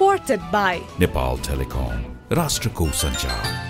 supported 0.00 0.40
by 0.50 0.80
Nepal 0.98 1.36
Telecom, 1.36 2.16
Rashtrakuta 2.30 2.94
Sanchar. 2.94 3.69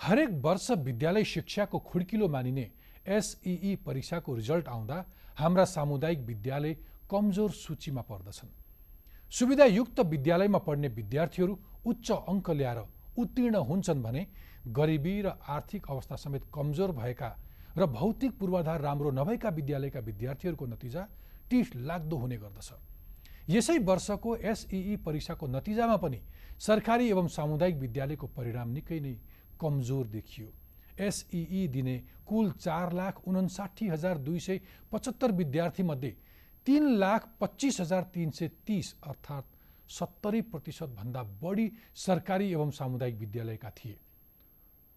हरेक 0.00 0.30
वर्ष 0.42 0.70
विद्यालय 0.80 1.24
शिक्षाको 1.24 1.78
खुड्किलो 1.80 2.28
मानिने 2.28 2.70
एसइई 3.08 3.74
परीक्षाको 3.86 4.34
रिजल्ट 4.34 4.68
आउँदा 4.68 5.04
हाम्रा 5.38 5.64
सामुदायिक 5.66 6.20
विद्यालय 6.22 6.76
कमजोर 7.10 7.50
सूचीमा 7.52 8.02
पर्दछन्। 8.02 8.50
सुविधायुक्त 9.30 10.00
विद्यालयमा 10.06 10.58
पढ्ने 10.58 10.88
विद्यार्थीहरू 10.90 11.58
उच्च 11.86 12.10
अङ्क 12.10 12.50
ल्याएर 12.50 12.78
उत्तीर्ण 13.18 13.56
हुन्छन् 13.68 14.02
भने 14.02 14.26
गरिबी 14.68 15.20
र 15.22 15.32
आर्थिक 15.48 15.90
अवस्था 15.90 16.16
समेत 16.16 16.42
कमजोर 16.54 16.92
भएका 16.92 17.30
र 17.78 17.86
भौतिक 17.88 18.38
पूर्वाधार 18.38 18.80
राम्रो 18.80 19.10
नभएका 19.10 19.48
विद्यालयका 19.50 20.00
विद्यार्थीहरूको 20.00 20.66
नतिजा 20.66 21.08
टिस 21.50 21.74
लाग्दो 21.78 22.16
हुने 22.16 22.36
गर्दछ। 22.36 22.72
यसै 23.48 23.78
वर्षको 23.78 24.36
एसइई 24.44 24.96
परीक्षाको 25.06 25.46
नतिजामा 25.46 25.96
पनि 25.96 26.20
सरकारी 26.58 27.08
एवं 27.10 27.26
सामुदायिक 27.28 27.76
विद्यालयको 27.76 28.26
परिणाम 28.36 28.68
निकै 28.70 29.00
नै 29.00 29.14
कमजोर 29.60 30.06
देखियो। 30.08 30.52
एसइई 31.00 31.66
दिने 31.68 31.96
कुल 32.26 32.50
चार 32.52 32.92
लाख 32.92 33.20
उन्साठी 33.28 33.88
हजार 33.88 34.18
दुई 34.18 34.38
सय 34.40 34.60
पचहत्तर 34.92 35.32
विद्यार्थीमध्ये 35.32 36.16
तिन 36.66 36.88
लाख 36.94 37.28
पच्चिस 37.40 37.80
हजार 37.80 38.02
तिन 38.14 38.30
सय 38.30 38.48
तिस 38.66 38.94
अर्थात् 39.02 39.54
सत्तरी 39.88 40.40
प्रतिशतभन्दा 40.42 41.22
बढी 41.42 41.70
सरकारी 41.96 42.50
एवं 42.52 42.70
सामुदायिक 42.72 43.18
विद्यालयका 43.18 43.70
थिए। 43.70 43.98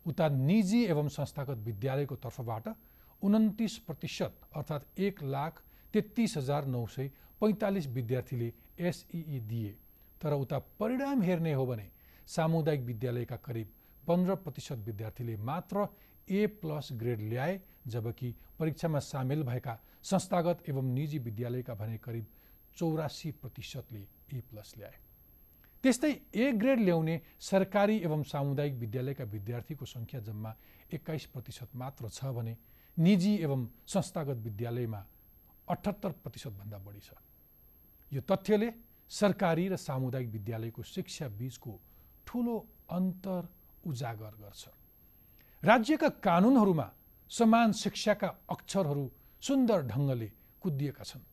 उता 0.05 0.27
निजी 0.29 0.83
एवं 0.85 1.07
संस्थागत 1.09 1.57
विद्यालयको 1.65 2.15
तर्फबाट 2.17 2.67
उन्तिस 3.21 3.77
प्रतिशत 3.79 4.39
अर्थात् 4.55 4.99
एक 4.99 5.23
लाख 5.25 5.61
तेत्तिस 5.93 6.37
हजार 6.37 6.65
नौ 6.67 6.85
सय 6.87 7.11
पैँतालिस 7.41 7.87
विद्यार्थीले 7.89 8.53
एसइई 8.79 9.39
दिए। 9.41 9.75
तर 10.21 10.33
उता 10.35 10.59
परिणाम 10.79 11.21
हेर्ने 11.21 11.53
हो 11.53 11.65
भने 11.65 11.89
सामुदायिक 12.27 12.81
विद्यालयका 12.81 13.35
करिब 13.37 13.67
पन्ध्र 14.09 14.35
प्रतिशत 14.35 14.79
विद्यार्थीले 14.85 15.35
मात्र 15.45 15.85
ए 16.29 16.45
प्लस 16.61 16.89
ग्रेड 17.01 17.19
ल्याए 17.29 17.59
जबकि 17.87 18.29
परीक्षामा 18.59 18.99
सामेल 19.05 19.43
भएका 19.43 19.73
संस्थागत 20.03 20.63
एवं 20.69 20.93
निजी 20.93 21.19
विद्यालयका 21.19 21.73
भने 21.75 21.97
करिब 21.97 22.25
चौरासी 22.77 23.31
प्रतिशतले 23.41 24.01
ए 24.33 24.41
प्लस 24.49 24.73
ल्याए। 24.77 24.97
त्यस्तै 25.83 26.11
ए 26.35 26.51
ग्रेड 26.61 26.79
ल्याउने 26.79 27.15
सरकारी 27.41 27.97
एवं 28.07 28.23
सामुदायिक 28.31 28.73
विद्यालयका 28.79 29.23
विद्यार्थीको 29.35 29.85
सङ्ख्या 29.85 30.19
जम्मा 30.21 30.51
एक्काइस 30.93 31.25
प्रतिशत 31.33 31.75
मात्र 31.75 32.09
छ 32.09 32.33
भने 32.35 32.55
निजी 32.97 33.33
एवं 33.45 33.67
संस्थागत 33.87 34.37
विद्यालयमा 34.47 35.01
अठहत्तर 35.67 36.11
प्रतिशतभन्दा 36.23 36.77
बढी 36.85 36.99
छ। 36.99 37.13
यो 38.11 38.21
तथ्यले 38.25 38.69
सरकारी 39.11 39.67
र 39.69 39.75
सामुदायिक 39.77 40.29
विद्यालयको 40.29 40.81
शिक्षा 40.95 41.27
बीचको 41.39 41.73
ठुलो 42.27 42.57
अन्तर 42.91 43.41
उजागर 43.89 44.33
गर्छ। 44.41 44.63
राज्यका 45.63 46.09
कानुनहरूमा 46.25 46.87
समान 47.29 47.71
शिक्षाका 47.73 48.27
अक्षरहरू 48.49 49.05
सुन्दर 49.41 49.79
ढङ्गले 49.87 50.29
कुदिएका 50.61 51.03
छन् 51.03 51.29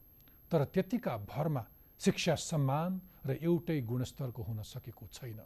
तर 0.50 0.64
त्यतिका 0.74 1.16
भरमा 1.26 1.62
शिक्षा 2.00 2.34
सम्मान 2.34 3.00
र 3.26 3.38
एउटै 3.42 3.80
गुणस्तरको 3.82 4.42
हुन 4.42 4.62
सकेको 4.64 5.06
छैन। 5.12 5.40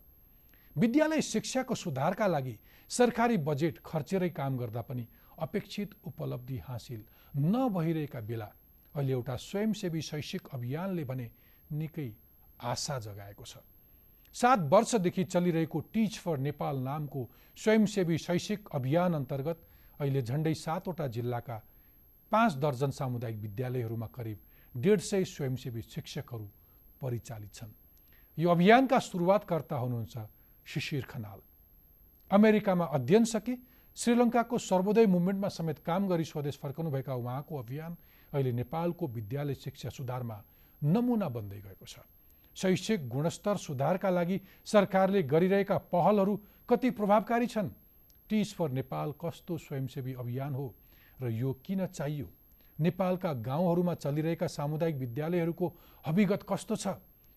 विद्यालय 0.76 1.20
शिक्षाको 1.24 1.74
सुधारका 1.74 2.26
लागि 2.26 2.58
सरकारी 2.90 3.36
बजेट 3.46 3.78
खर्चेरै 3.84 4.28
काम 4.30 4.56
गर्दा 4.58 4.82
पनि 4.82 5.06
अपेक्षित 5.38 5.94
उपलब्धि 6.04 6.58
हासिल 6.66 7.02
नभइरहेका 7.36 8.20
बेला 8.20 8.48
अहिले 8.94 9.12
एउटा 9.12 9.36
स्वयंसेवी 9.38 10.02
शैक्षिक 10.02 10.48
अभियानले 10.54 11.04
भने 11.04 11.30
निकै 11.72 12.08
आशा 12.62 12.98
जगाएको 12.98 13.44
छ। 13.44 13.56
सात 14.34 14.58
वर्षदेखि 14.72 15.24
चलिरहेको 15.24 15.80
टिच 15.92 16.18
फर 16.18 16.38
नेपाल 16.40 16.76
नामको 16.80 17.28
स्वयंसेवी 17.56 18.18
शैक्षिक 18.18 18.68
अभियान 18.72 19.14
अन्तर्गत 19.14 19.58
अहिले 20.00 20.22
झन्डै 20.22 20.54
सातवटा 20.56 21.06
जिल्लाका 21.08 21.56
पाँच 22.32 22.54
दर्जन 22.56 22.90
सामुदायिक 22.90 23.38
विद्यालयहरूमा 23.38 24.06
करिब 24.08 24.38
डेढ 24.74 25.00
सय 25.02 25.24
स्वयंसेवी 25.26 25.82
शिक्षकहरू 25.84 26.46
परिचालित 27.00 27.54
छन्। 27.54 27.72
यो 28.38 28.50
अभियानका 28.50 28.98
सुरुवातकर्ता 29.00 29.76
हुनुहुन्छ 29.76 30.18
शिशिर 30.66 31.04
खनाल। 31.04 31.40
अमेरिकामा 32.30 32.84
अध्ययन 32.86 33.24
सके 33.26 33.54
श्रीलङ्काको 33.96 34.58
सर्वोदय 34.60 35.06
मुभमेन्टमा 35.06 35.48
समेत 35.50 35.78
काम 35.82 36.06
गरी 36.08 36.24
स्वदेश 36.24 36.58
फर्कनुभएका 36.62 37.14
उहाँको 37.14 37.56
अभियान 37.58 37.96
अहिले 38.32 38.52
नेपालको 38.52 39.06
विद्यालय 39.08 39.54
शिक्षा 39.56 39.90
सुधारमा 39.90 40.42
नमुना 40.82 41.28
बन्दै 41.28 41.60
गएको 41.60 41.86
छ। 41.86 41.98
शैक्षिक 42.56 43.08
गुणस्तर 43.08 43.56
सुधारका 43.56 44.10
लागि 44.10 44.40
सरकारले 44.64 45.22
गरिरहेका 45.22 45.78
पहलहरू 45.92 46.36
कति 46.68 46.90
प्रभावकारी 46.90 47.46
छन्? 47.46 47.68
टिच 48.28 48.54
फर 48.54 48.70
नेपाल 48.70 49.12
कस्तो 49.20 49.58
स्वयंसेवी 49.58 50.14
अभियान 50.14 50.54
हो 50.54 50.74
र 51.22 51.30
यो 51.30 51.52
किन 51.66 51.86
चाहियो? 51.86 52.26
नेपालका 52.78 53.32
गाउँहरूमा 53.32 53.94
चलिरहेका 53.94 54.46
सामुदायिक 54.46 54.96
विद्यालयहरूको 54.96 55.76
अभिगत 56.04 56.46
कस्तो 56.48 56.76
छ? 56.76 56.86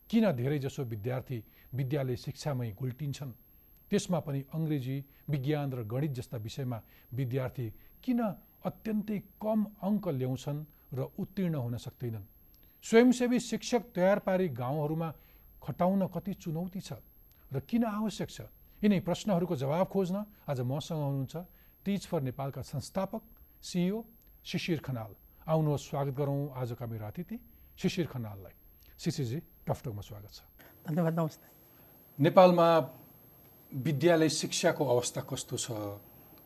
किन 0.10 0.32
धेरैजसो 0.32 0.84
विद्यार्थी 0.84 1.44
विद्यालय 1.74 2.16
शिक्षामै 2.16 2.72
गुल्टिन्छन्? 2.72 3.32
त्यसमा 3.92 4.20
पनि 4.20 4.44
अङ्ग्रेजी 4.54 4.98
विज्ञान 5.30 5.74
र 5.74 5.84
गणित 5.84 6.12
जस्ता 6.12 6.38
विषयमा 6.38 6.82
विद्यार्थी 7.14 7.68
किन 8.04 8.22
अत्यन्तै 8.66 9.20
कम 9.42 9.66
अङ्क 9.82 10.08
ल्याउँछन् 10.10 10.66
र 10.94 11.08
उत्तीर्ण 11.20 11.56
हुन 11.56 11.78
सक्दैनन्? 11.78 12.33
स्वयंसेवी 12.84 13.40
शिक्षक 13.40 13.84
तयार 13.96 14.20
पारी 14.20 14.48
गाउँहरूमा 14.52 15.10
खटाउन 15.64 16.08
कति 16.12 16.34
चुनौती 16.36 16.82
छ 16.82 17.00
र 17.48 17.60
किन 17.64 17.84
आवश्यक 17.88 18.30
छ? 18.30 18.42
यिनै 18.84 19.00
प्रश्नहरूको 19.00 19.56
जवाब 19.56 19.88
खोज्न 19.88 20.16
आज 20.52 20.60
मसँग 20.68 21.00
हुनुहुन्छ 21.00 21.36
टिच 21.80 22.04
फर 22.12 22.22
नेपालका 22.28 22.62
संस्थापक 22.62 23.24
सिइओ 23.64 24.04
शिशिर 24.44 24.80
खनाल। 24.84 25.12
आउनुहोस् 25.48 25.88
स्वागत 25.90 26.14
गरौँ 26.20 26.52
आजका 26.60 26.86
मेरो 26.86 27.06
अतिथि 27.08 27.38
शिशिर 27.80 28.06
खनाललाई। 28.12 28.56
शिशिरजी 29.00 29.40
टफटकमा 29.64 30.04
स्वागत 30.04 30.32
छ। 30.36 30.40
धन्यवाद 30.84 31.14
नमस्ते। 31.20 31.48
नेपालमा 32.20 32.68
विद्यालय 33.72 34.30
शिक्षाको 34.30 34.84
अवस्था 34.84 35.22
कस्तो 35.24 35.56
छ? 35.56 35.68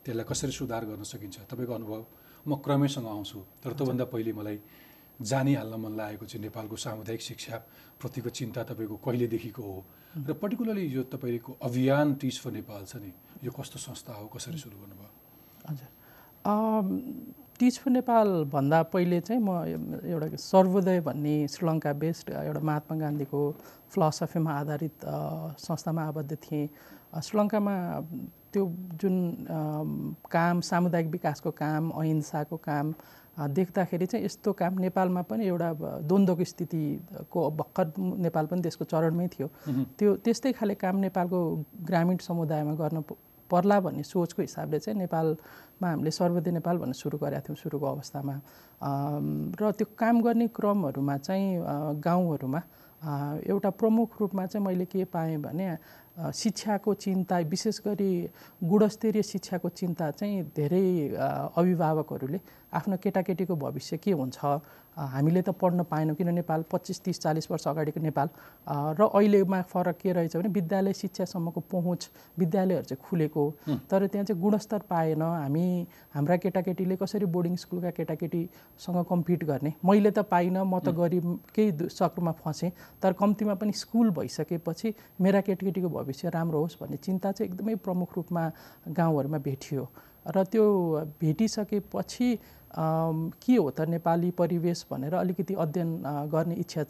त्यसलाई 0.05 0.25
कसरी 0.29 0.53
सुधार 0.53 0.85
गर्न 0.85 1.01
सकिन्छ? 1.01 1.49
तपाईँको 1.49 1.73
अनुभव 1.73 2.01
म 2.45 2.61
क्रमैसँग 2.61 3.07
आउँछु। 3.09 3.39
तर 3.65 3.73
त्योभन्दा 3.73 4.05
पहिले 4.05 4.33
मलाई 4.37 4.57
जानिहाल्न 5.21 5.75
मन 5.81 5.93
लागेको 5.97 6.25
चाहिँ 6.25 6.43
नेपालको 6.43 6.75
सामुदायिक 6.75 7.21
शिक्षा 7.21 7.55
प्रतिको 8.01 8.29
चिन्ता 8.29 8.63
तपाईँको 8.69 8.95
कहिलेदेखिको 9.05 9.61
हो? 9.63 9.77
र 10.27 10.33
पर्टिकुलरली 10.33 10.85
यो 10.93 11.03
तपाईँको 11.09 11.57
अभियान 11.61 12.13
टिच 12.21 12.39
फर 12.41 12.51
नेपाल 12.51 12.85
छ 12.85 12.95
नि 13.01 13.11
यो 13.43 13.51
कस्तो 13.51 13.79
संस्था 13.79 14.13
हो 14.13 14.25
कसरी 14.29 14.57
सुरु 14.57 14.77
गर्नुभयो? 14.77 15.09
हजुर। 15.69 15.89
टिच 17.59 17.77
फर 17.81 17.91
नेपाल 17.91 18.27
भन्दा 18.53 18.81
पहिले 18.93 19.19
चाहिँ 19.25 19.41
म 19.41 19.65
एउटा 20.05 20.37
सर्वोदय 20.37 20.99
भन्ने 21.01 21.35
श्रीलङ्का 21.49 21.93
बेस्ड 21.97 22.29
एउटा 22.29 22.61
महात्मा 22.61 22.97
गान्धीको 22.97 23.41
फिलोसफीमा 23.89 24.51
आधारित 24.53 25.05
संस्थामा 25.57 26.01
आबद्ध 26.13 26.31
थिएँ। 26.37 26.69
श्रीलङ्कामा 27.17 27.75
त्यो 28.53 28.63
जुन 29.01 29.15
काम 30.31 30.61
सामुदायिक 30.61 31.07
विकासको 31.11 31.51
काम 31.51 31.89
अहिंसाको 31.89 32.57
काम 32.57 32.93
देख्दाखेरि 33.37 34.05
चाहिँ 34.05 34.25
यस्तो 34.25 34.53
काम 34.53 34.73
नेपालमा 34.81 35.21
पनि 35.29 35.45
एउटा 35.45 35.69
द्वन्द्वको 36.09 36.43
स्थितिको 36.43 37.39
भर्खर 37.53 37.85
नेपाल 38.25 38.45
पनि 38.49 38.61
त्यसको 38.61 38.85
चरणमै 38.85 39.27
थियो। 39.29 39.47
त्यो 39.97 40.09
त्यस्तै 40.25 40.51
खाले 40.57 40.75
काम 40.75 40.95
नेपालको 41.05 41.39
ग्रामीण 41.85 42.17
समुदायमा 42.17 42.73
गर्न 42.81 42.97
पर्ला 43.49 43.79
भन्ने 43.79 44.03
सोचको 44.03 44.41
हिसाबले 44.41 44.79
चाहिँ 44.79 44.99
नेपालमा 44.99 45.87
हामीले 45.87 46.11
सर्वोदय 46.11 46.51
नेपाल 46.51 46.77
भन्ने 46.77 46.93
सुरु 46.97 47.17
गरेका 47.17 47.41
थियौँ 47.45 47.57
सुरुको 47.61 47.85
अवस्थामा। 47.85 48.35
र 49.55 49.71
त्यो 49.77 49.87
काम 49.93 50.15
गर्ने 50.21 50.47
क्रमहरूमा 50.51 51.15
चाहिँ 51.17 51.47
गाउँहरूमा 52.01 52.61
एउटा 53.47 53.69
प्रमुख 53.77 54.09
रूपमा 54.19 54.45
चाहिँ 54.45 54.65
मैले 54.65 54.85
के 54.89 55.05
पाएँ 55.05 55.37
भने 55.37 55.77
शिक्षाको 56.17 56.93
चिन्ता 56.93 57.37
विशेष 57.45 57.79
गरी 57.87 58.11
गुणस्तरीय 58.63 59.23
शिक्षाको 59.23 59.69
चिन्ता 59.69 60.09
चाहिँ 60.11 60.43
धेरै 60.55 61.13
अभिभावकहरूले 61.13 62.39
आफ्नो 62.73 62.97
केटाकेटीको 63.03 63.55
भविष्य 63.55 63.97
के 63.97 64.11
हुन्छ? 64.11 64.37
हामीले 64.97 65.41
त 65.45 65.49
पढ्न 65.61 65.83
पाएनौँ 65.85 66.15
किन 66.17 66.33
नेपाल? 66.33 66.63
पच्चिस 66.73 67.01
तिस 67.05 67.19
चालिस 67.21 67.49
वर्ष 67.51 67.67
अगाडिको 67.67 68.01
नेपाल। 68.01 68.27
र 68.97 69.01
अहिलेमा 69.13 69.61
फरक 69.69 69.97
के 70.01 70.11
रहेछ 70.13 70.35
भने 70.37 70.49
विद्यालय 70.49 70.93
शिक्षासम्मको 70.93 71.61
पहुँच 71.69 72.09
विद्यालयहरू 72.39 72.85
चाहिँ 72.85 73.03
खुलेको। 73.05 73.43
तर 73.85 74.07
त्यहाँ 74.09 74.25
चाहिँ 74.25 74.41
गुणस्तर 74.41 74.79
पाएन। 74.89 75.21
हामी 75.21 75.85
हाम्रा 76.13 76.35
केटाकेटीले 76.41 76.95
कसरी 76.97 77.25
बोर्डिङ 77.29 77.55
स्कुलका 77.55 77.89
केटाकेटीसँग 77.93 79.03
कम्पिट 79.05 79.43
गर्ने? 79.45 79.73
मैले 79.85 80.11
त 80.11 80.25
पाइनँ। 80.25 80.65
म 80.65 80.79
त 80.81 80.89
गरिब 80.97 81.25
केही 81.53 81.71
चक्रमा 81.93 82.31
फसेँ। 82.41 82.71
तर 82.97 83.13
कम्तीमा 83.13 83.53
पनि 83.53 83.71
स्कुल 83.77 84.09
भइसकेपछि 84.17 84.93
मेरा 85.21 85.41
केटाकेटीको 85.45 85.89
भविष्य 85.89 86.06
राम्रो 86.07 86.59
होस् 86.61 86.79
भन्ने 86.79 86.97
चिन्ता 86.97 87.31
चाहिँ 87.31 87.51
एकदमै 87.51 87.75
प्रमुख 87.81 88.09
रूपमा 88.15 88.43
गाउँहरूमा 88.89 89.37
भेटियो। 89.37 89.83
र 90.27 90.43
त्यो 90.43 90.63
भेटिसकेपछि 91.19 92.29
के 93.39 93.55
हो 93.55 93.69
त 93.71 93.87
नेपाली 93.87 94.31
परिवेश 94.35 94.85
भनेर 94.91 95.13
अलिकति 95.15 95.53
अध्ययन 95.55 95.89
गर्ने 96.27 96.55
इच्छा 96.55 96.83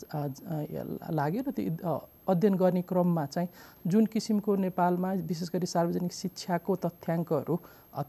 लाग्यो 1.14 1.42
र 1.48 1.52
त्यो 1.54 1.94
अध्ययन 2.28 2.56
गर्ने 2.58 2.81
क्रममा 2.81 3.25
चाहिँ 3.25 3.50
जुन 3.88 4.06
किसिमको 4.10 4.56
नेपालमा 4.58 5.12
विशेष 5.30 5.50
गरी 5.54 5.68
सार्वजनिक 5.69 6.14
शिक्षाको 6.14 6.75
तथ्याङ्कहरू 6.75 7.56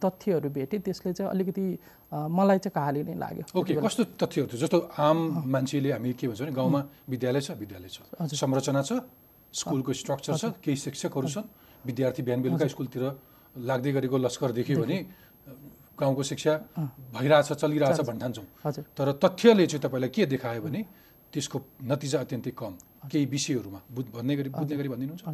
तथ्यहरू 0.00 0.48
भेटेँ 0.48 0.80
त्यसले 0.80 1.12
चाहिँ 1.12 1.30
अलिकति 1.30 1.64
मलाई 2.08 2.58
चाहिँ 2.58 2.72
कहाली 2.74 3.02
नै 3.04 3.14
लाग्यो। 3.14 3.44
ओके 3.52 3.74
कस्तो 3.84 4.04
तथ्यहरू 4.16 4.48
थियो? 4.48 4.58
जस्तो 4.58 4.78
आम 4.96 5.44
मान्छेले 5.44 5.92
हामी 5.92 6.12
के 6.16 6.26
भन्छ 6.28 6.40
भने 6.40 6.52
गाउँमा 6.56 6.80
विद्यालय 7.08 7.40
छ 7.40 7.50
विद्यालय 7.52 7.88
छ। 7.88 7.98
संरचना 8.32 8.82
छ 8.82 8.92
स्कुलको 9.52 9.92
स्ट्रक्चर 9.92 10.36
छ 10.36 10.44
केही 10.60 10.76
शिक्षकहरू 10.76 11.28
छन्। 11.28 11.46
विद्यार्थी 11.84 12.22
बिहान 12.22 12.40
बेलुका 12.42 12.66
स्कुलतिर 12.68 13.04
लाग्दै 13.56 13.92
गरेको 13.92 14.16
लस्कर 14.18 14.50
देख्यो 14.52 14.76
भने 14.82 14.98
गाउँको 15.98 16.22
शिक्षा 16.22 16.52
भइरहेछ 17.14 17.52
चलिरहेछ 17.52 18.00
भन्ने 18.06 18.20
ठान्छौँ 18.20 18.46
हजुर। 18.64 18.84
तर 18.94 19.08
तथ्यले 19.18 19.66
चाहिँ 19.66 19.82
तपाईँलाई 19.82 20.10
के 20.10 20.26
देखायो 20.26 20.60
भने 20.62 20.80
त्यसको 21.32 21.58
नतिजा 21.82 22.18
अत्यन्तै 22.20 22.52
कम। 22.54 22.72
केही 23.06 23.26
विषयहरूमा? 23.26 23.80
बुझ 23.94 24.04
भन्ने 24.14 24.36
गरी 24.36 24.48
बुझ्ने 24.50 24.76
गरी 24.76 24.88
भनिदिनुहुन्छ? 24.88 25.24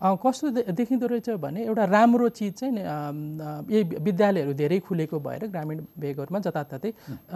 कस्तो 0.00 0.72
देखिँदो 0.72 1.06
रहेछ 1.06 1.28
भने 1.36 1.60
एउटा 1.64 1.84
राम्रो 1.84 2.28
चिज 2.32 2.52
चाहिँ 2.56 2.72
यही 3.68 3.82
विद्यालयहरू 4.00 4.52
धेरै 4.56 4.78
खुलेको 4.80 5.20
भएर 5.20 5.46
ग्रामीण 5.52 5.80
भेगहरूमा 6.00 6.38
जताततै 6.40 6.92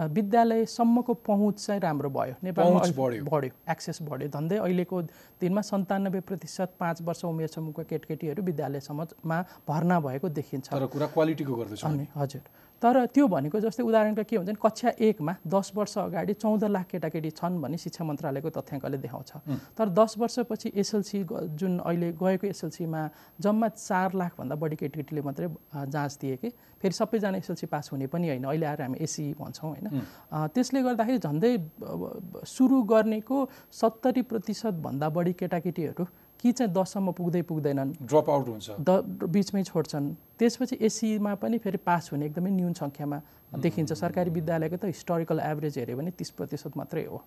विद्यालयसम्मको 0.09 1.13
पहुँच 1.13 1.65
चाहिँ 1.65 1.81
राम्रो 1.81 2.09
भयो। 2.09 2.35
नेपालमा 2.41 2.79
अहिले 2.79 3.21
बढ्यो। 3.29 3.53
एक्सेस 3.69 4.01
बढ्यो। 4.01 4.29
धन्दै 4.33 4.57
अहिलेको 4.57 5.01
दिनमा 5.41 5.61
सन्तानब्बे 5.61 6.19
प्रतिशत 6.25 6.73
पाँच 6.79 7.01
वर्ष 7.05 7.25
उमेर 7.25 7.47
समूहका 7.53 7.83
केटकेटीहरू 7.85 8.43
विद्यालयसम्ममा 8.43 9.37
भर्ना 9.69 9.99
भएको 9.99 10.29
देखिन्छ। 10.33 10.73
तर 10.73 10.85
कुरा 10.89 11.07
क्वालिटीको 11.13 11.53
गर्दैछौँ। 11.55 12.07
हजुर। 12.17 12.41
तर 12.81 13.05
त्यो 13.07 13.27
भनेको 13.27 13.59
जस्तै 13.59 13.83
उदाहरणका 13.83 14.23
के 14.23 14.35
हुन्छ 14.35 14.49
भने 14.49 14.59
कक्षा 14.61 14.89
एकमा 14.99 15.33
दस 15.47 15.71
वर्ष 15.75 15.97
अगाडि 15.97 16.33
चौध 16.35 16.63
लाख 16.65 16.85
केटाकेटी 16.91 17.29
छन् 17.31 17.61
भन्ने 17.61 17.77
शिक्षा 17.77 18.03
मन्त्रालयको 18.05 18.49
तथ्याङ्कले 18.51 18.97
देखाउँछ। 18.99 19.31
तर 19.77 19.89
दस 19.89 20.17
वर्षपछि 20.17 20.71
एसएलसी 20.75 21.23
जुन 21.55 21.79
अहिले 21.79 22.11
गएको 22.19 22.47
एसएलसीमा 22.47 23.01
जम्मा 23.41 23.67
चार 23.69 24.13
लाखभन्दा 24.13 24.55
बढी 24.55 24.75
केटाकेटीले 24.75 25.21
मात्रै 25.21 25.47
जाँच 25.87 26.17
दिए 26.21 26.35
कि 26.35 26.49
फेरि 26.81 26.93
सबैजना 26.93 27.37
एसएलसी 27.37 27.65
पास 27.71 27.89
हुने 27.91 28.07
पनि 28.11 28.27
होइन 28.29 28.43
अहिले 28.43 28.65
आएर 28.65 28.81
हामी 28.81 28.97
एसी 29.01 29.33
भन्छौँ 29.39 29.69
होइन। 29.71 29.87
त्यसले 30.53 30.81
गर्दाखेरि 30.83 31.19
झन्डै 31.19 31.53
सुरु 32.45 32.81
गर्नेको 32.91 33.37
सत्तरी 33.71 34.21
प्रतिशतभन्दा 34.29 35.09
बढी 35.09 35.33
केटाकेटीहरू 35.33 36.05
कि 36.45 36.51
चाहिँ 36.53 36.69
दससम्म 36.69 37.11
पुग्दै 37.17 37.41
पुग्दैनन्। 37.49 38.05
ड्रप 38.05 38.29
आउट 38.29 38.47
हुन्छ। 38.47 38.67
द 38.77 39.25
बिचमै 39.25 39.63
छोड्छन्। 39.65 40.05
त्यसपछि 40.37 40.77
एसीमा 40.77 41.33
पनि 41.41 41.57
फेरि 41.57 41.77
पास 41.81 42.13
हुने 42.13 42.25
एकदमै 42.29 42.51
न्यून 42.53 42.73
सङ्ख्यामा 42.77 43.17
देखिन्छ। 43.65 43.91
सरकारी 43.97 44.29
विद्यालयको 44.29 44.77
त 44.77 44.85
हिस्टोरिकल 44.93 45.41
एभरेज 45.41 45.73
हेऱ्यो 45.81 45.97
भने 45.97 46.11
तिस 46.13 46.29
प्रतिशत 46.37 46.77
मात्रै 46.77 47.05
हो। 47.09 47.17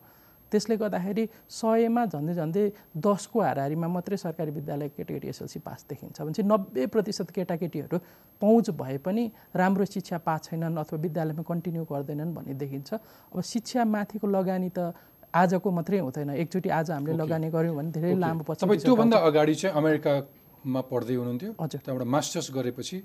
त्यसले 0.55 0.76
गर्दाखेरि 0.79 1.25
सयमा 1.50 2.03
झन्डै 2.15 2.35
झन्डै 2.38 2.65
दसको 2.94 3.38
हाराहारीमा 3.43 3.88
मात्रै 3.91 4.17
सरकारी 4.17 4.50
विद्यालय 4.55 4.88
केटाकेटी 4.94 5.29
एसएलसी 5.29 5.59
पास 5.67 5.85
देखिन्छ 5.91 6.17
भने 6.23 6.32
चाहिँ 6.38 6.49
नब्बे 6.49 6.87
प्रतिशत 6.87 7.29
केटाकेटीहरू 7.35 7.99
पहुँच 8.41 8.71
भए 8.71 8.97
पनि 9.03 9.25
राम्रो 9.53 9.85
शिक्षा 9.85 10.19
पाएको 10.23 10.44
छैनन् 10.47 10.79
अथवा 10.79 10.99
विद्यालयमा 11.05 11.43
कन्टिन्यू 11.43 11.85
गर्दैनन् 11.91 12.35
भन्ने 12.38 12.55
देखिन्छ। 12.55 12.88
अब 13.35 13.41
शिक्षा 13.44 13.85
माथिको 13.85 14.26
लगानी 14.31 14.71
त 14.73 14.94
आजको 15.35 15.69
मात्रै 15.71 15.99
हुँदैन। 15.99 16.31
एकचोटि 16.43 16.69
आज 16.69 16.91
हामीले 16.91 17.17
लगानी 17.17 17.49
गऱ्यौँ 17.51 17.77
भने 17.77 17.91
धेरै 17.93 18.15
लामो 18.17 18.43
पछि 18.49 18.61
तपाईँ 18.65 18.81
त्योभन्दा 18.81 19.17
अगाडि 19.29 19.55
चाहिँ 19.55 19.77
अमेरिकामा 19.77 20.81
पढ्दै 20.91 21.15
हुनुहुन्थ्यो। 21.15 21.53
हजुर। 21.61 21.81
त्यहाँबाट 21.85 22.09
मास्टर्स 22.09 22.49
गरेपछि 22.55 22.99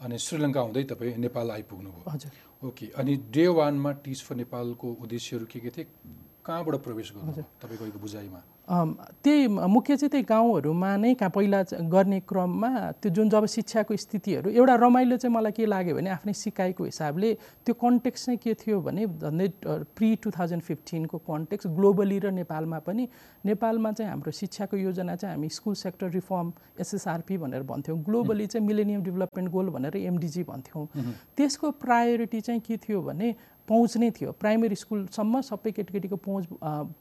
अनि 0.00 0.16
श्रीलङ्का 0.18 0.60
हुँदै 0.60 0.82
तपाईँ 0.92 1.16
नेपाल 1.18 1.50
आइपुग्नुभयो। 1.50 2.04
हजुर। 2.06 2.30
ओके 2.66 2.86
अनि 2.98 3.12
डे 3.34 3.46
वानमा 3.58 3.90
टिच 4.04 4.20
फर 4.22 4.34
नेपालको 4.42 4.86
उद्देश्यहरू 5.02 5.46
के 5.50 5.58
के 5.60 5.70
थिए? 5.74 5.86
कहाँबाट 6.46 6.74
प्रवेश 6.86 7.12
गर्नु 7.14 7.32
तपाईँको 7.62 7.98
बुझाइमा। 7.98 8.40
त्यही 8.68 9.46
मुख्य 9.48 9.96
चाहिँ 9.96 10.10
त्यही 10.10 10.24
गाउँहरूमा 10.28 10.96
नै 10.96 11.12
कहाँ 11.14 11.30
पहिला 11.34 11.62
गर्ने 11.88 12.20
क्रममा 12.28 12.68
त्यो 13.00 13.10
जुन 13.16 13.28
जब 13.30 13.46
शिक्षाको 13.48 13.96
स्थितिहरू 13.96 14.50
एउटा 14.50 14.74
रमाइलो 14.84 15.16
चाहिँ 15.16 15.34
मलाई 15.34 15.52
के 15.56 15.66
लाग्यो 15.66 15.94
भने 15.96 16.10
आफ्नै 16.10 16.32
सिकाइको 16.32 16.84
हिसाबले 16.84 17.32
त्यो 17.64 17.74
कन्टेक्स्ट 17.80 18.26
चाहिँ 18.26 18.38
के 18.44 18.54
थियो 18.60 18.80
भने 18.80 19.06
झन्डै 19.08 19.48
प्रि 19.96 20.14
टु 20.22 20.30
थाउजन्ड 20.38 20.62
फिफ्टिनको 20.62 21.18
कन्टेक्स्ट 21.24 21.68
ग्लोबली 21.80 22.18
र 22.18 22.30
नेपालमा 22.30 22.78
पनि 22.84 23.08
नेपालमा 23.46 23.92
चाहिँ 23.92 24.10
हाम्रो 24.12 24.32
शिक्षाको 24.36 24.76
योजना 24.76 25.16
चाहिँ 25.16 25.34
हामी 25.34 25.48
स्कुल 25.48 25.74
सेक्टर 25.74 26.10
रिफर्म 26.12 26.52
एसएसआरपी 26.80 27.36
भनेर 27.38 27.62
भन्थ्यौँ। 27.64 27.98
ग्लोबली 28.04 28.46
चाहिँ 28.46 28.66
मिलेनियम 28.66 29.02
डेभलपमेन्ट 29.02 29.50
गोल 29.52 29.68
भनेर 29.72 29.96
एमडिजी 29.96 30.42
भन्थ्यौँ। 30.44 30.86
त्यसको 31.36 31.70
प्रायोरिटी 31.80 32.40
चाहिँ 32.40 32.60
के 32.60 32.76
थियो 32.76 33.00
भने 33.02 33.34
पहुँच 33.68 33.96
नै 33.96 34.10
थियो। 34.16 34.32
प्राइमेरी 34.32 34.74
स्कुलसम्म 34.74 35.40
सबै 35.44 35.70
केटाकेटीको 35.76 36.16
पहुँच 36.16 36.44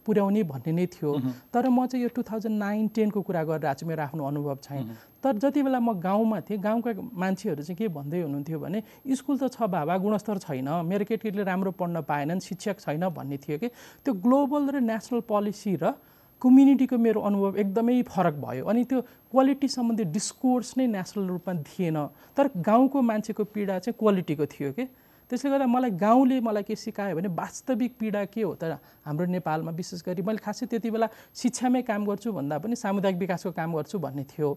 पुर्याउने 0.04 0.44
भन्ने 0.44 0.72
नै 0.76 0.86
थियो। 0.92 1.12
तर 1.54 1.70
म 1.70 1.86
चाहिँ 1.88 2.04
यो 2.04 2.10
टु 2.12 2.22
थाउजन्ड 2.28 2.58
नाइन 2.60 2.88
टेनको 2.92 3.22
कुरा 3.24 3.44
गरिरहेको 3.48 3.80
छु 3.80 3.86
मेरो 3.88 4.04
आफ्नो 4.04 4.24
अनुभव 4.28 4.56
चाहिँ 4.68 4.84
तर 5.24 5.38
जति 5.40 5.64
बेला 5.64 5.80
म 5.80 5.96
गाउँमा 6.00 6.40
थिएँ 6.44 6.60
गाउँका 6.60 6.92
मान्छेहरू 7.16 7.64
चाहिँ 7.64 7.78
के 7.78 7.88
भन्दै 7.88 8.22
हुनुहुन्थ्यो 8.22 8.60
भने 8.60 8.80
स्कुल 9.16 9.38
त 9.40 9.48
छ 9.48 9.64
बाबा 9.72 9.96
गुणस्तर 9.98 10.38
छैन। 10.44 10.68
मेरो 10.84 11.04
केटाकेटीले 11.08 11.44
राम्रो 11.48 11.72
पढ्न 11.72 12.04
पाएनन् 12.04 12.44
शिक्षक 12.44 12.80
छैन 12.84 13.08
भन्ने 13.16 13.38
थियो 13.40 13.58
कि। 13.58 13.68
त्यो 14.04 14.14
ग्लोबल 14.20 14.64
र 14.76 14.84
नेसनल 14.84 15.24
पोलिसी 15.24 15.76
र 15.80 15.96
कम्युनिटीको 16.42 16.98
मेरो 17.02 17.20
अनुभव 17.26 17.58
एकदमै 17.58 18.02
फरक 18.06 18.36
भयो। 18.38 18.64
अनि 18.70 18.84
त्यो 18.86 19.02
क्वालिटी 19.34 19.68
सम्बन्धी 19.68 20.04
डिस्कोर्स 20.14 20.78
नै 20.78 20.86
नेसनल 20.86 21.26
रूपमा 21.34 21.54
थिएन। 21.66 21.98
तर 22.38 22.46
गाउँको 22.62 23.02
मान्छेको 23.02 23.44
पीडा 23.44 23.80
चाहिँ 23.80 23.98
क्वालिटीको 23.98 24.46
थियो 24.46 24.72
कि। 24.78 24.86
त्यसले 25.30 25.50
गर्दा 25.52 25.66
मलाई 25.68 25.92
गाउँले 26.00 26.40
मलाई 26.40 26.64
के 26.64 26.76
सिकायो 26.76 27.16
भने 27.16 27.28
वास्तविक 27.36 27.92
पीडा 28.00 28.24
के 28.32 28.42
हो? 28.42 28.56
त 28.56 28.80
हाम्रो 29.04 29.26
नेपालमा 29.28 29.72
विशेष 29.76 30.02
गरी 30.08 30.22
मैले 30.24 30.40
खासै 30.40 30.66
त्यति 30.72 30.90
बेला 30.92 31.08
शिक्षामै 31.36 31.82
काम 31.84 32.06
गर्छु 32.08 32.32
भन्दा 32.32 32.58
पनि 32.64 32.76
सामुदायिक 32.76 33.18
विकासको 33.20 33.52
काम 33.52 33.76
गर्छु 33.76 34.00
भन्ने 34.00 34.24
थियो। 34.24 34.50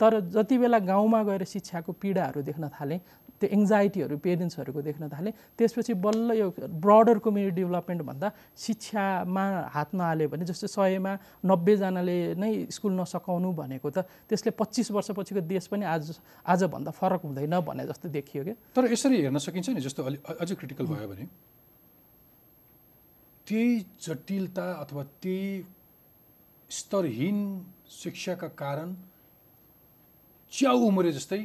तर 0.00 0.20
जति 0.34 0.58
बेला 0.58 0.78
गाउँमा 0.82 1.22
गएर 1.22 1.44
शिक्षाको 1.46 1.92
पीडाहरू 2.02 2.42
देख्न 2.42 2.68
थालेँ 2.74 3.00
त्यो 3.38 3.48
एङ्जाइटीहरू 3.48 4.16
पेरेन्ट्सहरूको 4.18 4.80
देख्न 4.82 5.08
थालेँ। 5.08 5.32
त्यसपछि 5.58 5.94
बल्ल 5.94 6.28
यो 6.38 6.46
ब्रडर 6.84 7.18
कम्युनिटी 7.24 7.62
डेभलपमेन्ट 7.62 8.02
भन्दा 8.02 8.28
शिक्षामा 8.58 9.44
हात 9.74 9.90
नहाल्यो 9.94 10.28
भने 10.28 10.44
जस्तो 10.50 10.66
सयमा 10.66 11.12
नब्बेजनाले 11.46 12.18
नै 12.34 12.52
स्कुल 12.76 12.92
नसकाउनु 13.00 13.48
भनेको 13.54 13.88
त 13.90 13.98
त्यसले 14.28 14.50
पच्चिस 14.58 14.90
वर्षपछिको 14.90 15.40
देश 15.46 15.66
पनि 15.70 15.84
आज 15.86 16.18
आजभन्दा 16.46 16.90
फरक 16.90 17.22
हुँदैन 17.24 17.54
भने 17.62 17.86
जस्तो 17.86 18.08
देखियो 18.10 18.42
क्या। 18.44 18.54
तर 18.74 18.90
यसरी 18.92 19.16
हेर्न 19.22 19.38
सकिन्छ 19.38 19.68
नि 19.70 19.80
जस्तो 19.86 20.02
अलि 20.02 20.18
अझ 20.42 20.50
क्रिटिकल 20.52 20.86
भयो 20.86 21.08
भने। 21.08 21.26
त्यही 23.46 23.68
जटिलता 24.02 24.66
अथवा 24.82 25.02
त्यही 25.22 25.46
स्तरहीन 26.70 27.38
शिक्षाका 27.90 28.48
कारण 28.58 28.88
च्याउ 30.52 30.78
उम्रे 30.88 31.12
जस्तै 31.12 31.40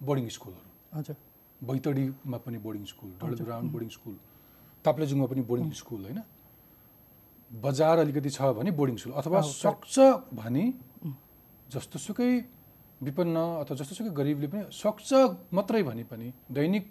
बोर्डिङ 0.00 0.28
स्कुलहरू 0.28 0.68
हजुर। 0.98 1.16
बैतडीमा 1.60 2.38
पनि 2.44 2.58
बोर्डिङ 2.64 2.84
स्कुल 2.92 3.10
डडेलधुरामा 3.20 3.70
बोर्डिङ 3.74 3.90
स्कुल 3.90 4.14
ताप्लेजुङमा 4.84 5.26
पनि 5.26 5.42
बोर्डिङ 5.50 5.70
स्कुल 5.82 6.00
होइन? 6.06 6.20
बजार 7.50 7.98
अलिकति 7.98 8.30
छ 8.30 8.40
भने 8.58 8.70
बोर्डिङ 8.78 8.96
स्कुल 8.96 9.12
अथवा 9.20 9.40
सक्छ 9.40 9.94
भने 10.38 10.64
जस्तोसुकै 11.74 12.32
विपन्न 13.00 13.36
अथवा 13.62 13.74
जस्तोसुकै 13.80 14.10
गरिबले 14.18 14.48
पनि 14.52 14.62
सक्छ 14.72 15.08
मात्रै 15.56 15.82
भने 15.88 16.04
पनि 16.10 16.26
दैनिक 16.50 16.84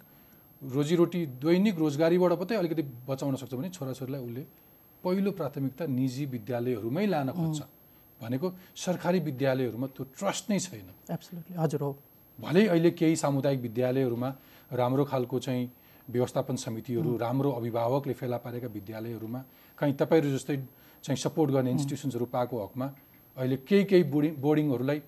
रोजीरोटी 0.62 1.20
दैनिक 1.44 1.74
रोजगारीबाट 1.78 2.32
मात्रै 2.40 2.56
अलिकति 2.58 2.82
बचाउन 3.08 3.34
सक्छ 3.42 3.54
भने 3.54 3.68
छोराछोरीलाई 3.76 4.20
उसले 4.26 4.42
पहिलो 5.04 5.30
प्राथमिकता 5.38 5.84
निजी 5.98 6.24
विद्यालयहरूमै 6.34 7.06
लान 7.06 7.28
खोज्छ। 7.38 7.60
भनेको 8.20 8.46
सरकारी 8.84 9.18
विद्यालयहरूमा 9.28 9.86
त्यो 9.94 10.04
ट्रस्ट 10.18 10.44
नै 10.50 10.58
छैन। 10.58 10.88
एब्सोल्युटली 11.14 11.54
हजुर 11.62 11.80
हो। 11.86 11.90
भलै 12.38 12.64
अहिले 12.66 12.90
केही 12.98 13.16
सामुदायिक 13.22 13.60
विद्यालयहरूमा 13.66 14.30
राम्रो 14.70 15.04
खालको 15.04 15.38
चाहिँ 15.38 15.64
व्यवस्थापन 16.08 16.56
समितिहरू 16.56 17.16
राम्रो 17.16 17.50
अभिभावकले 17.52 18.14
फेला 18.14 18.36
पारेका 18.44 18.68
विद्यालयहरूमा 18.68 19.40
कहीँ 19.78 19.94
तपाईँहरू 20.00 20.28
जस्तै 20.36 20.56
चाहिँ 21.04 21.16
सपोर्ट 21.16 21.50
गर्ने 21.52 21.70
इन्स्टिट्युसन्सहरू 21.70 22.26
पाएको 22.26 22.54
हकमा 22.64 22.86
अहिले 23.36 23.56
केही 23.68 23.84
केही 23.84 24.02
बोर्डिङ 24.12 24.34
बोर्डिङहरूलाई 24.40 24.98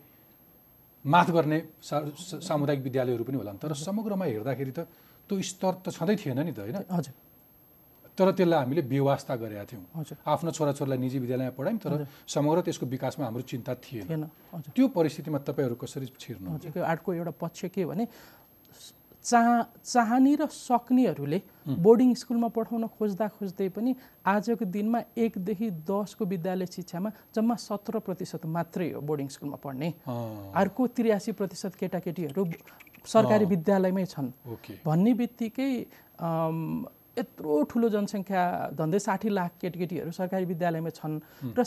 माथ 1.04 1.28
गर्ने 1.32 1.58
सा 1.80 1.96
सामुदायिक 2.44 2.82
विद्यालयहरू 2.82 3.24
पनि 3.24 3.36
होला 3.36 3.52
तर 3.56 3.72
समग्रमा 3.74 4.24
हेर्दाखेरि 4.24 4.72
त 4.76 4.80
त्यो 5.28 5.40
स्तर 5.40 5.72
त 5.84 5.86
छँदै 5.88 6.16
थिएन 6.20 6.38
नि 6.44 6.52
त 6.52 6.58
होइन? 6.60 6.76
हजुर। 6.90 7.14
तर 8.12 8.30
त्यसलाई 8.36 8.58
हामीले 8.60 8.82
बेवास्ता 8.84 9.34
गरेका 9.40 9.64
थियौँ। 9.64 9.84
आफ्नो 10.26 10.50
छोराछोरीलाई 10.52 10.98
निजी 11.00 11.18
विद्यालयमा 11.24 11.56
पढायौँ 11.56 11.80
तर। 11.80 12.04
समग्र 12.28 12.60
त्यसको 12.66 12.86
विकासमा 12.86 13.24
हाम्रो 13.24 13.42
चिन्ता 13.48 13.72
थिएन। 13.80 14.28
त्यो 14.76 14.86
परिस्थितिमा 14.92 15.38
तपाईँहरू 15.40 15.74
कसरी 15.80 16.06
छिर्नु 16.20 16.48
आर्टको 16.84 17.08
एउटा 17.16 17.32
पक्ष 17.40 17.60
के 17.72 17.82
भने 17.88 18.04
चाह 19.24 19.46
चाहने 19.84 20.34
र 20.34 20.46
सक्नेहरूले 20.48 21.40
बोर्डिङ 21.78 22.10
स्कुलमा 22.14 22.48
पठाउन 22.56 22.86
खोज्दा 22.98 23.26
खोज्दै 23.36 23.68
पनि 23.68 23.94
आजको 24.26 24.64
दिनमा 24.64 25.00
एकदेखि 25.16 25.70
दसको 25.84 26.24
विद्यालय 26.24 26.66
शिक्षामा 26.66 27.10
जम्मा 27.34 27.54
सत्र 27.68 27.98
प्रतिशत 28.06 28.46
मात्रै 28.46 28.90
हो 28.92 29.00
बोर्डिङ 29.00 29.28
स्कुलमा 29.28 29.58
पढ्ने। 29.64 29.88
अर्को 30.60 30.86
त्रियासी 30.96 31.32
प्रतिशत 31.32 31.74
केटाकेटीहरू 31.80 32.44
सरकारी 33.06 33.44
विद्यालयमै 33.44 34.04
छन्। 34.06 34.28
भन्ने 34.84 35.12
बित्तिकै 35.20 35.72
यत्रो 37.20 37.62
ठुलो 37.70 37.88
जनसङ्ख्या 37.94 38.42
झन्डै 38.74 38.98
साठी 38.98 39.28
लाख 39.28 39.50
केटकेटीहरू 39.60 40.10
सरकारी 40.10 40.44
विद्यालयमा 40.52 40.90
छन्। 40.98 41.14
र 41.56 41.60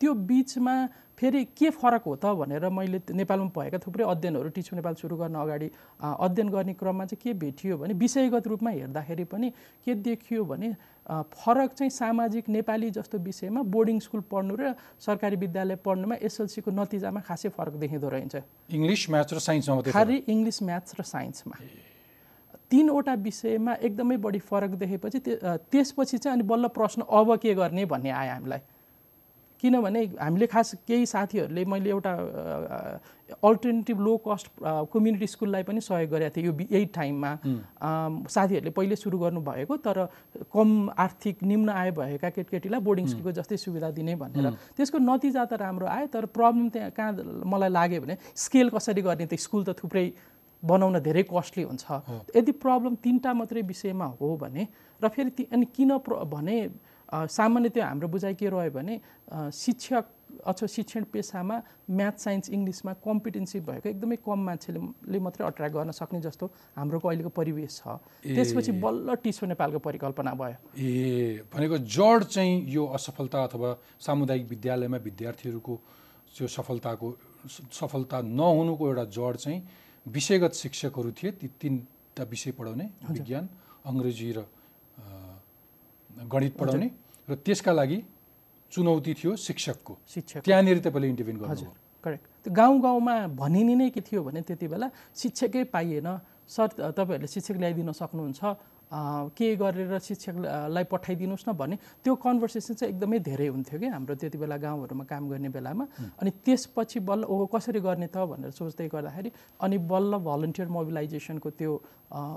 त्यो 0.00 0.12
बिचमा 0.28 0.76
फेरि 1.14 1.44
के 1.54 1.70
फरक 1.70 2.02
हो 2.10 2.14
त 2.18 2.34
भनेर 2.34 2.68
मैले 2.74 2.98
नेपालमा 3.06 3.54
भएका 3.54 3.78
थुप्रै 3.78 4.02
अध्ययनहरू 4.02 4.48
टिचु 4.50 4.74
नेपाल 4.76 4.94
सुरु 4.98 5.14
गर्न 5.16 5.36
अगाडि 5.38 5.68
अध्ययन 6.02 6.48
गर्ने 6.50 6.74
क्रममा 6.74 7.04
चाहिँ 7.06 7.22
के 7.22 7.32
भेटियो 7.38 7.78
भने 7.78 7.94
विषयगत 7.94 8.46
रूपमा 8.50 8.70
हेर्दाखेरि 8.70 9.24
पनि 9.30 9.48
के 9.86 9.94
देखियो 9.94 10.42
भने 10.42 10.74
फरक 11.06 11.70
चाहिँ 11.78 11.90
सामाजिक 11.94 12.48
नेपाली 12.50 12.90
जस्तो 12.98 13.18
विषयमा 13.22 13.62
बोर्डिङ 13.62 13.98
स्कुल 14.02 14.26
पढ्नु 14.26 14.54
र 14.58 14.74
सरकारी 15.06 15.36
विद्यालय 15.38 15.76
पढ्नुमा 15.86 16.16
एसएलसीको 16.18 16.70
नतिजामा 16.74 17.20
खासै 17.22 17.48
फरक 17.54 17.74
देखिँदो 17.78 18.08
रहेछ। 18.10 18.34
इङ्ग्लिस 18.74 19.02
म्याथ 19.14 19.28
र 19.34 19.38
साइन्समा 19.38 19.94
खालि 19.94 20.16
इङ्ग्लिस 20.26 20.58
म्याथ्स 20.66 20.98
र 20.98 21.02
साइन्समा। 21.14 21.54
तिनवटा 22.70 23.14
विषयमा 23.24 23.72
एकदमै 23.86 24.16
बढी 24.18 24.38
फरक 24.50 24.70
देखेपछि 24.82 25.18
त्यो 25.18 25.56
त्यसपछि 25.72 26.18
चाहिँ 26.18 26.36
अनि 26.36 26.48
बल्ल 26.48 26.68
प्रश्न 26.76 27.02
अब 27.10 27.36
के 27.42 27.54
गर्ने 27.54 27.84
भन्ने 27.86 28.10
आयो 28.10 28.32
हामीलाई। 28.32 28.60
किनभने 29.62 30.00
हामीले 30.20 30.46
खास 30.46 30.74
केही 30.84 31.06
साथीहरूले 31.06 31.64
मैले 31.64 31.90
एउटा 31.90 32.12
अल्टरनेटिभ 33.48 34.00
लो 34.00 34.16
कस्ट 34.26 34.46
कम्युनिटी 34.92 35.26
स्कुललाई 35.26 35.62
पनि 35.64 35.80
सहयोग 35.80 36.10
गरेको 36.10 36.36
थिएँ 36.36 36.46
यो 36.46 36.52
यही 36.52 36.84
टाइममा। 36.92 37.30
साथीहरूले 38.28 38.70
पहिले 38.76 38.96
सुरु 38.96 39.18
गर्नुभएको 39.18 39.76
तर 39.80 39.98
कम 40.52 40.90
आर्थिक 40.92 41.42
निम्न 41.42 41.68
आय 41.70 41.90
भएका 41.96 42.28
केटकेटीलाई 42.28 42.80
बोर्डिङ 42.84 43.06
स्कुलको 43.08 43.32
जस्तै 43.40 43.56
सुविधा 43.56 43.90
दिने 43.96 44.14
भनेर। 44.20 44.52
त्यसको 44.76 44.98
नतिजा 45.00 45.44
त 45.44 45.52
राम्रो 45.56 45.86
आयो 45.86 46.06
तर 46.12 46.26
प्रब्लम 46.36 46.68
त्यहाँ 46.68 46.90
कहाँ 46.92 47.12
मलाई 47.48 47.70
लाग्यो 47.72 48.00
भने 48.04 48.16
स्केल 48.36 48.68
कसरी 48.68 49.02
गर्ने 49.02 49.26
त 49.32 49.40
स्कुल 49.40 49.64
त 49.64 49.72
थुप्रै 49.80 50.06
बनाउन 50.64 50.98
धेरै 51.04 51.22
कस्टली 51.28 51.62
हुन्छ। 51.68 51.84
यदि 52.36 52.52
प्रब्लम 52.64 52.94
तिनवटा 53.04 53.30
मात्रै 53.34 53.62
विषयमा 53.62 54.06
हो 54.20 54.36
भने 54.42 54.62
र 55.00 55.08
फेरि 55.08 55.46
अनि 55.52 55.66
किन 55.76 55.98
प्र 56.00 56.24
भने 56.24 56.56
सामान्यतया 57.12 57.86
हाम्रो 57.86 58.08
बुझाइ 58.08 58.34
के 58.34 58.48
रह्यो 58.48 58.70
भने 58.74 58.94
शिक्षक 59.52 60.04
अथवा 60.50 60.66
शिक्षण 60.66 61.04
पेसामा 61.12 61.56
म्याथ 61.86 62.16
साइन्स 62.18 62.50
इङ्ग्लिसमा 62.50 62.92
कम्पिटेन्सी 63.04 63.60
भएको 63.60 63.88
एकदमै 63.88 64.16
कम 64.24 64.38
मान्छेले 64.48 65.18
मात्रै 65.20 65.46
अट्र्याक्ट 65.46 65.74
गर्न 65.76 65.90
सक्ने 65.94 66.20
जस्तो 66.26 66.46
हाम्रोको 66.74 67.08
अहिलेको 67.08 67.30
परिवेश 67.30 67.70
छ। 67.78 68.00
त्यसपछि 68.24 68.72
बल्ल 68.82 69.14
टिसो 69.22 69.46
नेपालको 69.46 69.78
परिकल्पना 69.78 70.32
भयो। 70.34 70.58
ए 70.74 71.46
भनेको 71.54 71.76
जड 71.86 72.24
चाहिँ 72.34 72.54
यो 72.66 72.82
असफलता 72.98 73.44
अथवा 73.46 73.70
सामुदायिक 74.00 74.44
विद्यालयमा 74.50 74.98
विद्यार्थीहरूको 75.06 75.74
त्यो 76.34 76.46
सफलताको 76.50 77.08
सफलता 77.78 78.20
नहुनुको 78.26 78.82
एउटा 78.90 79.04
जड 79.14 79.36
चाहिँ 79.44 79.60
विषयगत 80.06 80.52
शिक्षकहरू 80.54 81.10
थिए 81.12 81.30
ती 81.40 81.46
तिनवटा 81.60 82.22
विषय 82.24 82.50
पढाउने 82.58 82.86
विज्ञान 83.10 83.44
अङ्ग्रेजी 83.84 84.28
र 84.32 84.38
गणित 86.28 86.54
पढाउने 86.56 86.88
र 87.28 87.34
त्यसका 87.44 87.72
लागि 87.72 87.98
चुनौती 88.72 89.12
थियो 89.14 89.36
शिक्षकको। 89.36 89.94
शिक्षक 90.08 90.40
त्यहाँनिर 90.44 90.78
तपाईँले 90.84 91.08
इन्टरभ्युन 91.08 91.36
हजुर 91.36 91.68
गर्नुभयो 91.68 91.72
करेक्ट 92.04 92.24
त्यो 92.44 92.52
गाउँ 92.52 92.80
गाउँमा 92.82 93.14
भनिने 93.32 93.74
नै 93.74 93.88
के 93.90 94.00
थियो 94.00 94.20
भने 94.22 94.40
त्यति 94.42 94.66
बेला 94.68 94.88
शिक्षकै 95.14 95.64
पाइएन। 95.72 96.08
सर 96.48 96.68
तपाईँहरूले 96.92 97.28
शिक्षक 97.28 97.56
ल्याइदिन 97.56 97.92
सक्नुहुन्छ। 97.92 98.42
के 99.34 99.56
गरेर 99.58 99.98
शिक्षकलाई 99.98 100.84
पठाइदिनुहोस् 100.86 101.48
न 101.48 101.52
भन्ने। 101.58 101.76
त्यो 102.04 102.14
कन्भर्सेसन 102.14 102.74
चाहिँ 102.78 102.94
एकदमै 102.94 103.18
धेरै 103.26 103.48
हुन्थ्यो 103.50 103.78
कि 103.80 103.86
हाम्रो 103.90 104.14
त्यति 104.14 104.38
बेला 104.38 104.56
गाउँहरूमा 104.60 105.04
काम 105.10 105.22
गर्ने 105.34 105.48
बेलामा। 105.50 105.84
अनि 106.20 106.30
त्यसपछि 106.46 107.00
बल्ल 107.02 107.24
ओहो 107.26 107.46
कसरी 107.50 107.80
गर्ने 107.80 108.06
त 108.06 108.22
भनेर 108.22 108.54
सोच्दै 108.54 108.86
गर्दाखेरि 108.94 109.30
अनि 109.66 109.76
बल्ल 109.82 110.12
भलन्टियर 110.22 110.68
मोबिलाइजेसनको 110.68 111.50
त्यो 111.58 111.72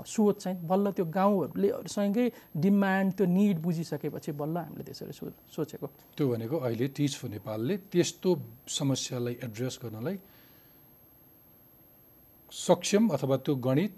सोच 0.02 0.36
चाहिँ 0.42 0.58
बल्ल 0.66 0.86
त्यो 0.98 1.04
गाउँहरूले 1.06 1.68
सँगै 1.86 2.26
डिमान्ड 2.58 3.12
त्यो 3.14 3.26
निड 3.28 3.56
बुझिसकेपछि 3.62 4.32
बल्ल 4.34 4.56
हामीले 4.58 4.82
त्यसरी 4.82 5.14
सो 5.14 5.30
सोचेको। 5.54 5.86
त्यो 6.16 6.26
भनेको 6.26 6.56
अहिले 6.58 6.86
टिच 6.96 7.12
नेपालले 7.38 7.74
त्यस्तो 7.92 8.30
समस्यालाई 8.66 9.34
एड्रेस 9.46 9.78
गर्नलाई 9.84 10.16
सक्षम 12.52 13.08
अथवा 13.12 13.36
त्यो 13.44 13.54
गणित 13.54 13.94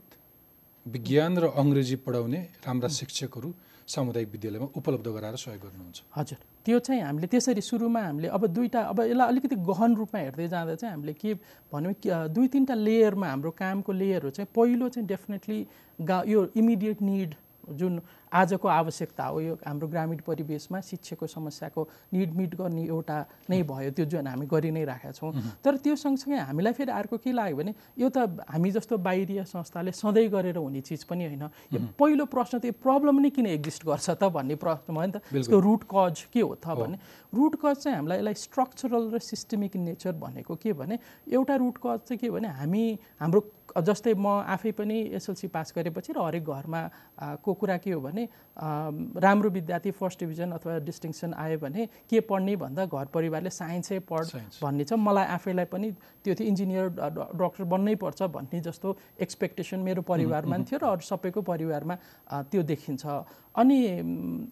विज्ञान 0.87 1.39
र 1.39 1.45
अङ्ग्रेजी 1.55 1.97
पढाउने 2.07 2.41
राम्रा 2.67 2.89
शिक्षकहरू 2.89 3.51
सामुदायिक 3.89 4.29
विद्यालयमा 4.33 4.67
उपलब्ध 4.77 5.07
गराएर 5.07 5.37
सहयोग 5.37 5.63
गर्नुहुन्छ। 5.63 5.99
हजुर। 6.17 6.39
त्यो 6.67 6.79
चाहिँ 6.79 7.03
हामीले 7.03 7.27
त्यसरी 7.27 7.61
सुरुमा 7.61 8.01
हामीले 8.01 8.29
अब 8.29 8.47
दुईवटा 8.47 8.81
अब 8.93 8.99
यसलाई 9.01 9.29
अलिकति 9.29 9.57
गहन 9.71 9.91
रूपमा 9.97 10.21
हेर्दै 10.21 10.49
जाँदा 10.49 10.75
चाहिँ 10.75 10.93
हामीले 10.95 11.13
के 11.15 11.35
भन्यौँ 11.73 11.95
दुई 12.35 12.47
तिनवटा 12.53 12.75
लेयरमा 12.75 13.27
हाम्रो 13.29 13.51
कामको 13.51 13.93
लेयरहरू 13.93 14.31
चाहिँ 14.31 14.49
पहिलो 14.55 14.89
चाहिँ 14.89 15.07
डेफिनेटली 15.09 15.59
गा 15.99 16.23
यो 16.27 16.41
इमिडिएट 16.57 17.03
निड 17.03 17.35
जुन 17.73 18.01
आजको 18.33 18.69
आवश्यकता 18.69 19.25
हो 19.25 19.41
यो 19.41 19.55
हाम्रो 19.67 19.89
ग्रामीण 19.89 20.19
परिवेशमा 20.27 20.81
शिक्षाको 20.81 21.27
समस्याको 21.27 21.83
निड 22.15 22.31
मिट 22.35 22.55
गर्ने 22.55 22.85
एउटा 22.87 23.17
नै 23.51 23.63
भयो 23.63 23.91
त्यो 23.91 24.05
जुन 24.07 24.27
हामी 24.27 24.47
गरि 24.47 24.71
नै 24.71 24.85
राखेका 24.85 25.13
छौँ। 25.13 25.33
तर 25.65 25.77
त्यो 25.83 25.97
सँगसँगै 25.97 26.39
हामीलाई 26.47 26.73
फेरि 26.73 26.93
अर्को 26.93 27.17
के 27.19 27.33
लाग्यो 27.33 27.57
भने 27.57 27.75
यो 27.99 28.09
त 28.09 28.31
हामी 28.47 28.71
जस्तो 28.71 28.99
बाहिरीय 28.99 29.45
संस्थाले 29.45 29.93
सधैँ 29.93 30.29
गरेर 30.31 30.57
हुने 30.57 30.81
चिज 30.81 31.05
पनि 31.11 31.27
होइन। 31.27 31.45
यो 31.75 31.79
पहिलो 31.99 32.25
प्रश्न 32.31 32.59
त 32.59 32.65
यो 32.71 32.75
प्रब्लम 32.79 33.19
नै 33.21 33.31
किन 33.35 33.47
एक्जिस्ट 33.59 33.83
गर्छ 33.87 34.11
त 34.15 34.31
भन्ने 34.31 34.55
प्रश्न 34.55 34.95
भयो 34.95 35.07
नि 35.07 35.13
त। 35.19 35.23
यसको 35.35 35.59
रुट 35.59 35.83
कज 35.91 36.31
के 36.31 36.41
हो 36.41 36.55
त 36.55 36.71
भने 36.71 36.97
रुट 37.35 37.55
कज 37.59 37.77
चाहिँ 37.83 37.97
हामीलाई 37.99 38.19
यसलाई 38.19 38.35
स्ट्रक्चरल 38.47 39.05
र 39.11 39.19
सिस्टमिक 39.19 39.77
नेचर 39.77 40.13
भनेको 40.15 40.55
के 40.55 40.73
भने 40.73 40.99
एउटा 41.27 41.55
रुट 41.59 41.77
कज 41.83 41.99
चाहिँ 42.07 42.19
के 42.19 42.31
भने 42.31 42.49
हामी 42.63 42.85
हाम्रो 43.19 43.41
जस्तै 43.79 44.15
म 44.15 44.27
आफै 44.51 44.73
पनि 44.75 44.99
एसएलसी 45.15 45.49
पास 45.55 45.73
गरेपछि 45.77 46.13
र 46.13 46.19
हरेक 46.19 46.45
घरमा 46.45 46.81
को 47.45 47.51
कुरा 47.55 47.77
के 47.79 47.91
हो 47.91 48.01
भने 48.01 48.29
राम्रो 49.23 49.51
विद्यार्थी 49.51 49.91
फर्स्ट 49.95 50.21
डिभिजन 50.21 50.51
अथवा 50.59 50.79
डिस्टिङसन 50.83 51.35
आयो 51.39 51.59
भने 51.59 51.87
के 52.11 52.21
पढ्ने 52.27 52.57
भन्दा 52.57 52.87
घर 52.87 53.07
परिवारले 53.15 53.51
साइन्सै 53.51 53.99
पढ। 54.11 54.25
भन्ने 54.63 54.85
छ। 54.85 54.93
मलाई 54.99 55.27
आफैलाई 55.39 55.65
पनि 55.71 55.91
त्यो 56.25 56.35
थियो। 56.35 56.47
इन्जिनियर 56.51 56.87
डक्टर 57.39 57.65
बन्नै 57.65 57.95
पर्छ 57.95 58.23
भन्ने 58.35 58.61
जस्तो 58.61 58.89
एक्सपेक्टेसन 59.23 59.79
मेरो 59.87 60.03
परिवारमा 60.03 60.57
पनि 60.57 60.65
थियो 60.67 60.79
र 60.83 60.85
अरू 60.91 61.05
सबैको 61.07 61.41
परिवारमा 61.43 61.95
त्यो 62.51 62.63
देखिन्छ। 62.63 63.05
अनि 63.57 63.79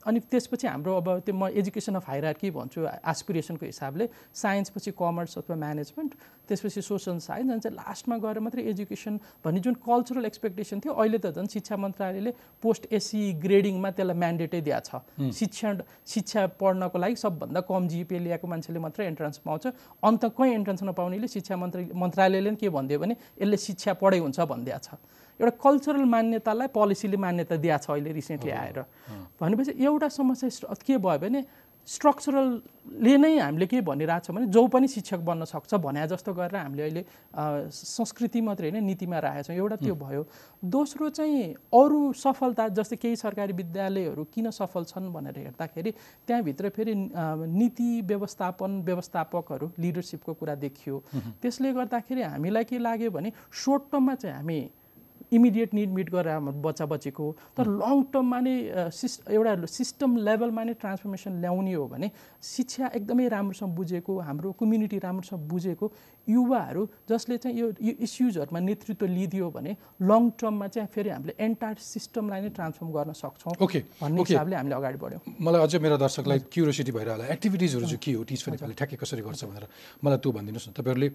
अनि 0.07 0.21
त्यसपछि 0.31 0.67
हाम्रो 0.67 0.95
अब 0.97 1.09
त्यो 1.23 1.35
म 1.35 1.49
एजुकेसन 1.55 1.95
अफ 1.95 2.07
हायरार्की 2.09 2.51
भन्छु 2.51 2.81
एसपिरेसनको 2.83 3.67
हिसाबले। 3.67 4.09
साइन्सपछि 4.35 4.91
कमर्स 4.99 5.39
अथवा 5.39 5.57
म्यानेजमेन्ट 5.57 6.13
त्यसपछि 6.49 6.83
सोसल 6.83 7.19
साइन्स 7.23 7.51
अनि 7.51 7.61
चाहिँ 7.61 7.77
लास्टमा 7.79 8.17
गएर 8.19 8.39
मात्रै 8.43 8.63
एजुकेसन 8.75 9.15
भन्ने 9.45 9.61
जुन 9.61 9.75
कल्चरल 9.87 10.25
एक्सपेक्टेसन 10.27 10.81
थियो 10.83 10.93
अहिले 10.99 11.19
त 11.23 11.31
झन् 11.31 11.47
शिक्षा 11.47 11.77
मन्त्रालयले 11.79 12.33
पोस्ट 12.59 12.83
एससी 12.91 13.23
ग्रेडिङमा 13.39 13.91
त्यसलाई 13.95 14.19
म्यान्डेटै 14.19 14.61
दिएको 14.67 14.83
छ। 14.83 15.31
शिक्षण 15.31 15.83
शिक्षा 16.03 16.47
पढ्नको 16.59 16.99
लागि 16.99 17.17
सबभन्दा 17.23 17.61
कम 17.71 17.89
जिपिए 17.89 18.19
ल्याएको 18.19 18.47
मान्छेले 18.51 18.79
मात्रै 18.83 19.07
एन्ट्रान्स 19.07 19.39
पाउँछ। 19.47 19.65
अन्त 20.03 20.23
कहीँ 20.35 20.53
एन्ट्रान्स 20.59 20.83
नपाउनेले 20.91 21.29
शिक्षा 21.29 21.55
मन्त्री 21.55 21.95
मन्त्रालयले 21.95 22.51
के 22.59 22.69
भनिदियो 22.69 22.99
भने 22.99 23.15
यसले 23.15 23.57
शिक्षा 23.57 23.95
पढाइ 24.03 24.19
हुन्छ 24.27 24.39
भनिदिएको 24.43 24.83
छ। 24.83 24.99
एउटा 25.39 25.55
कल्चरल 25.63 26.05
मान्यतालाई 26.05 26.69
पोलिसीले 26.75 27.17
मान्यता 27.17 27.57
दिएको 27.57 27.79
छ 27.79 27.91
अहिले 27.91 28.13
रिसेन्टली 28.13 28.51
आएर। 28.51 28.79
भनेपछि 29.41 29.73
एउटा 29.79 30.09
समस्या 30.11 30.75
के 30.87 30.99
भयो 30.99 31.19
भने 31.19 31.41
स्ट्रक्चरलले 31.89 33.17
नै 33.17 33.39
हामीले 33.39 33.67
के 33.67 33.81
भनिरहेको 33.81 34.25
छ 34.25 34.31
भने 34.37 34.47
जो 34.53 34.63
पनि 34.69 34.89
शिक्षक 34.93 35.21
बन्न 35.25 35.45
सक्छ 35.49 35.75
भने 35.81 36.05
जस्तो 36.13 36.33
गरेर 36.37 36.57
हामीले 36.61 36.83
अहिले 36.83 37.03
संस्कृति 37.73 38.41
मात्रै 38.45 38.71
होइन 38.71 38.85
नीतिमा 38.85 39.19
राखेका 39.25 39.43
छौँ। 39.49 39.57
एउटा 39.57 39.77
त्यो 39.89 39.95
भयो। 39.97 40.23
दोस्रो 40.69 41.09
चाहिँ 41.17 41.57
अरू 41.73 42.13
सफलता 42.13 42.69
जस्तै 42.77 42.97
केही 43.01 43.17
सरकारी 43.17 43.53
विद्यालयहरू 43.57 44.25
किन 44.29 44.51
सफल 44.53 44.85
छन् 44.85 45.09
भनेर 45.17 45.39
हेर्दाखेरि 45.39 45.91
त्यहाँभित्र 46.29 46.69
फेरि 46.77 46.95
नीति 47.57 47.91
व्यवस्थापन 48.05 48.71
व्यवस्थापकहरू 48.85 49.71
लिडरसिपको 49.81 50.35
कुरा 50.35 50.55
देखियो। 50.61 51.03
त्यसले 51.41 51.73
गर्दाखेरि 51.73 52.23
हामीलाई 52.23 52.65
के 52.69 52.79
लाग्यो 52.79 53.11
भने 53.17 53.33
सर्ट 53.65 53.83
टर्ममा 53.93 54.15
चाहिँ 54.15 54.37
हामी 54.37 54.61
इमिडिएट 55.33 55.75
निड 55.75 55.91
मिट 55.93 56.11
गरेर 56.11 56.33
हाम्रो 56.33 56.53
बच्चा 56.67 56.87
बच्चीको 56.93 57.25
तर 57.57 57.67
लङ 57.81 58.03
टर्ममा 58.13 58.39
नै 58.41 58.55
सिस 58.93 59.21
एउटा 59.29 59.67
सिस्टम 59.69 60.17
लेभलमा 60.29 60.65
नै 60.65 60.75
ट्रान्सफर्मेसन 60.81 61.41
ल्याउने 61.41 61.73
हो 61.75 61.87
भने 61.89 62.11
शिक्षा 62.43 62.91
एकदमै 62.99 63.29
राम्रोसँग 63.29 63.75
बुझेको 63.77 64.19
हाम्रो 64.29 64.53
कम्युनिटी 64.61 64.99
राम्रोसँग 64.99 65.41
बुझेको 65.49 65.93
युवाहरू 66.29 66.83
जसले 67.11 67.37
चाहिँ 67.43 67.59
यो 67.59 67.67
यो 67.81 67.93
इस्युजहरूमा 68.07 68.61
नेतृत्व 68.61 69.07
लिइदियो 69.07 69.51
भने 69.57 69.77
लङ 70.11 70.31
टर्ममा 70.41 70.67
चाहिँ 70.75 70.89
फेरि 70.95 71.11
हामीले 71.11 71.35
एन्टायर 71.41 71.77
सिस्टमलाई 71.83 72.41
नै 72.41 72.51
ट्रान्सफर्म 72.59 72.91
गर्न 72.93 73.13
सक्छौँ 73.23 73.55
ओके 73.65 73.81
भन्ने 74.01 74.21
हिसाबले 74.23 74.57
हामीले 74.57 74.75
अगाडि 74.75 74.99
बढ्यौँ। 75.05 75.23
मलाई 75.41 75.61
अझै 75.67 75.79
मेरो 75.85 75.97
दर्शकलाई 76.05 76.39
क्युरियोसिटी 76.53 76.93
भइरह 76.93 77.13
होला 77.13 77.25
एक्टिभिटिजहरू 77.37 77.85
चाहिँ 77.85 78.03
के 78.05 78.13
हो? 78.13 78.23
टिच 78.29 78.49
नेपाली 78.49 78.75
ठ्याक्कै 78.81 78.97
कसरी 79.03 79.23
गर्छ 79.29 79.45
भनेर 79.45 79.65
मलाई 80.05 80.19
त्यो 80.25 80.33
भनिदिनुहोस् 80.33 80.69
न। 80.69 80.73
तपाईँहरूले 80.79 81.09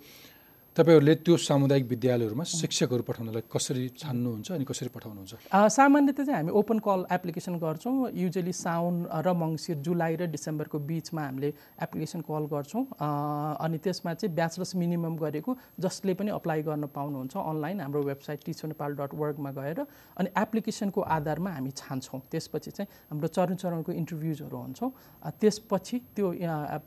तपाईँहरूले 0.74 1.14
त्यो 1.22 1.38
सामुदायिक 1.38 1.86
विद्यालयहरूमा 1.86 2.44
शिक्षकहरू 2.50 3.04
पठाउनलाई 3.06 3.46
कसरी 3.46 3.94
छान्नुहुन्छ 3.94 4.58
अनि 4.58 4.66
कसरी 4.66 4.90
पठाउनुहुन्छ? 4.90 5.34
सामान्यतः 5.54 6.24
चाहिँ 6.26 6.38
हामी 6.42 6.50
ओपन 6.50 6.78
कल 6.82 7.06
एप्लिकेसन 7.14 7.62
गर्छौँ। 7.62 8.10
युजली 8.18 8.54
साउन 8.58 9.06
र 9.06 9.28
मङ्सिर 9.38 9.78
जुलाई 9.86 10.16
र 10.18 10.26
डिसेम्बरको 10.34 10.78
बिचमा 10.90 11.22
हामीले 11.22 11.50
एप्लिकेसन 11.78 12.22
कल 12.26 12.44
गर्छौँ। 12.50 12.84
अनि 12.98 13.78
त्यसमा 13.86 14.14
चाहिँ 14.18 14.34
ब्याचलर्स 14.34 14.74
मिनिमम 14.82 15.14
गरेको 15.22 15.52
जसले 15.78 16.14
पनि 16.18 16.34
अप्लाई 16.42 16.62
गर्न 16.66 16.90
पाउनुहुन्छ 16.90 17.34
अनलाइन 17.38 17.78
हाम्रो 17.86 18.02
वेबसाइट 18.10 18.40
टिचर 18.42 18.68
नेपाल 18.74 18.92
डट 18.98 19.14
वर्कमा 19.14 19.52
गएर। 19.54 19.80
अनि 20.18 20.30
एप्लिकेसनको 20.34 21.02
आधारमा 21.06 21.52
हामी 21.54 21.72
छान्छौँ। 21.78 22.22
त्यसपछि 22.34 22.72
चाहिँ 22.74 22.90
हाम्रो 23.14 23.28
चरण 23.30 23.56
चरणको 23.62 23.92
इन्टरभ्युजहरू 23.94 24.58
हुन्छौँ। 24.58 24.90
त्यसपछि 25.38 25.98
त्यो 26.18 26.34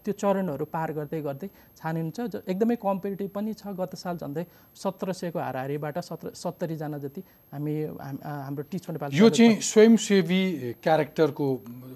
त्यो 0.03 0.13
चरणहरू 0.19 0.65
पार 0.75 0.89
गर्दै 0.99 1.23
गर्दै 1.23 1.49
छानिन्छ। 1.79 2.19
एकदमै 2.51 2.77
कम्पिटेटिभ 2.83 3.31
पनि 3.31 3.55
छ। 3.55 3.75
गत 3.77 3.95
साल 3.95 4.17
झन्डै 4.19 4.45
सत्र 4.75 5.13
सयको 5.13 5.39
हाराहारीबाट 5.39 5.99
सत्र 6.01 6.33
सत्तरीजना 6.35 6.99
जति 6.99 7.21
हामी 7.53 7.75
हाम्रो 7.93 8.63
टिच 8.71 8.85
नेपाल 8.91 9.11
यो 9.15 9.29
चाहिँ 9.29 9.61
स्वयंसेवी 9.61 10.43
क्यारेक्टरको 10.83 11.47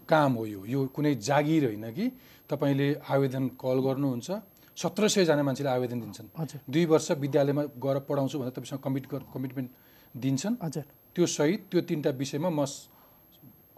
काम 0.09 0.33
हो 0.35 0.45
यो। 0.47 0.61
यो 0.67 0.81
कुनै 0.95 1.15
जागिर 1.19 1.65
होइन 1.65 1.87
कि 1.93 2.07
तपाईँले 2.51 2.89
आवेदन 3.09 3.45
कल 3.57 3.79
गर्नुहुन्छ 3.87 4.29
सत्र 4.77 5.09
सयजना 5.09 5.43
मान्छेले 5.43 5.71
आवेदन 5.71 5.99
दिन्छन्। 6.01 6.29
हजुर। 6.39 6.61
दुई 6.65 6.85
वर्ष 6.87 7.11
विद्यालयमा 7.21 7.63
गएर 7.85 7.99
पढाउँछु 8.09 8.37
भनेर 8.39 8.53
तपाईँसँग 8.57 8.81
कमिट 8.81 9.05
कमिटमेन्ट 9.35 9.71
दिन्छन्। 10.15 10.57
हजुर। 10.63 10.85
त्यो 11.17 11.27
सहित 11.27 11.61
त्यो 11.71 11.81
तिनवटा 11.89 12.11
विषयमा 12.17 12.51
म 12.51 12.65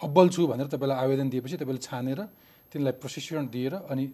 अब्बल 0.00 0.28
छु 0.28 0.46
भनेर 0.46 0.66
तपाईँलाई 0.66 0.98
आवेदन 0.98 1.28
दिएपछि 1.30 1.56
तपाईँले 1.56 1.82
छानेर 1.82 2.20
तिनलाई 2.72 2.94
प्रशिक्षण 3.02 3.46
दिएर 3.50 3.74
अनि 3.90 4.04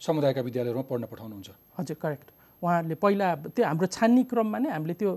समुदायका 0.00 0.40
विद्यालयहरूमा 0.40 0.84
पढ्न 0.90 1.04
पठाउनुहुन्छ। 1.12 1.48
हजुर 1.78 1.96
करेक्ट 1.96 2.28
उहाँहरूले 2.62 2.94
पहिला 2.98 3.26
त्यो 3.54 3.64
हाम्रो 3.70 3.86
छान्ने 3.86 4.22
क्रममा 4.26 4.58
नै 4.58 4.70
हामीले 4.74 4.94
त्यो 4.98 5.10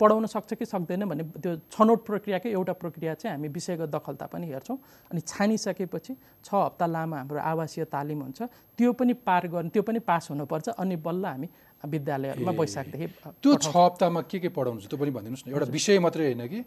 पढाउन 0.00 0.24
सक्छ 0.24 0.56
कि 0.56 0.64
सक्दैन 0.64 1.04
भन्ने 1.04 1.24
त्यो 1.36 1.52
छनौट 1.68 2.00
प्रक्रियाकै 2.00 2.48
एउटा 2.48 2.72
प्रक्रिया 2.80 3.12
चाहिँ 3.20 3.36
हामी 3.36 3.48
विषयगत 3.52 3.88
दखलता 3.92 4.26
पनि 4.32 4.46
हेर्छौँ। 4.48 4.78
अनि 5.12 5.20
छानिसकेपछि 5.20 6.12
छ 6.44 6.48
हप्ता 6.48 6.86
लामो 6.88 7.16
हाम्रो 7.16 7.40
आवासीय 7.44 7.84
तालिम 7.92 8.20
हुन्छ। 8.24 8.40
त्यो 8.78 8.92
पनि 8.96 9.12
पार 9.20 9.52
गर्ने 9.52 9.68
त्यो 9.68 9.82
पनि 9.84 10.00
पास 10.00 10.32
हुनुपर्छ। 10.32 10.68
अनि 10.80 10.96
बल्ल 10.96 11.24
हामी 11.24 11.48
विद्यालयहरूमा 11.84 12.52
वैशाखदेखि 12.56 13.04
अ, 13.04 13.28
त्यो 13.42 13.52
छ 13.60 13.68
हप्तामा 13.68 14.20
के 14.24 14.38
के 14.40 14.48
पढाउनुहुन्छ 14.48 14.88
त्यो 14.88 14.96
पनि 14.96 15.10
भनिदिनुहोस् 15.12 15.44
न। 15.44 15.52
एउटा 15.52 15.66
विषय 15.76 15.98
मात्रै 16.00 16.24
होइन 16.32 16.42
कि? 16.48 16.60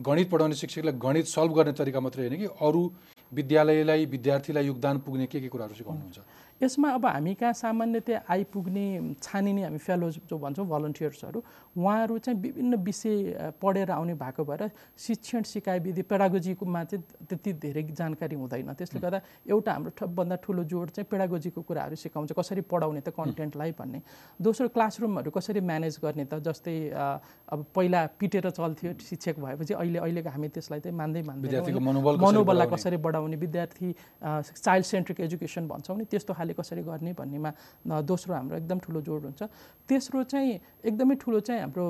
गणित 0.00 0.28
पढाउने 0.32 0.56
शिक्षकलाई 0.56 0.94
गणित 0.96 1.26
सल्भ 1.28 1.52
गर्ने 1.52 1.72
तरिका 1.76 2.00
मात्रै 2.00 2.22
होइन 2.24 2.36
कि? 2.40 2.48
अरू 2.64 2.82
विद्यालयलाई 3.32 4.04
विद्यार्थीलाई 4.08 4.64
योगदान 4.66 4.98
पुग्ने 5.04 5.26
के 5.28 5.38
के 5.40 5.48
कुराहरू 5.52 5.74
सिकाउनुहुन्छ 5.74 6.18
यसमा 6.62 6.88
अब 6.90 7.06
हामी 7.06 7.34
कहाँ 7.34 7.52
सामान्यतया 7.52 8.22
आइपुग्ने 8.28 9.14
छानिने 9.22 9.62
हामी 9.64 9.78
फेलोज 9.78 10.20
जो 10.28 10.38
भन्छौँ 10.38 10.66
भलन्टियर्सहरू 10.68 11.42
उहाँहरू 11.76 12.18
चाहिँ 12.18 12.40
विभिन्न 12.40 12.76
विषय 12.84 13.52
पढेर 13.62 13.90
आउने 13.90 14.14
भएको 14.14 14.44
भएर 14.44 14.70
शिक्षण 14.98 15.42
सिकाइ 15.42 15.78
विधि 15.80 16.02
पेडागोजीकोमा 16.04 16.84
चाहिँ 16.84 17.04
त्यति 17.28 17.52
धेरै 17.64 17.82
जानकारी 17.96 18.36
हुँदैन। 18.36 18.72
त्यसले 18.76 19.00
गर्दा 19.00 19.20
एउटा 19.48 19.72
हाम्रो 19.72 19.92
सबभन्दा 20.00 20.36
ठुलो 20.44 20.64
जोड 20.64 20.90
चाहिँ 20.90 21.08
पेडागोजीको 21.10 21.60
कुराहरू 21.62 21.96
सिकाउँछ। 21.96 22.32
कसरी 22.36 22.60
पढाउने 22.68 23.00
त 23.00 23.08
कन्टेन्टलाई 23.16 23.72
भन्ने। 23.80 24.00
दोस्रो 24.36 24.68
क्लासरुमहरू 24.68 25.30
कसरी 25.30 25.60
म्यानेज 25.64 25.98
गर्ने 26.04 26.24
त 26.28 26.44
जस्तै 26.44 26.76
अब 27.48 27.64
पहिला 27.74 28.00
पिटेर 28.20 28.50
चल्थ्यो 28.50 28.92
शिक्षक 29.00 29.40
भएपछि 29.40 29.74
अहिले 29.74 29.98
अहिलेको 29.98 30.30
हामी 30.30 30.48
त्यसलाई 30.52 30.80
चाहिँ 30.84 30.96
मान्दै 30.96 31.22
कसरी 31.24 31.80
मनोबललाई? 31.80 32.66
कसरी 32.68 32.96
बढाउने? 33.00 33.36
विद्यार्थी 33.36 33.88
चाइल्ड 34.20 34.86
सेन्ट्रिक 34.86 35.20
एजुकेसन 35.20 35.68
भन्छौँ 35.68 35.96
नि 35.98 36.04
त्यस्तो 36.04 36.34
खाले 36.34 36.49
कसरी 36.54 36.82
गर्ने 36.82 37.12
भन्नेमा 37.12 37.50
दोस्रो 38.02 38.34
हाम्रो 38.34 38.56
एकदम 38.56 38.78
ठुलो 38.78 39.00
जोड 39.00 39.22
हुन्छ। 39.24 39.42
तेस्रो 39.88 40.22
चाहिँ 40.22 40.52
एकदमै 40.84 41.14
ठुलो 41.18 41.40
चाहिँ 41.40 41.60
हाम्रो 41.60 41.86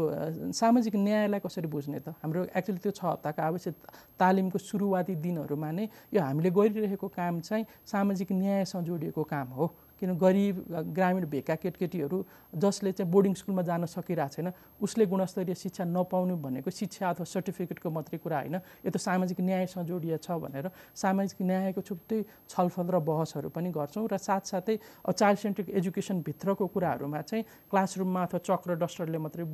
सामाजिक 0.53 0.94
न्यायलाई 0.96 1.40
कसरी 1.40 1.68
बुझ्ने 1.68 1.99
त? 2.01 2.14
हाम्रो 2.23 2.40
एक्चुअली 2.57 2.81
त्यो 2.81 2.92
छ 2.92 3.01
हप्ताको 3.05 3.40
आवश्यक 3.42 3.75
तालिमको 4.20 4.59
सुरुवाती 4.59 5.14
दिनहरूमा 5.20 5.70
नै 5.70 5.85
यो 6.14 6.20
हामीले 6.20 6.51
गरिरहेको 6.51 7.09
काम 7.09 7.40
चाहिँ 7.40 7.64
सामाजिक 7.87 8.33
न्यायसँग 8.33 8.85
जोडिएको 8.85 9.23
काम 9.25 9.49
हो। 9.57 9.66
किन 10.00 10.16
गरिब 10.16 10.56
ग्रामीण 10.96 11.24
भेगका 11.28 11.54
केटकेटीहरू 11.62 12.18
जसले 12.56 12.92
चाहिँ 12.92 13.10
बोर्डिङ 13.12 13.34
स्कुलमा 13.36 13.62
जान 13.62 13.84
सकिरहेको 13.86 14.34
छैन 14.34 14.52
उसले 14.80 15.06
गुणस्तरीय 15.06 15.54
शिक्षा 15.54 15.84
नपाउनु 15.86 16.36
भनेको 16.38 16.70
शिक्षा 16.72 17.08
अथवा 17.10 17.24
सर्टिफिकेटको 17.26 17.90
मात्रै 17.90 18.18
कुरा 18.18 18.38
होइन 18.40 18.56
यो 18.56 18.90
त 18.90 18.96
सामाजिक 18.98 19.40
न्यायसँग 19.40 19.86
जोडिएको 19.86 20.24
छ 20.24 20.40
भनेर 20.40 20.70
सामाजिक 20.96 21.38
न्यायको 21.42 21.80
छुट्टै 21.82 22.18
छलफल 22.48 22.86
र 22.90 22.98
बहसहरू 23.02 23.48
पनि 23.52 23.70
गर्छौँ 23.70 24.06
र 24.08 24.16
साथसाथै 24.18 24.76
चाइल्ड 25.10 25.38
सेन्ट्रिक 25.44 25.68
एजुकेसनभित्रको 25.80 26.66
कुराहरूमा 26.74 27.20
चाहिँ 27.22 27.44
क्लासरुममा 27.70 28.22
अथवा 28.24 28.40
चक्र 28.48 28.78
डस्टरले 28.80 29.18
मात्रै 29.20 29.44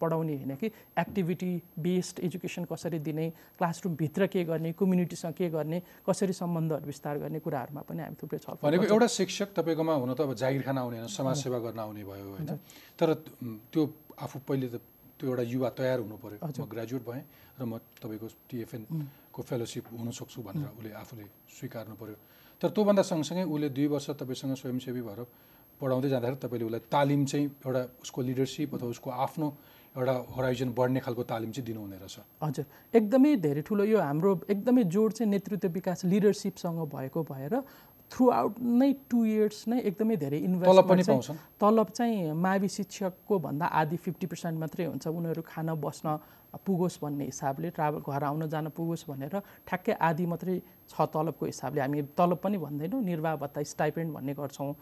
पढाउने 0.00 0.34
होइन 0.36 0.54
कि 0.56 0.66
एक्टिभिटी 1.02 1.50
बेस्ड 1.82 2.20
एजुकेसन 2.26 2.64
कसरी 2.70 2.98
दिने 3.02 3.26
क्लासरुमभित्र 3.58 4.26
के 4.28 4.44
गर्ने 4.44 4.72
कम्युनिटीसँग 4.78 5.34
के 5.34 5.48
गर्ने 5.50 5.82
कसरी 6.06 6.32
सम्बन्धहरू 6.32 6.86
विस्तार 6.86 7.18
गर्ने 7.18 7.38
कुराहरूमा 7.40 7.82
पनि 7.88 8.02
हामी 8.02 8.16
थुप्रै 8.22 8.38
छलफल 8.38 8.68
भनेको। 8.68 8.84
एउटा 8.94 9.08
शिक्षक 9.16 9.48
तपाईँकोमा 9.56 9.95
हुन 9.96 10.14
त 10.14 10.20
अब 10.20 10.34
जागिर 10.34 10.62
खान 10.62 10.78
आउने 10.78 10.96
होइन 10.98 11.08
समाज 11.10 11.36
सेवा 11.42 11.58
गर्न 11.64 11.78
आउने 11.80 12.04
भयो 12.04 12.26
होइन। 12.36 12.50
तर 12.98 13.08
त्यो 13.72 13.82
आफू 14.16 14.38
पहिले 14.48 14.68
त 14.68 14.76
त्यो 15.16 15.26
एउटा 15.28 15.44
युवा 15.48 15.68
तयार 15.72 15.98
हुनु 16.04 16.16
पऱ्यो 16.16 16.38
म 16.40 16.64
ग्रेजुएट 16.68 17.02
भएँ 17.08 17.24
र 17.56 17.62
म 17.64 17.80
तपाईँको 18.00 18.26
टिएफएनको 18.48 19.40
फेलोसिप 19.42 19.84
हुन 19.92 20.10
सक्छु 20.12 20.40
भनेर 20.44 20.68
उसले 20.76 20.90
आफूले 20.92 21.24
स्वीकार्नु 21.56 21.94
पऱ्यो 21.96 22.16
तर 22.60 22.68
त्योभन्दा 22.72 23.02
सँगसँगै 23.02 23.44
उसले 23.44 23.68
दुई 23.72 23.86
वर्ष 23.92 24.06
तपाईँसँग 24.20 24.54
स्वयंसेवी 24.60 25.02
भएर 25.08 25.20
पढाउँदै 25.80 26.08
जाँदाखेरि 26.08 26.40
तपाईँले 26.40 26.64
उसलाई 26.66 26.82
तालिम 26.88 27.24
चाहिँ 27.24 27.46
एउटा 27.64 27.82
उसको 28.04 28.20
लिडरसिप 28.28 28.74
अथवा 28.76 28.88
उसको 28.96 29.08
आफ्नो 29.10 29.46
एउटा 29.96 30.14
होराइजन 30.36 30.68
बढ्ने 30.72 31.00
खालको 31.00 31.22
तालिम 31.24 31.50
चाहिँ 31.52 31.66
दिनुहुने 31.66 31.96
रहेछ। 31.96 32.16
हजुर। 32.44 32.64
एकदमै 32.96 33.36
धेरै 33.40 33.62
ठुलो 33.64 33.84
यो 33.84 33.98
हाम्रो 34.00 34.30
एकदमै 34.52 34.84
जोड 34.84 35.12
चाहिँ 35.12 35.30
नेतृत्व 35.32 35.68
विकास 35.68 36.04
लिडरसिपसँग 36.04 36.80
भएको 36.92 37.20
भएर 37.24 37.54
थ्रु 38.10 38.24
आउट 38.30 38.54
नै 38.80 38.92
टु 39.10 39.18
इयर्स 39.24 39.58
नै 39.68 39.78
एकदमै 39.88 40.16
धेरै 40.16 40.38
पाउँछन्। 41.02 41.36
तलब 41.60 41.88
चाहिँ 41.90 42.32
मावि 42.32 42.68
शिक्षकको 42.68 43.34
भन्दा 43.38 43.66
आधी 43.66 43.96
फिफ्टी 43.96 44.26
पर्सेन्ट 44.26 44.56
मात्रै 44.62 44.84
हुन्छ। 44.86 45.06
उनीहरू 45.08 45.42
खान 45.42 45.68
बस्न 45.74 46.06
पुगोस् 46.64 46.98
भन्ने 47.02 47.24
हिसाबले 47.24 47.70
ट्राभल 47.70 48.00
घर 48.06 48.22
आउन 48.24 48.48
जान 48.48 48.68
पुगोस् 48.72 49.04
भनेर 49.08 49.34
ठ्याक्कै 49.68 49.92
आधी 49.92 50.26
मात्रै 50.26 50.56
छ 50.88 50.94
तलबको 51.12 51.46
हिसाबले 51.46 51.80
हामी 51.80 52.02
तलब 52.16 52.38
पनि 52.38 52.58
भन्दैनौँ 52.58 53.02
निर्वाह 53.02 53.36
भत्ता 53.36 53.62
स्टाइपेन्ड 53.62 54.12
भन्ने 54.14 54.34
गर्छौँ। 54.34 54.72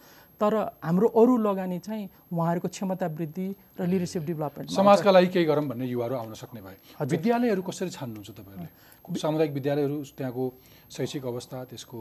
तर 0.41 0.55
हाम्रो 0.85 1.09
अरू 1.09 1.35
लगानी 1.39 1.79
चाहिँ 1.79 2.09
उहाँहरूको 2.33 2.69
क्षमता 2.69 3.07
वृद्धि 3.07 3.49
र 3.81 3.87
लिडरसिप 3.87 4.23
डेभलपमेन्ट 4.23 4.71
समाजका 4.71 5.11
लागि 5.11 5.29
केही 5.35 5.45
गरौँ 5.47 5.67
भन्ने 5.69 5.87
युवाहरू 5.87 6.15
आउन 6.15 6.35
सक्ने 6.35 6.61
भए। 6.61 6.77
विद्यालयहरू 7.01 7.63
कसरी 7.63 7.91
छान्नुहुन्छ 7.91 8.31
तपाईँहरूले? 8.31 8.71
सामुदायिक 9.05 9.53
विद्यालयहरू 9.53 9.97
त्यहाँको 10.17 10.45
शैक्षिक 10.91 11.25
अवस्था 11.27 11.57
त्यसको 11.71 11.99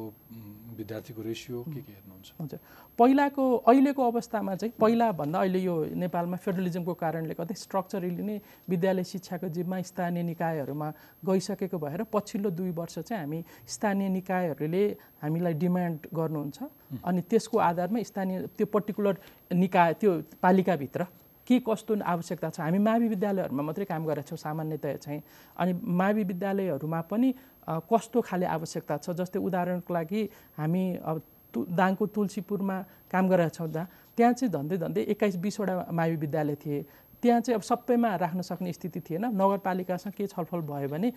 विद्यार्थीको 0.79 1.21
रेसियो 1.21 1.57
के 1.63 1.81
के 1.83 1.91
हेर्नुहुन्छ? 1.93 2.27
हुन्छ। 2.39 2.53
पहिलाको 2.99 3.43
अहिलेको 3.69 4.01
अवस्थामा 4.11 4.55
चाहिँ 4.55 4.73
पहिलाभन्दा 4.79 5.37
अहिले 5.39 5.59
यो 5.59 5.75
नेपालमा 5.93 6.37
फेडरलिजमको 6.39 6.93
कारणले 6.93 7.33
गर्दा 7.35 7.53
स्ट्रक्चरली 7.53 8.23
नै 8.23 8.37
विद्यालय 8.69 9.03
शिक्षाको 9.03 9.47
जिम्मा 9.63 9.81
स्थानीय 9.81 10.23
निकायहरूमा 10.23 10.87
गइसकेको 11.23 11.77
भएर 11.79 12.03
पछिल्लो 12.11 12.49
दुई 12.51 12.71
वर्ष 12.75 12.99
चाहिँ 12.99 13.23
हामी 13.23 13.39
स्थानीय 13.63 14.09
निकायहरूले 14.19 14.83
हामीलाई 15.23 15.53
डिमान्ड 15.55 15.99
गर्नुहुन्छ। 16.11 16.59
अनि 16.99 17.21
त्यसको 17.31 17.57
आधारमा 17.57 18.03
स्थानीय 18.03 18.37
त्यो 18.59 18.65
पर्टिकुलर 18.67 19.15
निकाय 19.55 19.93
त्यो 19.95 20.11
पालिकाभित्र 20.43 21.07
के 21.47 21.59
कस्तो 21.59 21.93
आवश्यकता 22.03 22.49
छ? 22.49 22.59
हामी 22.59 22.79
मावि 22.79 23.07
विद्यालयहरूमा 23.07 23.63
मात्रै 23.63 23.85
काम 23.85 24.03
गरेका 24.07 24.27
छौँ 24.27 24.37
सामान्यतया 24.37 24.95
चाहिँ। 24.99 25.21
अनि 25.59 25.71
मावि 25.79 26.23
विद्यालयहरूमा 26.23 27.01
पनि 27.11 27.29
कस्तो 27.67 28.21
खाले 28.21 28.45
आवश्यकता 28.45 28.97
छ? 28.97 29.11
जस्तै 29.11 29.39
उदाहरणको 29.39 29.93
लागि 29.93 30.21
हामी 30.59 30.83
अब 31.03 31.21
तु 31.53 31.59
दाङको 31.69 32.05
तुलसीपुरमा 32.15 32.77
काम 33.11 33.27
गरेका 33.29 33.49
छौँ 33.55 33.69
त्यहाँ 34.17 34.33
चाहिँ 34.33 34.51
धन्दै 34.53 34.77
धन्दै 34.77 35.01
एक्काइस 35.09 35.35
बिसवटा 35.37 35.73
मावि 35.91 36.15
विद्यालय 36.15 36.55
थिए। 36.63 36.79
त्यहाँ 37.23 37.41
चाहिँ 37.41 37.55
अब 37.55 37.61
सबैमा 37.63 38.15
राख्न 38.19 38.41
सक्ने 38.43 38.71
स्थिति 38.73 38.99
थिएन। 38.99 39.25
नगरपालिकासँग 39.31 40.13
के 40.13 40.27
छलफल 40.27 40.61
भयो 40.67 40.87
भने 40.91 41.11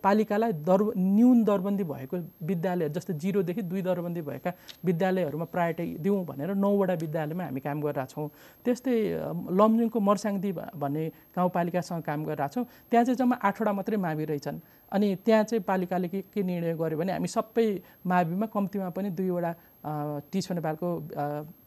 पालिकालाई 0.00 0.52
दर 0.64 0.80
न्यून 0.96 1.44
दरबन्दी 1.44 1.84
भएको 1.84 2.16
विद्यालय 2.42 2.88
जस्तै 2.88 3.14
जिरोदेखि 3.20 3.62
दुई 3.62 3.82
दरबन्दी 3.84 4.22
भएका 4.24 4.52
विद्यालयहरूमा 4.84 5.44
प्रायोरिटी 5.52 5.86
दिउँ 6.00 6.24
भनेर 6.24 6.54
नौवटा 6.56 6.94
विद्यालयमा 7.04 7.44
हामी 7.44 7.60
काम 7.60 7.80
गरिरहेको 7.84 8.12
छौँ। 8.12 8.28
त्यस्तै 8.64 8.96
लमजुङको 9.52 10.00
मर्साङदी 10.00 10.52
भन्ने 10.80 11.04
गाउँपालिकासँग 11.36 12.02
काम 12.02 12.24
गरिरहेको 12.24 12.54
छौँ। 12.54 12.64
त्यहाँ 12.90 13.04
चाहिँ 13.04 13.18
जम्मा 13.20 13.36
आठवटा 13.44 13.72
मात्रै 13.72 13.96
मावि 14.00 14.24
रहेछन्। 14.24 14.58
अनि 14.92 15.08
त्यहाँ 15.26 15.44
चाहिँ 15.44 15.62
पालिकाले 15.68 16.08
के 16.08 16.20
के 16.32 16.42
निर्णय 16.42 16.74
गर्यो 16.80 16.98
भने 16.98 17.12
हामी 17.12 17.28
सबै 17.28 17.66
माविमा 18.06 18.46
कम्तीमा 18.46 18.88
पनि 18.96 19.10
दुईवटा 19.10 19.50
टिच 19.84 20.50
नेपालको 20.52 20.88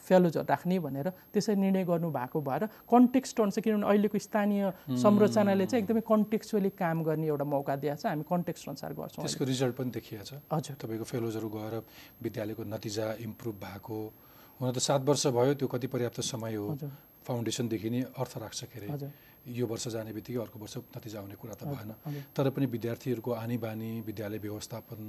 फेलोजहरू 0.01 0.45
राख्ने 0.49 0.79
भनेर 0.79 1.07
त्यसरी 1.33 1.55
निर्णय 1.55 1.83
गर्नुभएको 1.85 2.41
भएर 2.41 2.63
कन्टेक्स्ट 2.89 3.41
अनुसार 3.41 3.61
किनभने 3.63 3.87
अहिलेको 3.87 4.17
स्थानीय 4.17 4.63
संरचनाले 4.97 5.65
चाहिँ 5.65 5.83
एकदमै 5.83 6.01
कन्टेक्चुअली 6.07 6.69
काम 6.81 7.03
गर्ने 7.03 7.27
एउटा 7.27 7.45
मौका 7.45 7.75
दिएको 7.77 8.01
छ 8.01 8.05
हामी 8.09 8.23
कन्टेक्स्ट 8.29 8.69
अनुसार 8.69 8.93
गर्छौँ 8.99 9.23
त्यसको 9.23 9.45
रिजल्ट 9.45 9.75
पनि 9.77 9.91
देखिएको 9.97 10.25
छ 10.25 10.41
हजुर। 10.49 10.75
तपाईँको 10.81 11.05
फेलोजहरू 11.13 11.49
गएर 11.57 11.73
विद्यालयको 12.23 12.63
नतिजा 12.73 13.07
इम्प्रुभ 13.27 13.55
भएको 13.65 13.97
हुन 14.59 14.71
त 14.71 14.77
सात 14.81 15.01
वर्ष 15.05 15.27
भयो 15.37 15.53
त्यो 15.53 15.67
कति 15.69 15.87
पर्याप्त 15.93 16.21
समय 16.25 16.55
हो। 16.55 16.65
फाउन्डेसनदेखि 17.27 17.89
नै 17.89 18.01
अर्थ 18.17 18.33
राख्छ 18.39 18.63
के 18.71 18.79
अरे। 18.87 19.07
यो 19.45 19.65
वर्ष 19.67 19.87
जाने 19.87 20.11
बित्तिकै 20.13 20.39
अर्को 20.39 20.59
वर्ष 20.59 20.75
नतिजा 20.97 21.19
आउने 21.19 21.35
कुरा 21.35 21.53
त 21.53 21.63
भएन। 21.63 21.91
तर 22.35 22.49
पनि 22.49 22.65
विद्यार्थीहरूको 22.65 23.31
आनी 23.31 23.57
बानी 23.57 23.91
विद्यालय 24.01 24.37
व्यवस्थापन 24.37 25.01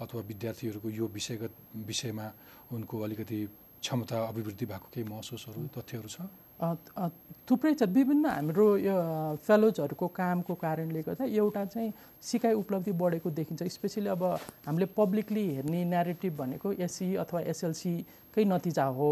अथवा 0.00 0.20
विद्यार्थीहरूको 0.20 0.88
यो 0.90 1.06
विषयगत 1.06 1.52
विषयमा 1.86 2.26
उनको 2.72 2.94
अलिकति 3.00 3.38
क्षमता 3.80 4.18
अभिवृद्धि 4.28 4.66
भएको 4.66 4.88
केही 4.92 5.04
महसुसहरू 5.08 5.60
तथ्यहरू 5.76 6.08
छ? 6.08 6.18
थुप्रै 6.60 7.72
छ। 7.74 7.82
विभिन्न 7.90 8.26
हाम्रो 8.26 8.66
यो 8.78 8.94
फेलोजहरूको 9.42 10.06
कामको 10.06 10.54
कारणले 10.54 11.00
गर्दा 11.02 11.24
एउटा 11.24 11.64
चाहिँ 11.64 11.92
सिकाइ 12.22 12.54
उपलब्धि 12.54 12.92
बढेको 12.94 13.30
देखिन्छ। 13.30 13.62
स्पेसली 13.66 14.06
अब 14.06 14.22
हामीले 14.66 14.86
पब्लिकली 14.94 15.44
हेर्ने 15.56 15.84
नेरेटिभ 15.84 16.36
भनेको 16.36 16.72
एससी 16.78 17.08
अथवा 17.16 17.40
एसएलसीकै 17.50 18.44
नतिजा 18.44 18.84
हो। 18.94 19.10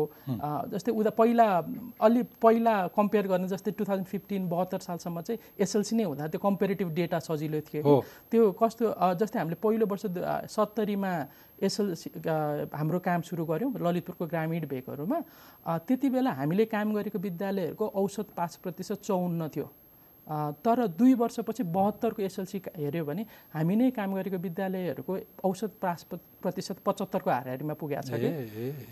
जस्तै 0.70 0.92
उता 0.92 1.10
पहिला 1.18 1.46
अलि 1.98 2.22
पहिला 2.38 2.74
कम्पेयर 2.94 3.26
गर्ने 3.26 3.48
जस्तै 3.48 3.70
टु 3.74 3.84
थाउजन्ड 3.84 4.06
फिफ्टिन 4.06 4.48
बहत्तर 4.48 4.78
सालसम्म 4.86 5.20
चाहिँ 5.26 5.38
एसएलसी 5.58 5.96
नै 5.96 6.04
हुँदा 6.04 6.28
त्यो 6.28 6.38
कम्पेरिटिभ 6.38 6.88
डेटा 6.94 7.18
सजिलो 7.18 7.60
थियो। 7.66 7.82
त्यो 8.30 8.42
कस्तो 8.54 8.84
जस्तै 9.18 9.38
हामीले 9.38 9.58
पहिलो 9.58 9.86
वर्ष 9.88 10.04
सत्तरीमा 10.54 11.12
एसएलसी 11.62 12.10
हाम्रो 12.74 12.98
काम 13.00 13.20
सुरु 13.22 13.44
गऱ्यौँ 13.44 13.72
ललितपुरको 13.76 14.26
ग्रामीण 14.26 14.66
भेगहरूमा 14.66 15.18
त्यति 15.80 16.08
बेला 16.10 16.30
हामीले 16.38 16.64
काम 16.70 16.94
गरेको 16.94 17.18
विद्यालयहरूको 17.18 17.86
औसत 17.94 18.28
पाँच 18.36 18.56
प्रतिशत 18.62 19.02
चौन्न 19.02 19.48
थियो। 19.48 19.68
तर 20.60 20.86
दुई 20.92 21.14
वर्षपछि 21.14 21.62
बहत्तरको 21.64 22.22
एसएलसी 22.22 22.58
हेऱ्यो 22.76 23.04
भने 23.04 23.22
हामी 23.54 23.76
नै 23.76 23.90
काम 23.96 24.14
गरेको 24.14 24.36
विद्यालयहरूको 24.38 25.16
औसत 25.40 25.72
पाँच 25.80 26.04
प्रतिशत 26.42 26.76
पचहत्तरको 26.84 27.30
हाराहारीमा 27.30 27.74
पुगेको 27.80 28.02
छ 28.04 28.12
कि। 28.12 28.28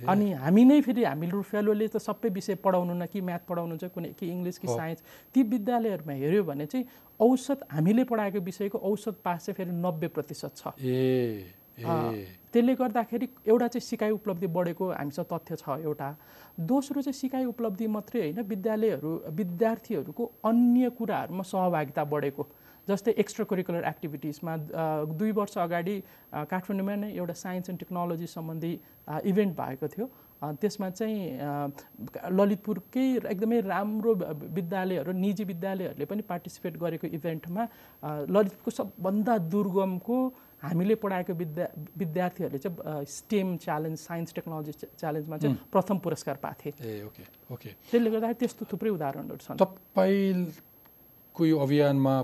अनि 0.09 0.33
हामी 0.33 0.65
नै 0.65 0.81
फेरि 0.81 1.05
हामी 1.05 1.29
फेलोले 1.29 1.89
त 1.89 2.01
सबै 2.01 2.29
विषय 2.33 2.55
पढाउनु 2.65 2.95
न 2.95 3.07
कि 3.13 3.21
म्याथ 3.21 3.45
पढाउनु 3.45 3.77
छ 3.77 3.93
कुनै 3.93 4.17
कि 4.17 4.25
इङ्ग्लिस 4.33 4.59
कि 4.59 4.69
साइन्स 4.69 5.05
ती 5.35 5.43
विद्यालयहरूमा 5.45 6.15
हेऱ्यो 6.25 6.43
भने 6.49 6.67
चाहिँ 6.73 6.87
औसत 7.21 7.69
हामीले 7.69 8.05
पढाएको 8.09 8.41
विषयको 8.41 8.79
औसत 8.81 9.21
पास 9.21 9.47
चाहिँ 9.47 9.57
फेरि 9.57 9.77
नब्बे 9.77 10.09
प्रतिशत 10.17 10.57
छ। 10.57 10.73
त्यसले 12.57 12.75
गर्दाखेरि 12.75 13.27
एउटा 13.53 13.67
चाहिँ 13.69 13.85
सिकाइ 13.85 14.11
उपलब्धि 14.17 14.47
बढेको 14.49 14.85
हामीसँग 14.91 15.27
तथ्य 15.29 15.57
छ 15.61 15.77
एउटा। 15.85 16.09
दोस्रो 16.57 17.01
चाहिँ 17.05 17.13
सिकाइ 17.13 17.45
उपलब्धि 17.53 17.87
मात्रै 17.87 18.21
होइन 18.21 18.41
विद्यालयहरू 18.49 19.13
विद्यार्थीहरूको 19.37 20.25
अन्य 20.49 20.89
कुराहरूमा 20.97 21.45
सहभागिता 21.53 22.05
बढेको। 22.09 22.43
जस्तै 22.89 23.13
एक्स्ट्रा 23.21 23.45
करिकुलर 23.51 23.85
एक्टिभिटिजमा 23.85 24.57
दुई 25.21 25.31
वर्ष 25.37 25.59
अगाडि 25.59 25.97
काठमाडौँमा 26.33 26.95
नै 26.97 27.11
एउटा 27.13 27.35
साइन्स 27.45 27.69
एन्ड 27.69 27.79
टेक्नोलोजी 27.85 28.27
सम्बन्धी 28.27 28.73
इभेन्ट 29.29 29.53
भएको 29.61 29.89
थियो। 29.93 30.07
त्यसमा 30.41 30.89
चाहिँ 30.97 31.21
ललितपुरकै 32.33 33.07
एकदमै 33.33 33.61
राम्रो 33.69 34.13
विद्यालयहरू 34.57 35.13
निजी 35.13 35.45
विद्यालयहरूले 35.45 36.05
पनि 36.09 36.23
पार्टिसिपेट 36.25 36.77
गरेको 36.81 37.07
इभेन्टमा 37.21 37.63
ललितपुरको 38.33 38.71
सबभन्दा 38.81 39.39
दुर्गमको 39.53 40.19
हामीले 40.67 40.95
पढाएको 41.03 41.33
विद्या 41.33 41.67
विद्यार्थीहरूले 41.97 42.59
चाहिँ 42.59 43.05
स्टेम 43.07 43.57
च्यालेन्ज 43.65 43.99
साइन्स 43.99 44.35
टेक्नोलोजी 44.35 44.73
च्यालेन्जमा 45.01 45.37
चाहिँ 45.39 45.57
प्रथम 45.73 45.97
पुरस्कार 46.05 46.37
पाएको 46.43 46.61
थिए 46.61 46.73
ए 46.83 47.03
ओके 47.07 47.23
ओके। 47.55 47.69
त्यसले 47.91 48.11
गर्दाखेरि 48.11 48.39
त्यस्तो 48.41 48.63
थुप्रै 48.73 48.91
उदाहरणहरू 48.91 49.41
छन्। 49.47 49.57
तपाईँको 49.63 51.43
यो 51.47 51.57
अभियानमा 51.59 52.15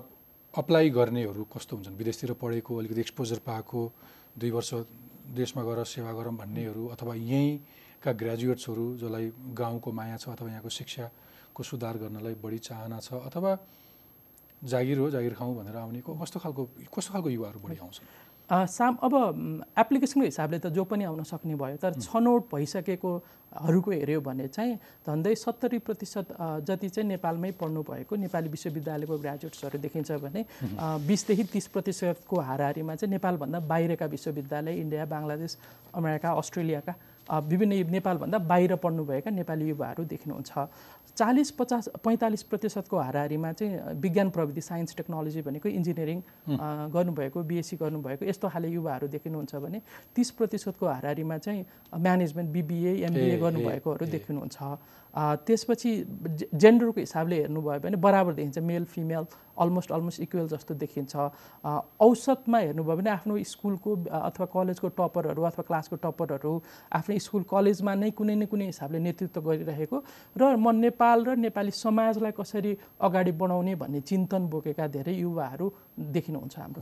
अप्लाई 0.54 0.90
गर्नेहरू 0.90 1.42
कस्तो 1.54 1.76
हुन्छन्? 1.76 1.96
विदेशतिर 1.96 2.32
पढेको 2.42 2.70
अलिकति 2.78 3.00
एक्सपोजर 3.00 3.38
पाएको 3.46 3.80
दुई 4.38 4.50
वर्ष 4.50 4.70
देशमा 5.32 5.62
गएर 5.64 5.84
सेवा 5.86 6.12
गरौँ 6.12 6.36
भन्नेहरू 6.36 6.82
अथवा 6.92 7.14
यहीँका 7.14 8.12
ग्रेजुएट्सहरू 8.12 8.86
जसलाई 9.00 9.32
गाउँको 9.56 9.92
माया 9.92 10.16
छ 10.16 10.28
अथवा 10.36 10.48
यहाँको 10.48 10.68
शिक्षाको 10.68 11.62
सुधार 11.62 11.96
गर्नलाई 12.02 12.34
बढी 12.42 12.58
चाहना 12.68 12.98
छ 13.00 13.22
अथवा 13.28 13.52
जागिर 14.62 14.98
हो 14.98 15.10
जागिर 15.10 15.34
खाउँ 15.34 15.54
भनेर 15.56 15.76
आउने 15.76 16.00
कस्तो 16.04 16.38
खालको 16.40 16.62
कस्तो 16.92 17.12
खालको 17.12 17.30
युवाहरू 17.30 17.58
बढी 17.64 17.76
आउँछन्? 17.82 18.06
साम 18.50 18.96
अब 19.02 19.14
एप्लिकेसनको 19.78 20.24
हिसाबले 20.24 20.58
त 20.58 20.66
जो 20.72 20.84
पनि 20.84 21.04
आउन 21.04 21.22
सक्ने 21.24 21.54
भयो 21.54 21.76
तर 21.76 21.92
छनौट 22.00 22.42
भइसकेकोहरूको 22.52 23.90
हेऱ्यो 23.90 24.20
भने 24.20 24.48
चाहिँ 24.48 24.74
झन्डै 25.06 25.34
सत्तरी 25.34 25.78
प्रतिशत 25.78 26.26
जति 26.66 26.88
चाहिँ 26.88 27.08
नेपालमै 27.08 27.50
पढ्नु 27.60 27.82
भएको 27.82 28.16
नेपाली 28.16 28.48
विश्वविद्यालयको 28.48 29.18
ग्रेजुएट्सहरू 29.18 29.78
देखिन्छ 29.78 30.10
भने 30.24 30.44
बिसदेखि 31.06 31.44
तिस 31.52 31.66
प्रतिशतको 31.72 32.40
हाराहारीमा 32.40 32.94
चाहिँ 32.94 33.12
नेपालभन्दा 33.12 33.60
बाहिरका 33.72 34.06
विश्वविद्यालय 34.16 34.74
इन्डिया 34.80 35.04
बङ्गलादेश 35.06 35.56
अमेरिका 35.94 36.32
अस्ट्रेलियाका 36.42 36.94
विभिन्न 37.48 37.72
नेपालभन्दा 37.90 38.38
बाहिर 38.50 38.74
पढ्नुभएका 38.82 39.30
नेपाली 39.30 39.68
युवाहरू 39.68 40.04
देख्नुहुन्छ। 40.04 40.52
चालिस 41.16 41.50
पचास 41.60 41.88
पैँतालिस 42.04 42.42
प्रतिशतको 42.48 42.98
हाराहारीमा 42.98 43.52
चाहिँ 43.52 44.00
विज्ञान 44.00 44.30
प्रविधि 44.30 44.60
साइन्स 44.60 44.96
टेक्नोलोजी 44.96 45.42
भनेको 45.42 45.68
इन्जिनियरिङ 45.68 46.20
गर्नुभएको 46.88 47.42
बिएससी 47.50 47.76
गर्नुभएको 47.76 48.24
यस्तो 48.24 48.48
खाले 48.48 48.68
युवाहरू 48.68 49.08
देखिनुहुन्छ 49.08 49.54
भने 49.60 49.80
तिस 50.16 50.30
प्रतिशतको 50.40 50.86
हाराहारीमा 50.86 51.38
चाहिँ 51.38 51.64
म्यानेजमेन्ट 52.00 52.50
बिबिए 52.50 52.96
एमबिए 53.06 53.38
गर्नुभएकोहरू 53.38 54.06
देखिनुहुन्छ। 54.08 54.56
त्यसपछि 55.44 55.90
जेन्डरको 56.56 57.00
हिसाबले 57.00 57.36
हेर्नुभयो 57.36 57.80
भने 57.84 57.96
बराबर 58.00 58.32
देखिन्छ 58.32 58.58
male 58.64 58.84
female 58.88 59.24
almost 59.60 59.92
almost 59.92 60.20
equal 60.20 60.46
जस्तो 60.48 60.74
देखिन्छ। 60.74 61.12
औसतमा 62.00 62.58
हेर्नुभयो 62.58 62.96
भने 62.96 63.10
आफ्नो 63.10 63.36
स्कुलको 63.52 63.96
अथवा 64.08 64.46
कलेजको 64.48 64.88
टपरहरू 64.96 65.42
अथवा 65.42 65.64
क्लासको 65.68 65.96
टपरहरू 66.00 66.52
आफ्नो 66.96 67.18
स्कुल 67.20 67.42
कलेजमा 67.52 67.94
नै 67.94 68.10
कुनै 68.16 68.34
न 68.34 68.46
कुनै 68.48 68.66
हिसाबले 68.72 68.98
नेतृत्व 68.98 69.40
गरिरहेको 69.44 70.02
र 70.40 70.56
म 70.56 70.72
नेपाल 70.92 71.24
र 71.24 71.36
नेपाली 71.40 71.72
समाजलाई 71.72 72.32
कसरी 72.36 72.72
अगाडि 73.00 73.32
बढाउने 73.40 73.74
भन्ने 73.80 74.00
चिन्तन 74.04 74.42
बोकेका 74.52 74.86
धेरै 74.92 75.14
युवाहरू 75.24 75.66
देखिनुहुन्छ 76.14 76.54
हाम्रो 76.58 76.80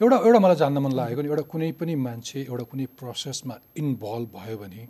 एउटा 0.00 0.16
एउटा 0.24 0.38
मलाई 0.40 0.56
जान्न 0.56 0.78
मन 0.80 0.92
लागेको 0.96 1.20
नि 1.22 1.28
एउटा 1.28 1.44
कुनै 1.52 1.70
पनि 1.76 1.94
मान्छे 2.06 2.38
एउटा 2.48 2.64
कुनै 2.72 2.86
प्रोसेसमा 2.98 3.54
इन्भल्भ 3.76 4.28
भयो 4.36 4.56
भने 4.58 4.80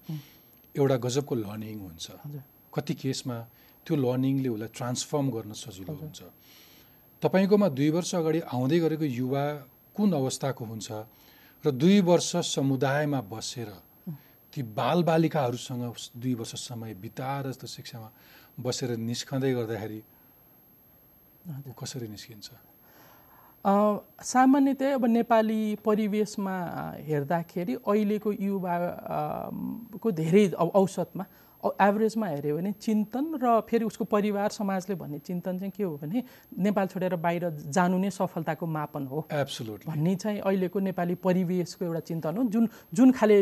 एउटा 0.74 0.96
गजबको 1.04 1.35
लर्निङ 1.35 1.78
हुन्छ। 1.87 2.06
कति 2.74 2.94
केसमा 3.02 3.37
त्यो 3.87 3.94
लर्निङले 3.96 4.48
उसलाई 4.54 4.70
ट्रान्सफर्म 4.78 5.26
गर्न 5.35 5.52
सजिलो 5.52 5.92
हुन्छ। 6.00 6.20
तपाईँकोमा 7.22 7.68
दुई 7.78 7.90
वर्ष 7.96 8.14
अगाडि 8.14 8.40
आउँदै 8.54 8.78
गरेको 8.85 9.06
युवा 9.20 9.44
कुन 9.96 10.09
अवस्थाको 10.22 10.62
हुन्छ 10.70 10.88
र 11.64 11.70
दुई 11.82 12.00
वर्ष 12.11 12.30
समुदायमा 12.54 13.20
बसेर 13.32 13.70
ती 14.57 14.62
बालबालिकाहरूसँग 14.73 15.85
दुई 16.16 16.35
वर्ष 16.40 16.53
समय 16.64 16.95
बिताएर 16.97 17.45
जस्तो 17.53 17.66
शिक्षामा 17.69 18.09
बसेर 18.64 18.97
निस्कँदै 18.97 19.53
गर्दाखेरि 19.53 20.01
कसरी 21.77 22.09
निस्किन्छ? 22.09 22.49
सामान्यतया 24.25 24.95
अब 24.95 25.05
नेपाली 25.05 25.62
परिवेशमा 25.85 26.57
हेर्दाखेरि 27.05 27.75
अहिलेको 27.85 28.33
युवाको 28.33 30.09
धेरै 30.21 30.45
औसतमा 30.57 31.25
एभरेजमा 31.81 32.26
हेऱ्यो 32.26 32.57
भने 32.57 32.72
चिन्तन 32.81 33.24
र 33.42 33.61
फेरि 33.68 33.85
उसको 33.85 34.05
परिवार 34.07 34.50
समाजले 34.50 34.94
भन्ने 34.94 35.18
चिन्तन 35.18 35.59
चाहिँ 35.59 35.72
के 35.76 35.83
हो 35.83 35.96
भने 36.02 36.22
नेपाल 36.59 36.87
छोडेर 36.87 37.16
बाहिर 37.16 37.50
जानु 37.68 37.98
नै 37.98 38.11
सफलताको 38.11 38.66
मापन 38.66 39.07
हो। 39.07 39.26
एब्सोल्युटली 39.33 39.92
भन्ने 39.92 40.14
चाहिँ 40.16 40.40
अहिलेको 40.40 40.79
नेपाली 40.81 41.14
परिवेशको 41.24 41.85
एउटा 41.85 42.00
चिन्तन 42.00 42.37
हो। 42.37 42.44
जुन 42.44 42.68
जुन 42.94 43.12
खाले 43.12 43.37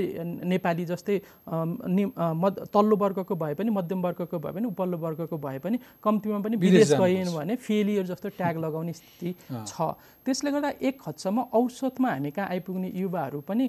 नेपाली 0.44 0.84
जस्तै 0.84 1.20
मध 1.46 2.54
तल्लो 2.72 2.96
वर्गको 2.96 3.34
भए 3.34 3.54
पनि 3.54 3.70
मध्यम 3.70 4.02
वर्गको 4.02 4.38
भए 4.38 4.52
पनि 4.52 4.66
उपल्लो 4.66 4.98
वर्गको 4.98 5.38
भए 5.38 5.58
पनि 5.58 5.78
कम्तीमा 6.02 6.38
पनि 6.38 6.56
विदेश। 6.56 6.92
गएन 6.94 7.28
भने 7.34 7.56
फेलियर 7.58 8.06
जस्तो 8.06 8.28
ट्याग 8.38 8.58
लगाउने 8.64 8.92
स्थिति 8.92 9.34
छ। 9.66 9.94
त्यसले 10.24 10.50
गर्दा 10.50 10.70
एक 10.80 11.02
हदसम्म 11.06 11.40
औसतमा 11.52 12.10
हामी 12.10 12.30
कहाँ 12.30 12.48
आइपुग्ने 12.48 12.90
युवाहरू 12.94 13.40
पनि 13.44 13.68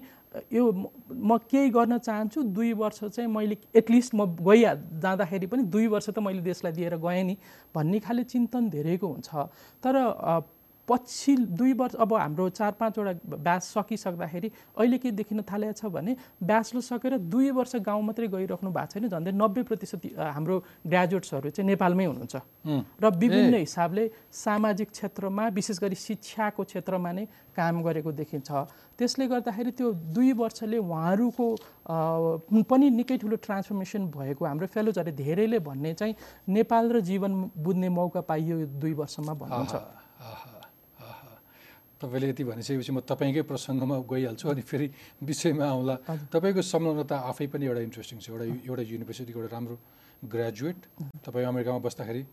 यो 0.54 0.72
म- 0.72 1.38
केही 1.52 1.70
गर्न 1.70 1.98
चाहन्छु 1.98 2.44
दुई 2.56 2.74
वर्ष 2.74 3.04
चाहिँ 3.04 3.30
मैले 3.30 3.58
एटलिस्ट 3.76 4.16
म 4.16 4.26
गइहा 4.42 4.74
जाँदाखेरि 5.04 5.48
पनि 5.48 5.64
दुई 5.74 5.88
वर्ष 5.88 6.10
त 6.10 6.20
मैले 6.20 6.42
देशलाई 6.42 6.74
दिएर 6.74 6.96
गएँ 6.98 7.24
नि 7.24 7.38
भन्ने 7.76 8.00
खाले 8.00 8.24
चिन्तन 8.24 8.70
धेरैको 8.70 9.08
हुन्छ। 9.08 9.30
तर 9.84 9.96
पछि 10.88 11.36
दुई 11.58 11.74
वर्ष 11.74 11.96
अब 11.96 12.14
हाम्रो 12.14 12.50
चार 12.50 12.72
पाँचवटा 12.80 13.38
ब्याच 13.38 13.64
सकिसक्दाखेरि 13.64 14.50
अहिले 14.78 14.98
के 14.98 15.12
देखिन 15.12 15.42
थालेको 15.42 15.74
छ 15.74 15.86
भने 15.90 16.16
ब्याचलर 16.44 16.82
सकेर 16.82 17.18
दुई 17.26 17.50
वर्ष 17.58 17.76
गाउँ 17.82 18.04
मात्रै 18.06 18.28
गइराख्नु 18.30 18.70
भएको 18.70 18.92
छैन 18.94 19.10
झन्डै 19.10 19.32
नब्बे 19.34 19.62
प्रतिशत 19.66 20.06
हाम्रो 20.16 20.56
ग्रेजुएट्सहरू 20.86 21.50
चाहिँ 21.50 21.68
नेपालमै 21.68 22.06
हुनुहुन्छ। 22.06 22.36
र 23.02 23.10
विभिन्न 23.18 23.56
हिसाबले 23.66 24.04
सामाजिक 24.30 24.90
क्षेत्रमा 24.92 25.48
विशेष 25.58 25.78
गरी 25.82 25.96
शिक्षाको 25.98 26.64
क्षेत्रमा 26.64 27.12
नै 27.12 27.26
काम 27.58 27.82
गरेको 27.82 28.12
देखिन्छ। 28.22 28.50
त्यसले 29.00 29.26
गर्दाखेरि 29.28 29.72
त्यो 29.74 29.88
दुई 30.14 30.32
वर्षले 30.38 30.78
उहाँहरूको 30.78 31.46
पनि 32.62 32.86
निकै 32.90 33.18
ठुलो 33.18 33.36
ट्रान्सफर्मेसन 33.42 34.02
भएको 34.14 34.46
हाम्रो 34.46 34.68
फेलोजहरूले 34.70 35.18
धेरैले 35.18 35.60
भन्ने 35.66 35.94
चाहिँ 35.98 36.16
नेपाल 36.48 36.86
र 36.94 37.00
जीवन 37.10 37.32
बुझ्ने 37.58 37.90
मौका 37.90 38.22
पाइयो 38.30 38.56
दुई 38.78 38.94
वर्षमा 39.02 39.34
भन्नुहुन्छ। 39.34 39.76
तपाईँले 42.02 42.28
यति 42.30 42.44
भनिसकेपछि 42.44 42.92
म 42.92 43.00
तपाईँकै 43.08 43.44
प्रसङ्गमा 43.48 43.96
गइहाल्छु 44.04 44.46
अनि 44.52 44.62
फेरि 44.62 44.88
विषयमा 45.24 45.66
आउँला। 45.66 45.96
तपाईँको 46.28 46.62
संलग्नता 46.62 47.16
आफै 47.32 47.48
पनि 47.48 47.66
एउटा 47.66 47.82
इन्ट्रेस्टिङ 47.88 48.18
छ 48.20 48.30
एउटा 48.36 48.46
एउटा 48.68 48.84
युनिभर्सिटीको 48.84 49.40
एउटा 49.40 49.52
राम्रो 49.56 49.76
ग्रेजुएट 50.28 50.80
तपाईँ 51.24 51.46
अमेरिकामा 51.46 51.80
बस्दाखेरि 51.88 52.24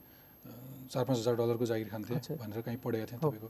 चार 0.92 1.04
पाँच 1.06 1.18
हजार 1.18 1.34
डलरको 1.38 1.64
जागिर 1.70 1.88
खान्थे। 1.88 2.14
भनेर 2.42 2.60
कहीँ 2.66 2.78
पढेको 2.82 3.06
थिएँ 3.06 3.20
तपाईँको 3.22 3.48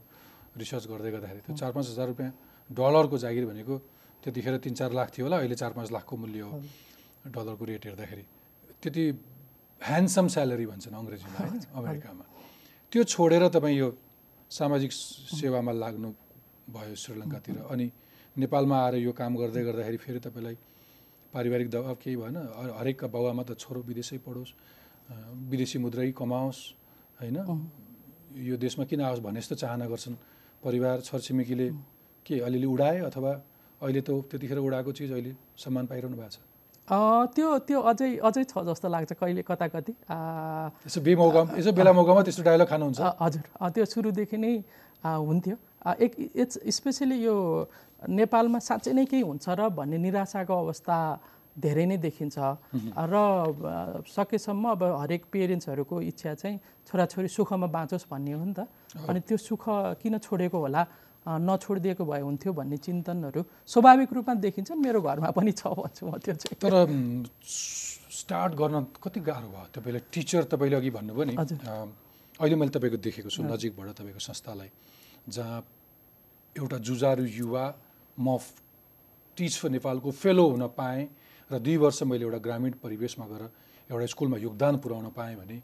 रिसर्च 0.53 0.85
गर्दै 0.85 1.11
गर्दाखेरि। 1.11 1.41
त्यो 1.49 1.55
चार 1.57 1.71
पाँच 1.73 1.85
हजार 1.91 2.07
रुपियाँ 2.13 2.31
डलरको 2.69 3.17
जागिर 3.17 3.45
भनेको 3.49 3.75
त्यतिखेर 4.23 4.55
तिन 4.63 4.73
चार 4.79 4.91
लाख 4.93 5.07
थियो 5.17 5.25
होला 5.25 5.37
अहिले 5.41 5.55
चार 5.57 5.71
पाँच 5.73 5.89
लाखको 5.91 6.13
मूल्य 6.13 6.39
हो 6.39 6.51
डलरको 7.33 7.63
रेट 7.65 7.83
हेर्दाखेरि। 7.89 8.23
त्यति 8.79 9.03
ह्यान्डसम 9.81 10.27
स्यालेरी 10.29 10.65
भन्छन् 10.71 10.95
अङ्ग्रेजीमा 10.95 11.39
अमेरिकामा। 11.73 12.23
त्यो 12.91 13.01
छोडेर 13.03 13.43
तपाईँ 13.49 13.77
यो 13.81 13.89
सामाजिक 14.53 14.91
सेवामा 15.33 15.71
लाग्नु 15.73 16.09
भयो 16.69 16.95
श्रीलङ्कातिर। 16.95 17.57
अनि 17.73 17.87
नेपालमा 18.35 18.77
आएर 18.85 18.95
यो 19.01 19.11
काम 19.11 19.33
गर्दै 19.41 19.63
गर्दाखेरि 19.67 19.97
फेरि 19.97 20.19
तपाईँलाई 20.25 20.57
पारिवारिक 21.33 21.69
दबाब 21.73 21.97
केही 21.97 22.15
भएन। 22.21 22.37
हरेक 22.77 23.09
बाबुआमा 23.09 23.43
त 23.49 23.51
छोरो 23.57 23.81
विदेशै 23.89 24.17
पढोस् 24.21 24.51
विदेशी 25.49 25.77
मुद्रै 25.81 26.11
कमाओस् 26.13 26.61
होइन? 27.19 27.37
यो 28.37 28.55
देशमा 28.57 28.85
किन 28.85 29.01
आओस् 29.01 29.21
भन्ने 29.25 29.41
जस्तो 29.41 29.55
चाहना 29.63 29.85
गर्छन्। 29.89 30.15
परिवार 30.63 31.01
छरछिमेकीले 31.01 31.67
के 32.25 32.35
अलिअलि 32.45 32.67
उडाए 32.69 32.97
अथवा 33.09 33.31
अहिले 33.81 34.01
त 34.05 34.09
त्यतिखेर 34.29 34.59
उडाएको 34.61 34.91
चिज 34.93 35.11
अहिले 35.11 35.31
सम्मान 35.57 35.85
पाइरहनु 35.89 36.15
भएको 36.15 36.29
छ? 36.29 36.52
त्यो 36.87 37.47
त्यो 37.63 37.79
अझै 37.79 38.09
अझै 38.19 38.43
छ 38.43 38.53
जस्तो 38.67 38.87
लाग्छ 38.91 39.11
कहिले 39.15 39.41
कता 39.47 39.67
कति। 39.71 39.93
यसो 40.87 40.99
यसो 41.55 41.71
बेला 41.71 41.91
मौकामा 41.95 42.21
त्यस्तो 42.27 42.43
डायलग 42.43 42.67
खानुहुन्छ 42.67 42.99
हजुर। 43.23 43.43
त्यो 43.71 43.85
सुरुदेखि 43.87 44.37
नै 44.37 44.53
हुन्थ्यो। 44.99 45.55
एक 46.03 46.11
इट्स 46.35 46.55
स्पेसली 46.67 47.17
यो 47.23 47.35
नेपालमा 48.03 48.59
साँच्चै 48.59 48.91
नै 48.99 49.05
केही 49.07 49.23
हुन्छ 49.23 49.47
र 49.47 49.71
भन्ने 49.71 49.97
निराशाको 49.99 50.53
अवस्था 50.53 50.97
धेरै 51.55 51.85
नै 51.85 51.97
देखिन्छ। 52.03 52.37
र 52.99 53.15
सकेसम्म 54.03 54.63
अब 54.75 54.83
हरेक 54.83 55.23
पेरेन्ट्सहरूको 55.31 55.95
इच्छा 56.11 56.33
चाहिँ 56.35 56.57
छोराछोरी 56.83 57.29
सुखमा 57.31 57.67
बाँचोस् 57.71 58.09
भन्ने 58.11 58.31
हो 58.35 58.43
नि 58.43 58.53
त। 58.59 58.67
अनि 59.07 59.19
त्यो 59.23 59.37
सुख 59.39 59.63
किन 60.03 60.19
छोडेको 60.19 60.57
होला? 60.59 60.81
नछोडिदिएको 61.25 62.03
भए 62.05 62.21
हुन्थ्यो 62.21 62.51
भन्ने 62.53 62.77
चिन्तनहरू 62.77 63.41
स्वाभाविक 63.65 64.13
रूपमा 64.13 64.33
देखिन्छ। 64.43 64.71
मेरो 64.75 65.01
घरमा 65.01 65.29
पनि 65.31 65.51
छ 65.51 65.67
भन्छु 65.67 66.03
म 66.03 66.17
त्यो 66.19 66.35
चाहिँ। 66.35 66.57
तर 66.59 66.73
स्टार्ट 67.43 68.51
गर्न 68.53 68.75
कति 69.03 69.19
गाह्रो 69.19 69.47
भयो? 69.47 69.67
तपाईँले 69.71 69.99
टिचर 70.11 70.43
तपाईँले 70.51 70.75
अघि 70.75 70.91
भन्नुभयो 70.91 71.23
नि। 71.25 71.35
अहिले 72.39 72.55
मैले 72.55 72.71
तपाईँको 72.75 72.97
देखेको 72.97 73.29
छु 73.29 73.43
नजिकबाट 73.43 73.87
तपाईँको 73.99 74.19
संस्थालाई 74.19 74.69
जहाँ 75.29 75.59
एउटा 76.55 76.77
जुझारु 76.83 77.23
युवा 77.23 77.65
म 78.19 78.37
टिच 79.37 79.53
फर 79.57 79.69
नेपालको 79.69 80.11
फेलो 80.11 80.45
हुन 80.49 80.67
पाएँ 80.77 81.03
र 81.49 81.59
दुई 81.59 81.77
वर्ष 81.77 82.03
मैले 82.03 82.25
एउटा 82.25 82.39
ग्रामीण 82.41 82.73
परिवेशमा 82.83 83.25
गएर 83.25 83.43
एउटा 83.89 84.05
स्कुलमा 84.13 84.37
योगदान 84.37 84.77
पुर्याउन 84.77 85.07
पाएँ 85.17 85.35
भने 85.35 85.57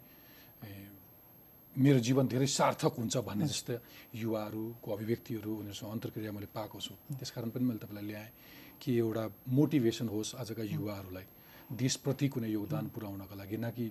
मेरो 1.79 1.99
जीवन 2.03 2.27
धेरै 2.27 2.47
सार्थक 2.47 2.93
हुन्छ 2.99 3.15
भन्ने 3.23 3.45
जस्तै 3.47 3.75
युवाहरूको 4.19 4.87
अभिव्यक्तिहरू 4.91 5.51
उनीहरूसँग 5.63 5.91
अन्तर्क्रिया 5.95 6.31
मैले 6.35 6.47
पाएको 6.51 6.77
छु। 6.79 6.93
त्यसकारण 7.15 7.49
पनि 7.55 7.63
मैले 7.63 7.79
तपाईँलाई 7.79 8.05
ल्याएँ 8.05 8.31
कि 8.81 8.89
एउटा 8.99 9.23
मोटिभेसन 9.47 10.07
होस् 10.11 10.35
आजका 10.43 10.63
युवाहरूलाई। 10.75 11.25
देशप्रति 11.71 12.27
कुनै 12.35 12.49
योगदान 12.51 12.85
पुर्याउनका 12.91 13.35
लागि 13.35 13.57
न 13.57 13.71
कि 13.71 13.85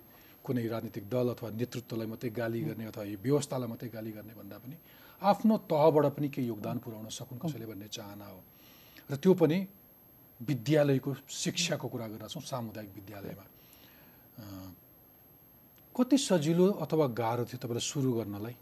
कुनै 0.44 0.66
राजनीतिक 0.68 1.04
दल 1.08 1.26
अथवा 1.32 1.48
नेतृत्वलाई 1.56 2.06
मात्रै 2.12 2.30
गाली 2.30 2.60
गर्ने 2.68 2.84
अथवा 2.92 3.04
यो 3.04 3.18
व्यवस्थालाई 3.24 3.68
मात्रै 3.72 3.88
गाली 3.88 4.10
गर्ने 4.12 4.34
भन्दा 4.36 4.56
पनि 4.58 4.76
आफ्नो 5.22 5.54
तहबाट 5.72 6.06
पनि 6.16 6.28
केही 6.28 6.46
योगदान 6.48 6.76
पुर्याउन 6.84 7.08
सकुन् 7.08 7.40
कसैले 7.40 7.66
भन्ने 7.66 7.88
चाहना 7.88 8.26
हो। 8.28 8.40
र 9.10 9.14
त्यो 9.16 9.32
पनि 9.32 9.58
विद्यालयको 10.40 11.10
शिक्षाको 11.24 11.86
कुरा 11.88 12.06
गरिरहेछौँ 12.12 12.42
सामुदायिक 12.42 12.92
विद्यालयमा। 12.94 13.44
कति 15.98 16.16
सजिलो 16.18 16.66
अथवा 16.78 17.06
गाह्रो 17.10 17.44
थियो 17.44 17.58
तपाईँलाई 17.58 17.82
सुरु 17.82 18.10
गर्नलाई? 18.14 18.54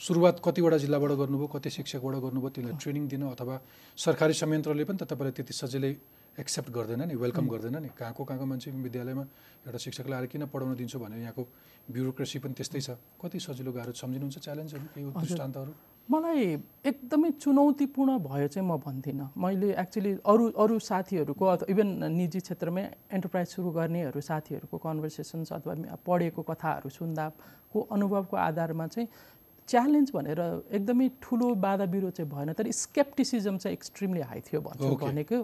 सुरुवात 0.00 0.40
कतिवटा 0.44 0.76
जिल्लाबाट 0.76 1.12
गर्नुभयो 1.16 1.46
कति 1.56 1.70
शिक्षकबाट 1.70 2.14
गर्नुभयो 2.20 2.50
त्यसलाई 2.52 2.76
ट्रेनिङ 2.76 3.04
दिन 3.08 3.22
अथवा 3.32 3.56
सरकारी 3.96 4.34
संयन्त्रले 4.36 4.84
पनि 4.84 4.98
त 5.00 5.08
तपाईँलाई 5.08 5.32
त्यति 5.32 5.54
सजिलै 5.56 5.92
एक्सेप्ट 6.36 6.68
गर्दैन 6.68 7.02
नि 7.08 7.14
वेलकम 7.16 7.46
गर्दैन 7.48 7.76
नि। 7.80 7.88
कहाँको 7.96 8.24
कहाँको 8.28 8.44
मान्छे 8.44 8.70
विद्यालयमा 8.76 9.24
एउटा 9.64 9.78
शिक्षकलाई 9.78 10.18
आएर 10.20 10.26
किन 10.28 10.46
पढाउन 10.52 10.74
दिन्छु 10.76 10.98
भने 11.00 11.16
यहाँको 11.24 11.42
ब्युरोक्रेसी 11.88 12.38
पनि 12.44 12.54
त्यस्तै 12.60 12.80
छ। 12.84 13.00
कति 13.22 13.40
सजिलो 13.40 13.72
गाह्रो 13.72 13.92
सम्झिनुहुन्छ 13.96 14.36
च्यालेन्जहरू 14.44 14.86
केही 14.92 15.04
दृष्टान्तहरू? 15.16 15.72
मलाई 16.10 16.40
एकदमै 16.84 17.30
चुनौतीपूर्ण 17.40 18.18
भयो 18.28 18.48
चाहिँ 18.52 18.68
म 18.68 18.76
भन्दिनँ। 18.76 19.28
मैले 19.40 19.72
एक्चुली 19.80 20.12
अरू 20.20 20.44
अरू 20.52 20.78
साथीहरूको 20.78 21.44
अथवा 21.46 21.66
इभन 21.72 22.12
निजी 22.12 22.40
क्षेत्रमै 22.44 22.84
एन्टरप्राइज 23.08 23.48
सुरु 23.48 23.70
गर्नेहरू 23.72 24.20
साथीहरूको 24.20 24.76
कन्भर्सेसन्स 24.84 25.52
अथवा 25.52 25.74
पढेको 26.04 26.42
कथाहरू 26.44 26.88
सुन्दाको 26.92 27.78
अनुभवको 27.88 28.36
आधारमा 28.36 28.86
चाहिँ 28.86 29.08
च्यालेन्ज 29.68 30.10
भनेर 30.12 30.40
एकदमै 30.76 31.08
ठुलो 31.24 31.54
बाधा 31.56 31.84
विरोध 31.88 32.12
चाहिँ 32.12 32.30
भएन 32.30 32.52
तर 32.52 32.70
स्केप्टिसिजम 32.84 33.56
चाहिँ 33.56 33.72
एक्सट्रिमली 33.72 34.20
हाई 34.20 34.40
थियो 34.44 34.60
भन्छु. 34.60 34.96
भनेको 35.00 35.38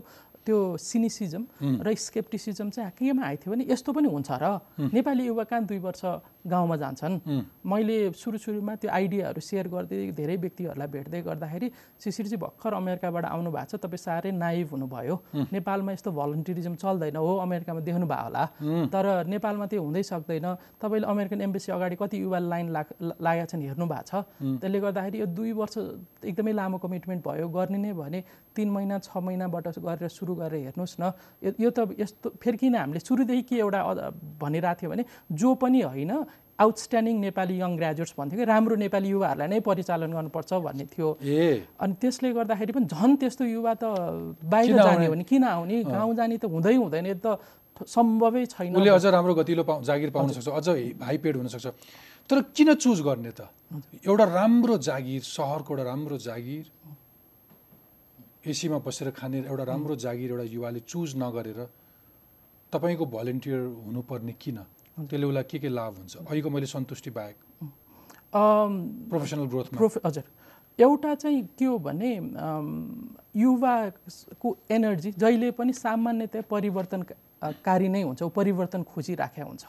त्यो 0.44 0.76
सिनिसिजम 0.76 1.44
र 1.84 1.94
स्केप्टिसिजम 1.94 2.70
चाहिँ 2.70 2.92
केमा 2.98 3.24
आएको 3.24 3.40
थियो 3.44 3.52
भने 3.54 3.64
यस्तो 3.72 3.92
पनि 3.92 4.08
हुन्छ 4.08 4.30
र। 4.32 4.60
नेपाली 4.92 5.24
युवा 5.24 5.44
कहाँ 5.44 5.64
दुई 5.64 5.78
वर्ष 5.78 6.04
गाउँमा 6.46 6.76
जान्छन्। 6.76 7.14
मैले 7.66 8.12
सुरु 8.16 8.38
सुरुमा 8.38 8.74
त्यो 8.80 8.90
आइडियाहरू 8.90 9.40
सेयर 9.40 9.68
गर्दै 9.68 10.12
धेरै 10.16 10.36
व्यक्तिहरूलाई 10.40 10.88
भेट्दै 10.88 11.20
गर्दाखेरि 11.22 11.68
शिशिरजी 12.00 12.36
भर्खर 12.36 12.72
अमेरिकाबाट 12.80 13.24
आउनु 13.28 13.50
भएको 13.52 13.76
छ 13.76 13.80
तपाईँ 13.84 14.00
साह्रै 14.00 14.30
नाइभ 14.32 14.68
हुनुभयो। 14.72 15.14
नेपालमा 15.52 15.92
यस्तो 15.92 16.10
भलन्टिरिजम 16.10 16.74
चल्दैन 16.80 17.16
हो 17.16 17.36
अमेरिकामा 17.44 17.80
देख्नु 17.84 18.06
भयो 18.08 18.24
होला। 18.24 18.44
तर 18.88 19.04
नेपालमा 19.28 19.66
त्यो 19.68 19.80
हुँदै 19.84 20.02
सक्दैन। 20.02 20.46
तपाईँले 20.80 21.06
अमेरिकन 21.06 21.40
एम्बेसी 21.40 21.68
अगाडि 21.72 21.96
कति 22.00 22.16
युवा 22.24 22.38
लाइन 22.40 22.66
लाग 22.72 22.86
लागेका 23.20 23.46
छन् 23.52 23.62
हेर्नु 23.68 23.86
भएको 23.86 24.04
छ। 24.08 24.12
त्यसले 24.60 24.78
गर्दाखेरि 24.80 25.16
यो 25.20 25.26
दुई 25.28 25.52
वर्ष 25.52 25.76
एकदमै 26.24 26.52
लामो 26.56 26.78
कमिटमेन्ट 26.80 27.20
भयो। 27.20 27.48
गर्ने 27.52 27.78
नै 27.78 27.92
भने 27.92 28.20
तिन 28.56 28.68
महिना 28.70 28.98
छ 28.98 29.12
महिनाबाट 29.20 29.66
गरेर 29.78 30.08
सुरु 30.08 30.34
गरेर 30.40 30.72
हेर्नुहोस् 30.72 30.96
न। 31.00 31.12
यो- 31.60 31.72
त 31.76 31.78
यस्तो 32.00 32.28
फेरि 32.40 32.56
किन 32.56 32.74
हामीले 32.76 33.00
सुरुदेखि 33.00 33.42
के 33.42 33.56
एउटा 33.60 33.80
भनिरहेको 34.40 34.78
थियो 34.80 34.90
भने 34.90 35.04
जो 35.32 35.54
पनि 35.54 35.80
होइन 35.80 36.12
आउटस्ट्यान्डिङ 36.60 37.16
नेपाली 37.20 37.54
यङ 37.60 37.70
ग्रेजुएट्स 37.76 38.14
भन्थ्यो 38.18 38.38
कि 38.38 38.44
राम्रो 38.44 38.74
नेपाली 38.84 39.08
युवाहरूलाई 39.08 39.48
नै 39.48 39.60
परिचालन 39.64 40.10
गर्नुपर्छ 40.12 40.50
भन्ने 40.66 40.84
थियो। 40.92 41.08
ए। 41.24 41.64
अनि 41.80 41.94
त्यसले 42.00 42.28
गर्दाखेरि 42.36 42.72
पनि 42.76 42.86
झन् 42.86 43.16
त्यस्तो 43.16 43.44
युवा 43.48 43.72
त 43.80 43.84
बाहिर 44.44 44.76
जाने? 44.76 45.06
हो 45.06 45.12
भने 45.12 45.24
किन 45.24 45.44
आउने? 45.44 45.76
गाउँ 45.88 46.14
जाने 46.14 46.36
त 46.36 46.44
हुँदै 46.52 46.76
हुँदैन 46.76 47.06
त 47.24 47.40
सम्भवै 47.80 48.44
छैन। 48.52 48.76
उसले 48.76 48.90
अझ 48.92 49.06
राम्रो 49.08 49.34
गतिलो 49.40 49.62
पाउ 49.64 49.80
जागिर 49.88 50.10
पाउन 50.12 50.28
सक्छ 50.36 50.48
अझ 50.52 50.68
हाई 51.00 51.16
पेड 51.24 51.36
हुनसक्छ। 51.40 51.66
तर 52.28 52.36
किन 52.52 52.68
चुज 52.76 53.00
गर्ने 53.08 53.32
त? 53.32 53.48
एउटा 54.04 54.24
राम्रो 54.28 54.76
जागिर 54.78 55.22
सहरको 55.24 55.70
एउटा 55.72 55.84
राम्रो 55.88 56.16
जागिर 56.28 56.64
एसीमा 58.52 58.78
बसेर 58.84 59.10
खाने 59.16 59.48
एउटा 59.48 59.64
राम्रो 59.64 59.94
जागिर 59.96 60.28
एउटा 60.30 60.46
युवाले 60.52 60.80
चुज 60.84 61.16
नगरेर 61.16 61.60
तपाईँको 62.72 63.04
भलिन्टियर 63.16 63.60
हुनुपर्ने 63.86 64.34
किन? 64.36 64.58
त्यसले 65.06 65.26
उसलाई 65.26 65.44
के 65.50 65.58
के 65.58 65.68
लाभ 65.68 65.92
हुन्छ? 65.96 66.16
अहिलेको 66.26 66.50
मैले 66.50 66.66
सन्तुष्टि 66.66 67.10
बाहेक। 67.10 67.36
प्रोफेसनल 69.10 69.46
ग्रोथमा 69.52 69.76
प्रोफे 69.78 70.00
हजुर। 70.04 70.24
एउटा 70.78 71.14
चाहिँ 71.14 71.42
के 71.58 71.64
हो 71.64 71.78
भने 71.78 72.10
युवाको 73.36 74.48
एनर्जी 74.70 75.10
जहिले 75.12 75.50
पनि 75.58 75.72
सामान्यतया 75.72 76.42
परिवर्तनकारी 76.50 77.88
नै 77.88 78.02
हुन्छ 78.02 78.22
ऊ 78.22 78.28
परिवर्तन 78.28 78.82
खोजिराखेका 78.82 79.46
हुन्छ। 79.46 79.64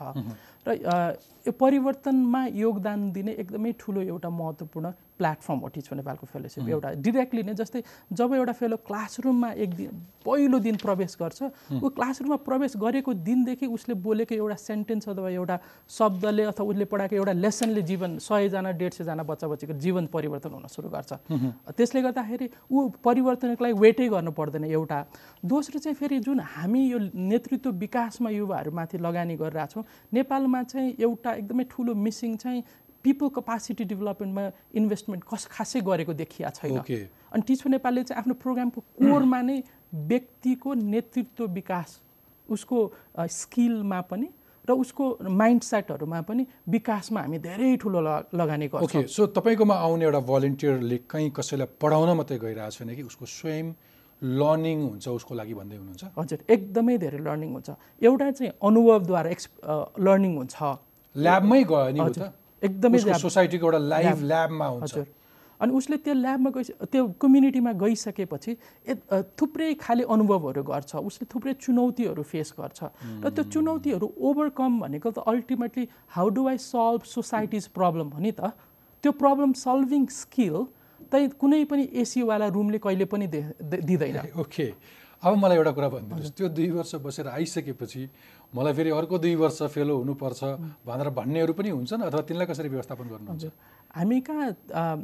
र 0.67 1.17
यो 1.45 1.51
परिवर्तनमा 1.57 2.45
योगदान 2.53 3.11
दिने 3.11 3.31
एकदमै 3.41 3.71
ठुलो 3.79 4.01
एउटा 4.01 4.29
महत्त्वपूर्ण 4.29 4.91
प्लेटफर्म 5.17 5.59
हो 5.59 5.67
टिच 5.73 5.87
नेपालको 5.93 6.25
फेलोसिप। 6.33 6.69
एउटा 6.69 6.89
डिरेक्टली 7.01 7.43
नै 7.43 7.53
जस्तै 7.53 7.81
जब 8.13 8.33
एउटा 8.33 8.53
फेलो 8.53 8.77
क्लासरुममा 8.85 9.49
एक 9.57 9.73
दिन 9.73 9.89
पहिलो 10.25 10.59
दिन 10.59 10.75
प्रवेश 10.77 11.17
गर्छ 11.17 11.41
ऊ 11.81 11.89
क्लासरुममा 11.97 12.37
प्रवेश 12.45 12.77
गरेको 12.77 13.13
दिनदेखि 13.25 13.65
उसले 13.73 13.93
बोलेको 14.05 14.35
एउटा 14.35 14.57
सेन्टेन्स 14.61 15.09
अथवा 15.09 15.29
एउटा 15.29 15.57
शब्दले 15.89 16.43
अथवा 16.43 16.65
उसले 16.65 16.85
पढाएको 16.93 17.15
एउटा 17.15 17.33
लेसनले 17.41 17.81
जीवन 17.89 18.17
सयजना 18.21 18.71
डेढ 18.77 18.93
सयजना 19.01 19.23
बच्चा 19.25 19.47
बच्चीको 19.47 19.73
जीवन 19.81 20.05
परिवर्तन 20.13 20.53
हुन 20.53 20.67
सुरु 20.69 20.89
गर्छ। 20.89 21.11
त्यसले 21.73 22.01
गर्दाखेरि 22.01 22.49
ऊ 22.69 22.89
परिवर्तनको 23.01 23.63
लागि 23.65 23.79
वेटै 23.81 24.07
गर्नु 24.13 24.31
पर्दैन 24.37 24.65
एउटा। 24.69 24.99
दोस्रो 25.45 25.79
चाहिँ 25.79 25.97
फेरि 25.97 26.19
जुन 26.21 26.39
हामी 26.53 26.81
यो 26.85 26.99
नेतृत्व 27.13 27.69
विकासमा 27.81 28.29
युवाहरूमाथि 28.29 28.97
लगानी 28.97 29.35
गरिरहेछौँ 29.41 29.83
नेपालमा 30.13 30.50
चाहिँ 30.63 30.95
एउटा 30.99 31.31
एकदमै 31.41 31.63
ठुलो 31.71 31.95
मिसिङ 31.95 32.35
चाहिँ 32.43 32.63
पिपल 33.03 33.27
कपासिटी 33.35 33.83
डेभलपमेन्टमा 33.91 34.43
इन्भेस्टमेन्ट 34.77 35.23
कस 35.23 35.43
खासै 35.51 35.79
गरेको 35.81 36.13
देखिया 36.13 36.49
छैन। 36.49 36.77
अनि 37.33 37.41
टिच 37.47 37.61
नेपालले 37.67 38.03
चाहिँ 38.03 38.19
आफ्नो 38.21 38.33
प्रोग्रामको 38.43 38.79
कोरमा 38.99 39.41
नै 39.41 39.57
व्यक्तिको 40.11 40.73
नेतृत्व 40.73 41.45
विकास 41.57 41.89
उसको 42.49 42.77
स्किलमा 43.17 44.01
पनि 44.11 44.27
र 44.69 44.71
उसको 44.77 45.05
माइन्ड 45.25 45.61
सेटहरूमा 45.63 46.21
पनि 46.29 46.45
विकासमा 46.69 47.19
हामी 47.21 47.37
धेरै 47.41 47.75
ठुलो 47.81 47.99
ल- 48.01 48.25
लगानी 48.37 48.67
गर्छौँ। 48.69 49.01
ओके 49.01 49.07
सो 49.09 49.25
तपाईँकोमा 49.33 49.75
आउने 49.75 50.05
एउटा 50.05 50.19
भलिन्टियरले 50.29 50.97
कहीँ 51.09 51.29
कसैलाई 51.33 51.67
पढाउन 51.81 52.09
मात्रै 52.17 52.37
गइरहेको 52.37 52.71
छैन 52.77 52.95
कि 52.95 53.03
उसको 53.09 53.25
स्वयं 53.25 53.73
लर्निङ 54.21 54.77
हुन्छ 54.89 55.07
उसको 55.07 55.33
लागि 55.35 55.53
भन्दै 55.53 55.77
हुनुहुन्छ? 55.77 56.03
हजुर 56.17 56.39
एकदमै 56.55 56.97
धेरै 56.97 57.19
लर्निङ 57.27 57.49
हुन्छ। 57.57 57.69
एउटा 58.05 58.31
चाहिँ 58.37 58.51
अनुभवद्वारा 58.61 59.29
एक्स 59.35 59.45
लर्निङ 60.05 60.33
हुन्छ। 60.37 60.55
ल्याबमै 61.15 61.63
गयो 61.71 61.89
नि 61.95 62.01
एकदमै 62.61 62.97
सोसाइटीको 63.25 63.65
एउटा 63.65 63.81
लाइभ 63.93 64.17
ल्याबमा 64.31 64.67
हुन्छ। 64.77 64.97
अनि 65.61 65.71
उसले 65.77 65.97
त्यो 66.01 66.13
ल्याबमा 66.25 66.49
गइस 66.53 66.69
त्यो 66.89 67.03
कम्युनिटीमा 67.21 67.71
गइसकेपछि 67.81 68.51
थुप्रै 69.37 69.73
खाले 69.77 70.03
अनुभवहरू 70.13 70.61
गर्छ। 70.65 70.91
उसले 71.09 71.25
थुप्रै 71.33 71.53
चुनौतीहरू 71.61 72.23
फेस 72.25 72.49
गर्छ। 72.57 72.79
र 73.25 73.29
त्यो 73.29 73.43
चुनौतीहरू 73.53 74.07
ओभरकम 74.17 74.71
भनेको 74.81 75.09
त 75.11 75.17
ultimately 75.21 75.85
how 76.17 76.27
do 76.33 76.41
I 76.49 76.57
solve 76.57 77.01
societies 77.05 77.67
problem 77.77 78.07
हो 78.09 78.19
नि 78.25 78.31
त? 78.33 78.41
त्यो 79.03 79.11
प्रब्लम 79.21 79.53
सल्भिङ 79.57 80.05
स्किल 80.09 80.55
चाहिँ 81.11 81.29
कुनै 81.35 81.63
पनि 81.65 81.83
एसीवाला 81.93 82.47
रुमले 82.47 82.77
कहिले 82.79 83.05
पनि 83.05 83.27
दिँदैन। 83.27 84.17
ओके। 84.39 84.67
अब 85.21 85.35
मलाई 85.37 85.57
एउटा 85.57 85.71
कुरा 85.71 85.89
भनिदिनुहोस् 85.89 86.33
त्यो 86.33 86.47
दुई 86.49 86.69
वर्ष 86.71 86.95
बसेर 86.95 87.27
आइसकेपछि 87.27 88.01
मलाई 88.51 88.73
फेरि 88.73 88.89
अर्को 88.91 89.17
दुई 89.17 89.35
वर्ष 89.35 89.61
फेलो 89.71 89.95
हुनुपर्छ 89.97 90.43
भनेर 90.83 91.09
भन्नेहरू 91.15 91.53
पनि 91.55 91.69
हुन्छन् 91.71 92.01
अथवा 92.03 92.21
तिनलाई 92.27 92.47
कसरी 92.51 92.69
व्यवस्थापन 92.69 93.07
गर्नुहुन्छ? 93.07 93.45
हामी 93.95 94.19
कहाँ 94.27 94.47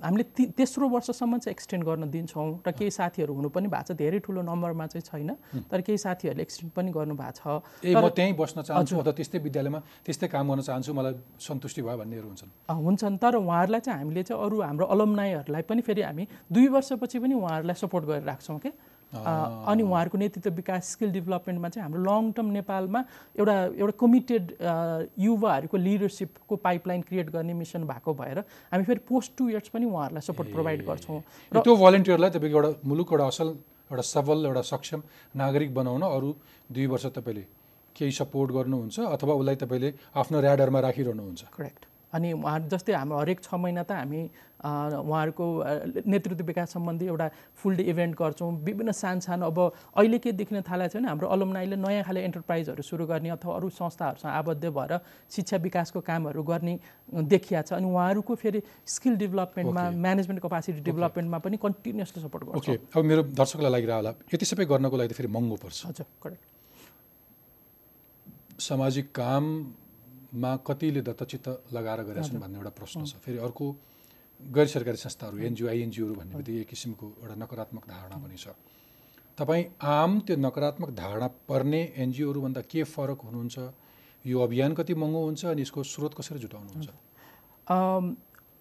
हामीले 0.04 0.24
ति 0.36 0.44
तेस्रो 0.52 0.88
वर्षसम्म 0.88 1.38
चाहिँ 1.44 1.54
एक्सटेन्ड 1.56 1.84
गर्न 1.88 2.04
दिन्छौँ 2.12 2.60
र 2.68 2.72
केही 2.72 2.92
साथीहरू 2.92 3.34
हुनु 3.40 3.50
पनि 3.56 3.68
भएको 3.72 3.88
छ। 3.88 3.96
धेरै 3.96 4.20
ठुलो 4.20 4.42
नम्बरमा 4.44 4.86
चाहिँ 4.92 5.04
छैन 5.08 5.32
तर 5.72 5.80
केही 5.80 5.98
साथीहरूले 5.98 6.44
एक्सटेन्ड 6.44 6.72
पनि 6.76 6.92
गर्नुभएको 6.92 7.32
छ। 7.40 7.88
ए 7.88 7.96
म 7.96 8.08
त्यहीँ 8.12 8.36
बस्न 8.36 8.58
चाहन्छु 8.68 8.96
अथवा 9.00 9.12
त्यस्तै 9.16 9.40
विद्यालयमा 9.48 9.80
त्यस्तै 10.04 10.28
काम 10.28 10.46
गर्न 10.52 10.62
चाहन्छु 10.68 10.92
मलाई 10.92 11.14
सन्तुष्टि 11.40 11.82
भयो 11.88 11.98
भन्नेहरू 12.04 12.28
हुन्छन्। 12.28 12.52
हुन्छन् 12.68 13.16
तर 13.24 13.34
उहाँहरूलाई 13.44 13.82
चाहिँ 13.88 14.00
हामीले 14.04 14.24
चाहिँ 14.28 14.40
अरू 14.44 14.56
हाम्रो 14.60 14.86
अलमनाईहरूलाई 14.92 15.64
पनि 15.68 15.82
फेरि 15.88 16.02
हामी 16.04 16.24
दुई 16.52 16.68
वर्षपछि 16.76 17.18
पनि 17.24 17.34
उहाँहरूलाई 17.36 17.76
सपोर्ट 17.80 18.04
गरिराख्छौँ 18.12 18.60
कि 18.60 18.70
अ, 18.72 18.97
अनि 19.14 19.84
उहाँहरूको 19.84 20.18
नेतृत्व 20.18 20.52
विकास 20.56 20.92
स्किल 20.92 21.12
डेभलपमेन्टमा 21.12 21.70
चाहिँ 21.70 21.84
हाम्रो 21.84 22.04
लङ 22.04 22.32
टर्म 22.38 22.48
नेपालमा 22.52 23.04
एउटा 23.40 23.56
एउटा 23.80 23.94
कमिटेड 24.00 24.52
युवाहरूको 25.20 25.78
लिडरसिपको 25.78 26.56
पाइपलाइन 26.68 27.02
क्रिएट 27.02 27.30
गर्ने 27.32 27.54
मिसन 27.54 27.84
भएको 27.88 28.14
भएर 28.14 28.40
हामी 28.72 28.84
फेरि 28.84 29.00
पोस्ट 29.10 29.32
टु 29.38 29.50
इयर्स 29.50 29.70
पनि 29.74 29.86
उहाँहरूलाई 29.86 30.28
सपोर्ट 30.28 30.52
प्रोभाइड 30.54 30.86
गर्छौँ। 30.86 31.18
ए, 31.18 31.60
त्यो 31.60 31.76
भलिन्टियरलाई 31.76 32.30
तपाईँको 32.30 32.58
एउटा 32.58 32.72
मुलुक 32.84 33.14
एउटा 33.14 33.28
असल 33.28 33.48
एउटा 33.92 34.04
सबल 34.14 34.46
एउटा 34.46 34.62
सक्षम 34.76 35.02
नागरिक 35.36 35.74
बनाउन 35.74 36.02
अरू 36.04 36.36
दुई 36.72 36.86
वर्ष 36.92 37.06
तपाईँले 37.18 37.46
केही 37.96 38.12
सपोर्ट 38.12 38.52
गर्नुहुन्छ 38.52 39.00
अथवा 39.00 39.34
उसलाई 39.34 39.56
तपाईँले 39.64 39.94
आफ्नो 40.22 40.42
ऱ्याडरमा 40.42 40.80
राखिरहनुहुन्छ? 40.88 41.44
करेक्ट 41.58 41.86
अनि 42.14 42.32
उहाँ 42.34 42.60
जस्तै 42.72 42.94
हाम्रो 42.94 43.18
हरेक 43.20 43.40
छ 43.44 43.54
महिना 43.54 43.84
त 43.84 43.92
हामी 43.92 44.22
उहाँहरूको 44.58 45.46
नेतृत्व 46.08 46.44
विकास 46.46 46.74
सम्बन्धी 46.74 47.06
एउटा 47.06 47.28
फुल 47.60 47.76
डे 47.78 47.84
इभेन्ट 47.94 48.14
गर्छौँ। 48.18 48.52
विभिन्न 48.64 48.92
सानो 48.92 49.20
सानो 49.22 49.46
अब 49.46 49.60
अहिले 49.96 50.18
के 50.18 50.32
देखिन 50.34 50.62
थालेको 50.66 50.90
छ 50.90 50.96
भने 50.98 51.08
हाम्रो 51.08 51.28
अलमनाईले 51.28 51.76
नयाँ 51.78 52.04
खाले 52.08 52.22
एन्टरप्राइजहरू 52.26 52.82
सुरु 52.82 53.06
गर्ने 53.06 53.30
अथवा 53.38 53.54
अरू 53.56 53.70
संस्थाहरूसँग 53.70 54.32
आबद्ध 54.32 54.66
भएर 54.66 54.94
शिक्षा 55.30 55.58
विकासको 55.68 56.00
कामहरू 56.02 56.44
गर्ने 56.44 56.74
देखिया 57.14 57.62
छ। 57.62 57.78
अनि 57.78 57.86
उहाँहरूको 57.86 58.34
फेरि 58.36 58.60
स्किल 58.88 59.16
डेभलपमेन्टमा 59.18 59.84
म्यानेजमेन्ट 59.94 60.42
कपासिटी 60.42 60.82
डेभलपमेन्टमा 60.90 61.38
पनि 61.38 61.58
कन्टिन्युसली 61.60 62.24
सपोर्ट 62.24 62.44
गर्छौँ। 62.50 62.58
ओके 62.58 62.74
अब 62.98 63.04
मेरो 63.04 63.22
दर्शकलाई 63.36 63.72
लागिरह 63.72 63.96
होला। 63.96 64.12
यति 64.34 64.46
सबै 64.48 64.66
गर्नको 64.66 64.96
लागि 64.98 65.10
त 65.12 65.16
फेरि 65.20 65.30
महँगो 65.30 65.56
पर्छ। 65.62 65.78
हजुर 65.86 66.08
करेक्ट 66.24 66.44
सामाजिक 68.58 69.06
काममा 70.38 70.56
कतिले 70.62 71.02
दत्तचित्त 71.02 71.74
लगाएर 71.74 72.02
गरेका 72.06 72.22
छन् 72.22 72.40
भन्ने 72.40 72.58
एउटा 72.58 72.70
प्रश्न 72.78 73.06
छ। 73.06 73.18
फेरि 73.26 73.38
अर्को 73.42 73.66
गैर 74.40 74.68
सरकारी 74.70 74.98
संस्थाहरू 74.98 75.38
एनजिओ 75.50 75.68
आइएनजिओहरू 75.68 76.14
भन्ने 76.14 76.36
बित्तिकै 76.38 76.62
एक 76.62 76.70
किसिमको 76.70 77.06
एउटा 77.26 77.36
नकारात्मक 77.42 77.84
धारणा 77.90 78.18
पनि 78.22 78.38
छ। 78.38 78.54
तपाईँ 79.38 79.66
आम 79.82 80.20
त्यो 80.22 80.36
नकारात्मक 80.38 80.90
धारणा 80.94 81.28
पर्ने 81.50 81.82
एनजिओहरूभन्दा 81.98 82.62
के 82.70 82.84
फरक 82.86 83.20
हुनुहुन्छ? 83.26 83.58
यो 84.26 84.38
अभियान 84.40 84.74
कति 84.78 84.94
महँगो 84.94 85.22
हुन्छ 85.26 85.46
अनि 85.46 85.62
यसको 85.62 85.84
स्रोत 85.84 86.14
कसरी 86.14 86.40
जुटाउनुहुन्छ? 86.46 86.90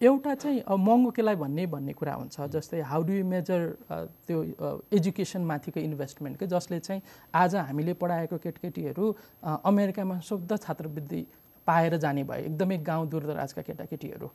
एउटा 0.01 0.35
चाहिँ 0.35 0.61
महँगो 0.69 1.11
केलाई 1.13 1.37
भन्ने 1.37 1.67
भन्ने 1.67 1.93
कुरा 1.93 2.15
हुन्छ 2.15 2.41
जस्तै 2.57 2.81
हाउ 2.89 3.03
डु 3.05 3.13
यु 3.13 3.25
मेजर 3.25 3.61
त्यो 4.29 4.39
एजुकेसनमाथिको 4.93 5.81
इन्भेस्टमेन्ट 5.81 6.37
के 6.41 6.47
जसले 6.47 6.79
चाहिँ 6.81 7.03
आज 7.33 7.55
हामीले 7.69 7.93
पढाएको 8.01 8.37
केटकेटीहरू 8.45 9.05
अमेरिकामा 9.45 10.21
शुद्ध 10.21 10.57
छात्रवृत्ति 10.57 11.27
पाएर 11.67 11.97
जाने 11.97 12.25
भए 12.25 12.41
एकदमै 12.47 12.77
गाउँ 12.79 13.09
दूरदराजका 13.09 13.63
केटाकेटीहरू। 13.63 14.29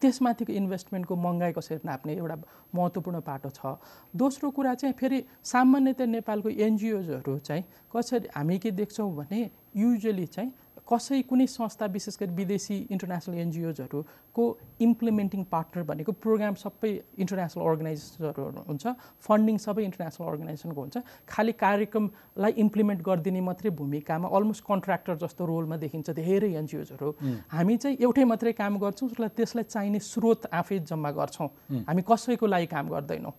त्यसमाथिको 0.00 0.52
इन्भेस्टमेन्टको 0.52 1.16
महँगाई 1.16 1.52
कसरी 1.52 1.78
नाप्ने 1.84 2.12
एउटा 2.16 2.36
महत्त्वपूर्ण 2.74 3.20
पाटो 3.22 3.50
छ। 3.50 3.78
दोस्रो 4.16 4.50
कुरा 4.50 4.74
चाहिँ 4.74 4.94
फेरि 4.98 5.22
सामान्यतया 5.44 6.06
नेपालको 6.06 6.48
एनजिओजहरू 6.50 7.38
चाहिँ 7.38 7.64
कसरी 7.94 8.28
हामी 8.34 8.58
के 8.58 8.70
देख्छौँ 8.72 9.10
भने 9.16 9.40
युजली 9.76 10.26
चाहिँ 10.26 10.52
कसै 10.90 11.20
कुनै 11.30 11.46
संस्था 11.50 11.86
विशेष 11.94 12.16
गरी 12.20 12.32
विदेशी 12.34 12.76
इन्टरनेसनल 12.94 13.38
एनजिओजहरूको 13.44 14.44
इम्प्लिमेन्टिङ 14.86 15.42
पार्टनर 15.54 15.82
भनेको 15.90 16.12
प्रोग्राम 16.24 16.54
सबै 16.62 16.90
इन्टरनेसनल 17.22 17.62
अर्गनाइजेसनहरू 17.70 18.44
हुन्छ। 18.70 18.84
फन्डिङ 19.26 19.56
सबै 19.66 19.82
इन्टरनेसनल 19.88 20.26
अर्गनाइजेसनको 20.32 20.80
हुन्छ। 20.80 20.96
खालि 21.26 21.52
कार्यक्रमलाई 21.64 22.52
इम्प्लिमेन्ट 22.64 23.00
गरिदिने 23.08 23.40
मात्रै 23.48 23.70
भूमिकामा 23.80 24.28
अलमोस्ट 24.36 24.62
कन्ट्र्याक्टर 24.70 25.14
जस्तो 25.26 25.42
रोलमा 25.50 25.76
देखिन्छ 25.84 26.08
धेरै 26.22 26.50
एनजिओजहरू 26.62 27.10
हामी 27.50 27.76
चाहिँ 27.82 27.96
एउटै 28.06 28.24
मात्रै 28.30 28.52
काम 28.62 28.78
गर्छौँ 28.78 29.10
त्यसलाई 29.10 29.64
चाहिने 29.74 30.00
स्रोत 30.06 30.46
आफै 30.54 30.78
जम्मा 30.86 31.10
गर्छौँ। 31.18 31.48
हामी 31.90 32.02
कसैको 32.06 32.46
लागि 32.46 32.66
काम 32.70 32.86
गर्दैनौँ। 32.94 33.34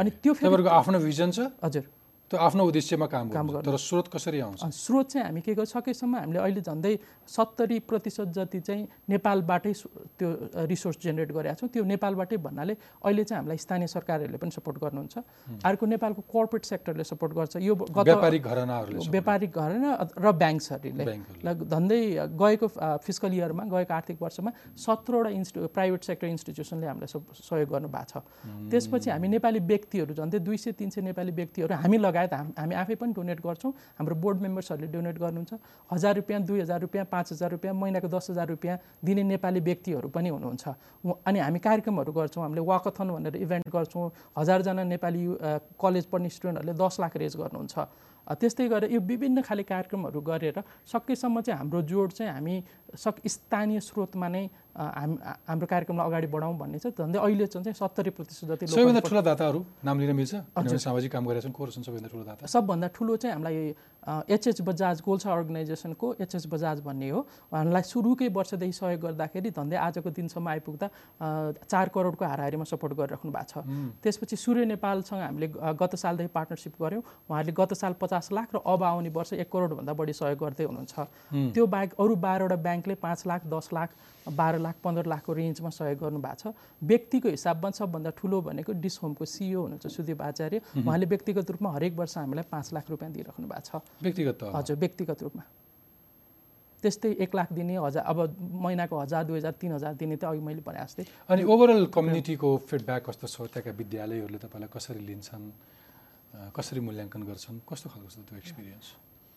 अनि 0.00 0.10
त्यो 0.22 0.32
फेरि 0.34 0.68
आफ्नो 0.82 0.98
भिजन 0.98 1.30
छ? 1.30 1.38
हजुर। 1.62 2.01
त्यो 2.32 2.40
आफ्नो 2.40 2.64
उद्देश्यमा 2.64 3.06
काम 3.12 3.28
काम 3.28 3.46
गर्नु 3.52 3.68
तर 3.68 3.76
स्रोत 3.76 4.08
कसरी 4.08 4.40
आउँछ? 4.40 4.64
स्रोत 4.64 5.06
चाहिँ 5.12 5.26
हामी 5.28 5.40
के 5.44 5.52
गर्छ 5.52 5.68
सकेसम्म 5.68 6.16
हामीले 6.16 6.40
अहिले 6.40 6.60
झन्डै 6.64 6.94
सत्तरी 7.28 7.78
प्रतिशत 7.84 8.28
जति 8.32 8.60
चाहिँ 8.64 8.88
नेपालबाटै 9.12 9.72
त्यो 10.16 10.28
रिसोर्स 10.64 10.96
जेनेरेट 11.04 11.32
गरेका 11.36 11.54
छौँ 11.60 11.68
त्यो 11.68 11.84
नेपालबाटै 11.84 12.36
भन्नाले 12.40 12.74
अहिले 13.04 13.24
चाहिँ 13.28 13.38
हामीलाई 13.44 13.58
स्थानीय 13.60 13.88
सरकारहरूले 13.92 14.38
पनि 14.40 14.50
सपोर्ट 14.50 14.76
गर्नुहुन्छ। 14.80 15.14
अर्को 15.60 15.84
नेपालको 15.92 16.22
कर्पोरेट 16.24 16.64
सेक्टरले 16.64 17.04
सपोर्ट 17.04 17.32
गर्छ। 17.36 17.56
यो 17.60 17.74
गत 17.76 18.08
व्यापारिक 18.08 18.42
घरनाहरूले 18.48 19.10
व्यापारिक 19.12 19.50
घरेन 19.52 19.84
र 20.16 20.26
ब्याङ्क्सहरूले। 20.32 21.04
झन्डै 21.44 22.00
गएको 22.32 22.66
फिजिकल 23.04 23.32
इयरमा 23.36 23.62
गएको 23.68 23.92
आर्थिक 23.92 24.16
वर्षमा 24.22 24.50
सत्रवटा 24.72 25.30
इन्स्टि 25.36 25.58
प्राइभेट 25.68 26.02
सेक्टर 26.08 26.26
इन्स्टिट्युसनले 26.32 26.86
हामीलाई 26.86 27.10
सहयोग 27.12 27.68
गर्नुभएको 27.76 28.08
छ। 28.08 28.24
त्यसपछि 28.72 29.08
हामी 29.10 29.28
नेपाली 29.36 29.60
व्यक्तिहरू 29.68 30.12
झन्डै 30.14 30.38
दुई 30.40 30.56
सय 30.56 30.72
तिन 30.80 30.90
सय 30.96 31.00
नेपाली 31.12 31.32
व्यक्तिहरू 31.32 31.74
हामी 31.82 31.98
लगायत 31.98 32.21
हाम- 32.30 32.54
हामी 32.58 32.74
आफै 32.74 32.94
पनि 32.94 33.12
डोनेट 33.12 33.40
गर्छौँ। 33.42 33.72
हाम्रो 33.98 34.14
बोर्ड 34.14 34.38
मेम्बर्सहरूले 34.40 34.88
डोनेट 34.92 35.16
गर्नुहुन्छ। 35.18 35.52
हजार 35.90 36.14
रुपियाँ 36.14 36.40
दुई 36.42 36.60
हजार 36.60 36.80
रुपियाँ 36.80 37.04
पाँच 37.10 37.32
हजार 37.32 37.50
रुपियाँ 37.50 37.74
महिनाको 37.74 38.08
दस 38.08 38.26
हजार 38.30 38.46
रुपियाँ 38.54 38.78
दिने 39.02 39.22
नेपाली 39.34 39.60
व्यक्तिहरू 39.60 40.08
पनि 40.08 40.28
हुनुहुन्छ। 40.28 40.64
अनि 41.26 41.38
हामी 41.38 41.58
कार्यक्रमहरू 41.58 42.12
गर्छौँ 42.12 42.42
हामीले 42.42 42.62
वाकथन 42.62 43.08
भनेर 43.10 43.36
इभेन्ट 43.36 43.66
गर्छौँ। 43.66 44.06
हजारजना 44.38 44.82
नेपाली 44.84 45.22
कलेज 45.80 46.04
पढ्ने 46.06 46.28
स्टुडेन्टहरूले 46.28 46.74
दस 46.78 46.94
लाख 47.00 47.16
रेज 47.16 47.34
गर्नुहुन्छ। 47.36 47.74
त्यस्तै 48.22 48.68
गरेर 48.70 48.90
यो 48.94 49.00
विभिन्न 49.02 49.42
खाले 49.42 49.62
कार्यक्रमहरू 49.66 50.20
गरेर 50.22 50.62
सकेसम्म 50.86 51.40
चाहिँ 51.42 51.58
हाम्रो 51.58 51.82
जोड 51.90 52.10
चाहिँ 52.14 52.32
हामी 52.32 52.54
सक 52.94 53.18
स्थानीय 53.26 53.80
स्रोतमा 53.82 54.28
नै 54.28 54.46
हाम 54.72 55.10
हाम्रो 55.48 55.66
कार्यक्रमलाई 55.68 56.06
अगाडि 56.08 56.26
बढाउँ 56.32 56.56
भन्ने 56.58 56.78
छ। 56.78 56.96
झन्डै 56.96 57.18
अहिले 57.18 57.46
चाहिँ 57.46 57.72
सत्तरी 57.76 58.10
प्रतिशत 58.16 58.46
जति 58.48 58.66
सबैभन्दा 58.72 59.00
ठुला 59.04 59.20
दाताहरू 59.20 59.60
नाम 59.84 59.96
लिन 60.00 60.12
मिल्छ 60.16 60.32
सामाजिक 60.80 61.10
काम 61.12 61.24
गरेका 61.28 61.44
छन्। 61.44 61.52
को 61.52 61.66
छन् 61.76 61.84
सबैभन्दा 61.84 62.08
ठुलो 62.08 62.24
दाता? 62.24 62.46
सबभन्दा 62.46 62.86
ठुलो 62.96 63.16
चाहिँ 63.16 63.34
हामीलाई 63.36 63.74
एचएच 64.02 64.60
बजाज 64.66 65.00
गोल्सा 65.04 65.28
अर्गनाइजेसनको 65.30 66.06
एचएच 66.20 66.46
बजाज 66.48 66.80
भन्ने 66.82 67.08
हो। 67.10 67.20
उहाँलाई 67.52 67.82
सुरुकै 67.82 68.28
वर्षदेखि 68.32 68.72
सहयोग 68.72 69.00
गर्दाखेरि 69.00 69.50
धन्दै 69.52 69.76
आजको 69.76 70.10
दिनसम्म 70.10 70.48
आइपुग्दा 70.48 70.86
चार 71.68 71.86
करोडको 71.94 72.24
हाराहारीमा 72.24 72.64
सपोर्ट 72.64 72.92
गरिराख्नु 72.98 73.30
भएको 73.30 73.46
छ। 73.52 73.62
त्यसपछि 74.02 74.36
सूर्य 74.36 74.64
नेपालसँग 74.72 75.20
हामीले 75.22 75.48
गत 75.78 75.94
सालदेखि 76.02 76.32
पार्टनरसिप 76.34 76.74
गऱ्यौँ। 76.82 77.02
उहाँहरूले 77.30 77.54
गत 77.54 77.72
साल 77.78 77.92
पचास 78.00 78.32
लाख 78.32 78.48
र 78.54 78.58
अब 78.58 78.82
आउने 78.82 79.10
वर्ष 79.12 79.32
एक 79.38 79.48
करोडभन्दा 79.52 79.92
बढी 79.92 80.12
सहयोग 80.12 80.38
गर्दै 80.40 80.64
हुनुहुन्छ। 80.66 80.94
त्यो 81.54 81.64
बाहेक 81.66 81.90
अरू 81.94 82.14
बाह्रवटा 82.16 82.56
ब्याङ्कले 82.58 82.94
पाँच 82.98 83.20
लाख 83.26 83.40
दस 83.46 83.68
लाख 83.70 83.90
बाह्र 84.28 84.58
लाख 84.58 84.76
पन्ध्र 84.84 85.04
लाखको 85.06 85.32
रेन्जमा 85.32 85.70
सहयोग 85.70 85.98
गर्नुभएको 85.98 86.36
छ। 86.38 86.54
व्यक्तिको 86.82 87.28
हिसाबमा 87.28 87.70
सबभन्दा 87.70 88.10
ठुलो 88.14 88.40
भनेको 88.42 88.72
डिस 88.78 88.98
होमको 89.02 89.24
सिइओ 89.24 89.60
हुनुहुन्छ 89.62 89.86
सुदीप 89.86 90.22
आचार्य। 90.22 90.58
उहाँले 90.78 91.06
व्यक्तिगत 91.06 91.50
रूपमा 91.50 91.70
हरेक 91.72 91.92
वर्ष 91.98 92.16
हामीलाई 92.18 92.46
पाँच 92.46 92.66
लाख 92.72 92.84
रुपियाँ 92.90 93.12
दिइराख्नु 93.12 93.46
भएको 93.48 93.66
छ। 93.66 93.82
व्यक्तिगत 94.02 94.38
हजुर 94.54 94.76
व्यक्तिगत 94.76 95.22
रूपमा। 95.22 95.42
त्यस्तै 96.82 97.10
एक 97.22 97.34
लाख 97.34 97.52
दिने 97.54 97.76
हजार 97.78 98.04
अब 98.10 98.18
महिनाको 98.62 98.94
हजार 98.98 99.22
दुई 99.24 99.38
हजार 99.38 99.52
तिन 99.54 99.72
हजार 99.72 99.94
दिने 99.94 100.16
त 100.18 100.24
अघि 100.26 100.40
मैले 100.42 100.62
भने 100.66 100.82
जस्तै। 100.82 101.04
अनि 101.30 101.42
ओभरअल 101.46 101.86
कम्युनिटीको 101.94 102.48
फिडब्याक 102.66 103.02
कस्तो 103.06 103.26
छ? 103.26 103.36
त्यहाँका 103.54 103.70
विद्यालयहरूले 103.70 104.38
तपाईँलाई 104.38 104.70
कसरी 104.70 105.00
लिन्छन् 105.06 105.46
कसरी 106.50 106.80
मूल्याङ्कन 106.82 107.22
गर्छन्? 107.22 107.56
कस्तो 107.70 107.86
खालको 107.86 108.10
छ 108.10 108.18
त्यो 108.26 108.36
एक्सपिरियन्स 108.38 108.86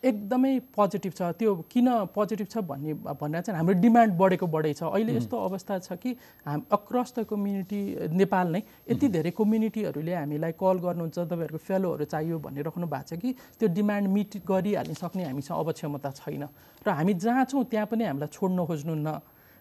एकदमै 0.06 0.54
पोजिटिभ 0.76 1.14
छ। 1.14 1.22
त्यो 1.40 1.54
किन 1.66 1.88
पोजिटिभ 2.16 2.48
छ 2.48 2.58
भन्ने 2.62 2.94
भनेर 3.18 3.42
चाहिँ 3.42 3.58
हाम्रो 3.58 3.76
डिमान्ड 3.82 4.14
बढेको 4.14 4.48
बढै 4.48 4.74
छ। 4.74 4.84
अहिले 4.86 5.14
यस्तो 5.18 5.36
अवस्था 5.50 5.80
छ 5.80 5.98
कि 5.98 6.12
हाम 6.46 6.62
अक्रस 6.72 7.14
द 7.18 7.26
कम्युनिटी 7.26 7.82
नेपाल 8.14 8.48
नै 8.54 8.62
यति 8.92 9.08
धेरै 9.10 9.32
कम्युनिटीहरूले 9.34 10.14
हामीलाई 10.16 10.54
कल 10.62 10.78
गर्नुहुन्छ 10.86 11.18
तपाईँहरूको 11.20 11.58
फेलोहरू 11.58 12.06
चाहियो 12.06 12.38
भनिराख्नु 12.40 12.88
भएको 12.88 13.08
छ 13.10 13.20
कि 13.20 13.30
त्यो 13.60 13.68
डिमान्ड 13.74 14.06
मिट 14.08 14.32
गरिहाल्न 14.46 14.94
सक्ने 14.94 15.24
हामीसँग 15.26 15.58
अब 15.58 15.72
क्षमता 15.74 16.10
छैन। 16.22 16.44
र 16.86 16.90
हामी 16.90 17.14
जहाँ 17.18 17.46
छौँ 17.50 17.64
त्यहाँ 17.66 17.88
पनि 17.90 18.04
हामीलाई 18.06 18.30
छोड्न 18.30 18.66
खोज्नुहुन्न 18.66 19.10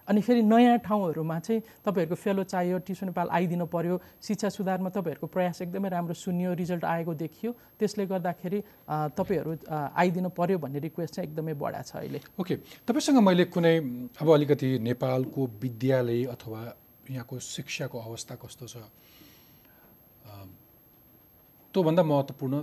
अनि 0.08 0.20
फेरि 0.20 0.42
नयाँ 0.42 0.78
ठाउँहरूमा 0.84 1.38
चाहिँ 1.40 1.60
तपाईँहरूको 1.84 2.14
फेलो 2.14 2.42
चाहियो 2.44 2.78
टिस्यु 2.84 3.08
नेपाल 3.08 3.28
आइदिनु 3.32 3.66
पर्यो 3.66 4.00
शिक्षा 4.20 4.48
सुधारमा 4.48 4.90
तपाईँहरूको 4.92 5.26
प्रयास 5.26 5.62
एकदमै 5.62 5.88
राम्रो 5.88 6.14
सुनियो 6.14 6.52
रिजल्ट 6.52 6.84
आएको 6.84 7.14
देखियो। 7.14 7.50
त्यसले 7.80 8.06
गर्दाखेरि 8.06 8.60
तपाईँहरू 9.16 9.52
आइदिनु 9.70 10.28
पर्यो 10.28 10.58
भन्ने 10.58 10.78
रिक्वेस्ट 10.78 11.14
चाहिँ 11.14 11.28
एकदमै 11.28 11.54
बढा 11.56 11.82
छ 11.82 11.96
अहिले। 11.96 12.20
ओके। 12.36 12.54
तपाईँसँग 12.84 13.18
मैले 13.24 13.44
कुनै 13.48 13.76
अब 14.20 14.28
अलिकति 14.28 14.78
नेपालको 14.78 15.40
विद्यालय 15.62 16.24
अथवा 16.36 16.60
यहाँको 17.10 17.38
शिक्षाको 17.38 17.98
अवस्था 17.98 18.34
कस्तो 18.44 18.66
छ? 18.66 18.76
त्योभन्दा 21.74 22.02
महत्त्वपूर्ण 22.02 22.62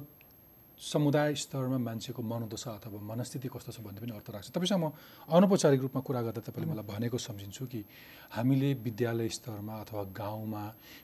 समुदाय 0.81 1.35
स्तरमा 1.35 1.77
मान्छेको 1.77 2.21
मनोदशा 2.23 2.71
अथवा 2.81 2.99
मनस्थिति 3.05 3.47
कस्तो 3.53 3.71
छ 3.71 3.79
भन्ने 3.85 4.01
पनि 4.01 4.11
अर्थ 4.17 4.29
राख्छ। 4.33 4.49
तपाईँसँग 4.49 4.81
म 4.81 4.91
अनौपचारिक 5.29 5.81
रूपमा 5.81 6.01
कुरा 6.01 6.21
गर्दा 6.25 6.41
तपाईँले 6.41 6.67
मलाई 6.73 6.85
भनेको 6.89 7.17
सम्झिन्छु 7.17 7.65
कि 7.69 7.85
हामीले 8.33 8.73
विद्यालय 8.81 9.29
स्तरमा 9.29 9.75
अथवा 9.79 10.03
गाउँमा 10.09 10.63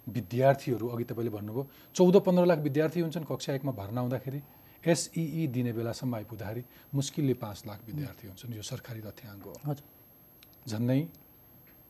विद्यार्थीहरू 0.10 0.86
अघि 0.88 1.04
तपाईँले 1.06 1.32
भन्नुभयो 1.38 1.64
चौध 1.94 2.16
पन्ध्र 2.26 2.46
लाख 2.46 2.60
विद्यार्थी 2.68 3.00
हुन्छन् 3.02 3.30
कक्षा 3.30 3.54
एकमा 3.54 3.72
भर्ना 3.78 4.02
हुँदाखेरि 4.02 4.42
एसइई 4.84 5.48
दिने 5.54 5.72
बेलासम्म 5.74 6.16
आइपुग्दाखेरि 6.16 6.64
मुस्किलले 6.96 7.34
पाँच 7.38 7.64
लाख 7.68 7.80
विद्यार्थी 7.88 8.28
हुन्छन्। 8.28 8.54
यो 8.58 8.62
सरकारी 8.64 9.02
तथ्याङ्क 9.02 9.44
हो। 9.46 9.54
हजुर। 9.68 9.86
झन्डै 10.68 11.02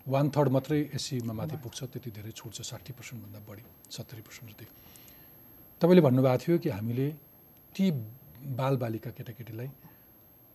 वान 0.07 0.25
थर्ड 0.35 0.49
मात्रै 0.49 0.79
एससीमा 0.97 1.33
माथि 1.33 1.55
पुग्छ 1.63 1.79
त्यति 1.93 2.09
धेरै 2.11 2.31
छुट्छ 2.31 2.61
साठी 2.63 2.91
पर्सेन्टभन्दा 2.97 3.39
बढी 3.47 3.63
सत्तरी 3.91 4.21
पर्सेन्ट 4.27 4.49
जति। 4.51 4.65
तपाईँले 5.81 6.01
भन्नुभएको 6.01 6.37
थियो 6.43 6.57
कि 6.57 6.69
हामीले 6.69 7.07
ती 7.77 7.91
बालबालिका 8.57 9.09
केटाकेटीलाई 9.13 9.69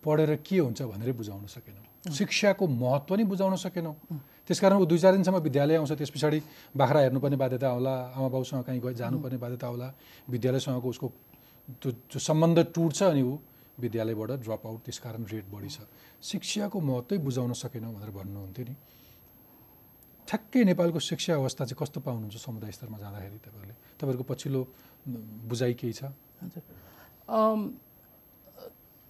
पढेर 0.02 0.34
के 0.42 0.58
हुन्छ 0.58 0.82
भनेरै 0.82 1.12
बुझाउन 1.14 1.46
सकेनौँ। 1.46 2.10
शिक्षाको 2.10 2.66
महत्त्व 2.66 3.14
नै 3.14 3.24
बुझाउन 3.30 3.54
सकेनौँ। 3.62 3.94
त्यसकारण 4.42 4.76
ऊ 4.82 4.84
दुई 4.90 4.98
चार 4.98 5.12
दिनसम्म 5.14 5.38
विद्यालय 5.38 5.76
आउँछ 5.78 5.92
त्यस 6.02 6.10
पछाडि 6.10 6.38
बाख्रा 6.74 7.00
हेर्नुपर्ने 7.06 7.36
बाध्यता 7.38 7.68
होला 7.78 7.94
आमा 8.18 8.28
बाउसँग 8.28 8.62
कहीँ 8.66 8.80
गए 8.82 8.94
जानुपर्ने 8.98 9.38
बाध्यता 9.38 9.66
होला 9.70 9.88
विद्यालयसँगको 10.26 10.88
उसको 10.90 11.06
त्यो 11.78 11.90
त्यो 12.10 12.18
सम्बन्ध 12.18 12.58
टुट्छ 12.74 13.02
अनि 13.06 13.22
ऊ 13.22 13.38
विद्यालयबाट 13.78 14.30
ड्रप 14.42 14.66
आउट 14.66 14.80
त्यसकारण 14.82 15.22
रेट 15.30 15.46
बढी 15.46 15.70
छ 15.70 15.86
शिक्षाको 16.18 16.80
महत्त्वै 16.90 17.18
बुझाउन 17.22 17.52
सकेनौँ 17.54 17.94
भनेर 17.94 18.10
भन्नुहुन्थ्यो 18.10 18.64
नि। 18.66 18.74
ठ्याक्कै 20.26 20.62
नेपालको 20.64 20.98
शिक्षा 20.98 21.34
अवस्था 21.38 21.62
चाहिँ 21.70 21.78
कस्तो 21.78 21.98
पाउनुहुन्छ 22.02 22.36
समुदाय 22.42 22.72
स्तरमा 22.74 22.98
जाँदाखेरि 22.98 23.38
तपाईँहरूले? 23.46 23.74
तपाईँहरूको 24.00 24.26
पछिल्लो 24.26 24.60
बुझाइ 25.50 25.74
केही 25.78 25.92
छ? 25.92 26.02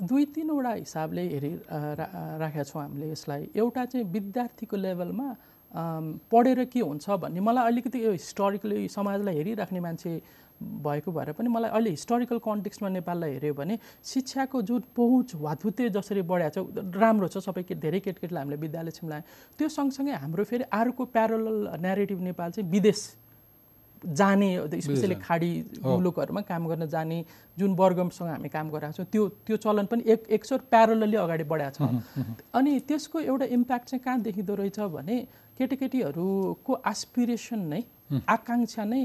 दुई 0.01 0.25
तिनवटा 0.35 0.73
हिसाबले 0.73 1.23
हेरि 1.29 1.53
राखेका 1.71 2.63
छौँ 2.63 2.83
हामीले 2.83 3.11
यसलाई। 3.11 3.49
एउटा 3.55 3.85
चाहिँ 3.85 4.07
विद्यार्थीको 4.13 4.77
लेभलमा 4.77 5.29
पढेर 6.33 6.65
के 6.69 6.81
हुन्छ 6.81 7.11
भन्ने। 7.23 7.41
मलाई 7.41 7.67
अलिकति 7.67 8.05
यो 8.05 8.13
हिस्टोरिकली 8.13 8.89
समाजलाई 8.89 9.35
हेरिराख्ने 9.37 9.81
मान्छे 9.81 10.11
भएको 10.63 11.13
भएर 11.13 11.33
पनि 11.33 11.49
मलाई 11.49 11.71
अहिले 11.71 11.91
हिस्टोरिकल 11.91 12.39
कन्टेक्स्टमा 12.39 12.89
नेपाललाई 12.89 13.31
हेऱ्यो 13.33 13.55
भने 13.55 13.79
शिक्षाको 14.05 14.63
जुन 14.63 14.83
पहुँच 14.97 15.35
वातुते 15.35 15.89
जसरी 15.91 16.23
बढाएको 16.23 16.63
छ 16.63 16.85
राम्रो 16.95 17.29
छ 17.29 17.39
सबै 17.39 17.63
केट 17.63 17.79
धेरै 17.81 18.01
केटकेटलाई 18.01 18.43
हामीले 18.43 18.61
विद्यालय 18.61 18.91
छिम्लायो। 18.91 19.23
त्यो 19.59 19.69
सँगसँगै 19.69 20.13
हाम्रो 20.23 20.45
फेरि 20.45 20.65
अर्को 20.71 21.05
प्यारल 21.09 21.47
नेरेटिभ 21.83 22.21
नेपाल 22.23 22.51
चाहिँ 22.51 22.71
विदेश 22.71 23.01
जाने 24.05 24.49
स्पेसली। 24.81 25.15
खाडी। 25.23 25.53
मुलुकहरूमा 25.83 26.41
काम 26.43 26.67
गर्न 26.69 26.87
जाने 26.89 27.25
जुन 27.59 27.75
वर्गमसँग 27.75 28.29
हामी 28.29 28.49
काम 28.49 28.71
गरिरहेको 28.71 28.97
छौँ 28.97 29.07
त्यो 29.13 29.29
त्यो 29.47 29.57
चलन 29.57 29.87
पनि 29.87 30.03
एक 30.13 30.21
एकसोर 30.37 30.59
प्यारलली 30.71 31.17
अगाडि 31.17 31.45
बढाएको 31.45 31.87
छ 31.87 32.25
अनि 32.55 32.73
त्यसको 32.89 33.21
एउटा 33.21 33.47
इम्प्याक्ट 33.57 33.87
चाहिँ 33.89 34.03
कहाँ 34.05 34.21
देखिँदो 34.23 34.55
रहेछ 34.55 34.81
भने 34.97 35.17
केटाकेटीहरूको 35.59 36.73
एस्पिरेसन 36.87 37.61
नै 37.73 37.83
आकाङ्क्षा 38.29 38.85
नै 38.85 39.03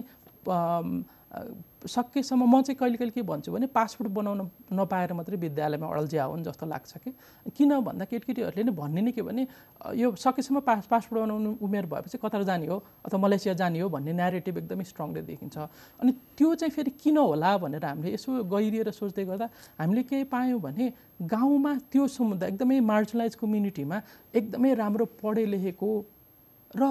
सकेसम्म 1.88 2.44
म 2.46 2.62
चाहिँ 2.62 2.78
कहिले 2.78 2.98
कहिले 2.98 3.12
के 3.12 3.22
भन्छु 3.24 3.52
भने 3.52 3.68
पासपोर्ट 3.72 4.12
बनाउन 4.12 4.40
नपाएर 4.74 5.14
मात्रै 5.14 5.38
विद्यालयमा 5.38 5.88
अल्झिया 5.88 6.24
हुन् 6.24 6.44
जस्तो 6.44 6.66
लाग्छ 6.66 6.98
कि। 6.98 7.12
किन 7.56 7.72
भन्दा 7.80 8.06
केटकेटीहरूले 8.06 8.64
नै 8.64 8.72
भन्ने 8.72 9.02
नै 9.02 9.12
के 9.12 9.22
भने 9.22 9.48
यो 9.96 10.16
सकेसम्म 10.16 10.60
पास 10.62 10.88
पासपोर्ट 10.88 11.24
बनाउनु 11.24 11.50
उमेर 11.62 11.86
भएपछि 11.88 12.18
कतार 12.18 12.44
जाने 12.44 12.68
हो 12.68 12.78
अथवा 13.06 13.20
मलेसिया 13.20 13.54
जाने 13.56 13.80
हो 13.80 13.90
भन्ने 13.90 14.14
न्यारेटिभ 14.14 14.58
एकदमै 14.58 14.84
स्ट्रङली 14.84 15.22
देखिन्छ। 15.32 15.58
अनि 16.00 16.12
त्यो 16.38 16.54
चाहिँ 16.56 16.72
फेरि 16.72 16.92
किन 17.02 17.18
होला 17.18 17.58
भनेर 17.58 17.86
हामीले 17.86 18.14
यसो 18.14 18.44
गहिरिएर 18.46 18.92
सोच्दै 18.92 19.26
गर्दा 19.26 19.50
हामीले 19.80 20.04
केही 20.04 20.24
पायौँ 20.28 20.60
भने 20.62 20.86
गाउँमा 21.24 21.72
त्यो 21.92 22.08
समुदाय 22.08 22.50
एकदमै 22.50 22.80
मार्जिनलाइज 22.84 23.36
कम्युनिटीमा 23.36 23.98
एकदमै 24.36 24.74
राम्रो 24.76 25.06
पढे 25.22 25.46
लेखेको 25.46 25.90
र 26.76 26.84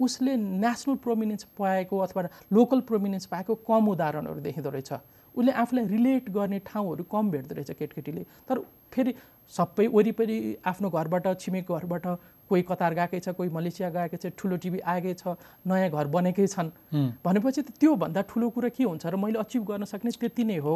उसले 0.00 0.36
नेसनल 0.36 0.96
प्रोमिनेन्स 1.04 1.44
पाएको 1.58 1.98
अथवा 1.98 2.22
लोकल 2.52 2.80
प्रोमिनेन्स 2.88 3.26
पाएको 3.26 3.54
कम 3.68 3.88
उदाहरणहरू 3.88 4.40
देखिँदो 4.40 4.70
रहेछ। 4.70 4.92
उसले 5.34 5.52
आफूलाई 5.52 5.86
रिलेट 5.86 6.30
गर्ने 6.30 6.58
ठाउँहरू 6.66 7.04
कम 7.06 7.30
भेट्दो 7.30 7.54
रहेछ 7.54 7.70
केटकेटीले। 7.78 8.22
तर 8.48 8.58
फेरि 8.92 9.14
सबै 9.52 9.86
वरिपरि 9.86 10.36
आफ्नो 10.66 10.90
घरबाट 10.90 11.26
छिमेकको 11.40 11.74
घरबाट 11.74 12.06
कोही 12.50 12.62
कतार 12.66 12.94
गएकै 12.94 13.20
छ 13.20 13.28
कोही 13.38 13.50
मलेसिया 13.50 13.88
गएकै 13.90 14.16
छ 14.16 14.34
ठुलो 14.34 14.56
टिभी 14.58 14.78
आएकै 14.82 15.14
छ 15.14 15.38
नयाँ 15.66 15.90
घर 15.90 16.06
बनेकै 16.10 16.46
छन्। 16.46 16.70
भनेपछि 17.22 17.62
त 17.62 17.70
त्योभन्दा 17.78 18.20
ठुलो 18.26 18.50
कुरा 18.50 18.68
के 18.74 18.84
हुन्छ 18.84 19.06
र 19.06 19.14
मैले 19.14 19.38
अचिभ 19.38 19.62
गर्न 19.70 19.84
सक्ने 19.86 20.10
त्यति 20.18 20.44
नै 20.44 20.58
हो? 20.58 20.74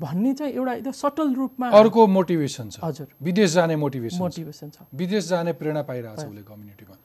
भन्ने 0.00 0.32
चाहिँ 0.32 0.52
एउटा 0.52 0.72
एकदम 0.72 0.92
सटल 0.92 1.28
रूपमा 1.36 1.66
अर्को 1.72 2.06
मोटिभेसन 2.06 2.68
छ। 2.68 2.84
हजुर। 2.84 3.08
विदेश 3.16 3.50
जाने 3.52 3.76
मोटिभेसन। 3.76 4.18
मोटिभेसन 4.20 4.68
छ। 4.72 4.78
विदेश 4.92 5.24
जाने 5.28 5.52
प्रेरणा 5.56 5.82
पाइरहेको 5.88 6.16
छ 6.16 6.28
उसले 6.28 6.42
कम्युनिटीमा 6.44 6.96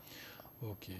ओके 0.63 0.93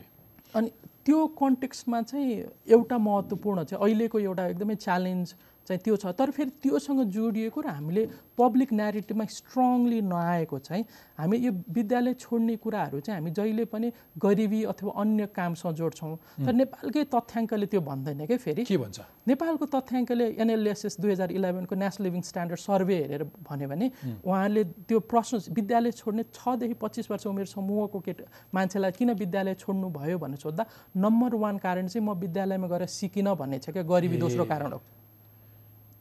अनि 0.55 0.69
त्यो 1.05 1.25
कन्टेक्स्टमा 1.39 2.01
चाहिँ 2.01 2.33
एउटा 2.67 2.97
महत्त्वपूर्ण 2.97 3.63
चाहिँ 3.63 3.83
अहिलेको 3.83 4.19
एउटा 4.19 4.47
एकदमै 4.47 4.75
च्यालेन्ज 4.75 5.33
चाहिँ 5.71 5.83
त्यो 5.87 5.95
छ। 5.95 6.11
तर 6.11 6.29
फेरि 6.35 6.51
त्योसँग 6.59 6.99
जोडिएको 7.07 7.59
र 7.63 7.67
हामीले 7.71 8.03
पब्लिक 8.35 8.69
नेरेटिभमा 8.75 9.25
स्ट्रङली 9.25 9.99
नआएको 10.03 10.57
चाहिँ 10.59 10.83
हामी 11.17 11.37
यो 11.39 11.51
विद्यालय 11.71 12.13
छोड्ने 12.19 12.55
कुराहरू 12.59 12.99
चाहिँ 12.99 13.19
हामी 13.19 13.31
जहिले 13.31 13.65
पनि 13.71 13.87
गरिबी 14.19 14.61
अथवा 14.67 14.91
अन्य 15.01 15.25
कामसँग 15.31 15.75
जोड्छौँ। 15.79 16.15
तर 16.45 16.53
नेपालकै 16.53 17.03
तथ्याङ्कले 17.07 17.65
त्यो 17.71 17.81
भन्दैन 17.81 18.25
क्या 18.27 18.37
फेरि? 18.37 18.63
के 18.67 18.77
भन्छ? 18.77 18.99
नेपालको 19.27 19.65
तथ्याङ्कले 19.65 20.25
एनएलएसएस 20.41 20.99
दुई 20.99 21.11
हजार 21.11 21.31
इलेभेनको 21.31 21.75
नेसनल 21.75 22.03
लिभिङ 22.03 22.21
स्ट्यान्डर्ड 22.21 22.59
सर्वे 22.59 22.95
हेरेर 23.01 23.23
भन्यो 23.47 23.67
भने 23.69 23.87
उहाँले 24.25 24.63
त्यो 24.89 24.99
प्रश्न 25.07 25.53
विद्यालय 25.53 25.91
छोड्ने 25.91 26.23
छदेखि 26.33 26.75
पच्चिस 26.81 27.11
वर्ष 27.11 27.25
उमेर 27.27 27.45
समूहको 27.45 27.99
केट 28.01 28.25
मान्छेलाई 28.53 28.91
किन 28.97 29.13
विद्यालय 29.15 29.53
छोड्नु 29.61 29.89
भयो 29.93 30.17
भनेर 30.17 30.41
सोद्धा 30.41 30.65
नम्बर 30.97 31.35
वान 31.37 31.57
कारण 31.61 31.87
चाहिँ 31.87 32.05
म 32.07 32.17
विद्यालयमा 32.17 32.67
गएर 32.67 32.85
सिकिनँ 32.89 33.35
भन्ने 33.37 33.59
छ 33.59 33.69
क्या 33.69 33.83
गरिबी 33.85 34.17
दोस्रो 34.17 34.45
कारण 34.45 34.71
हो। 34.73 34.81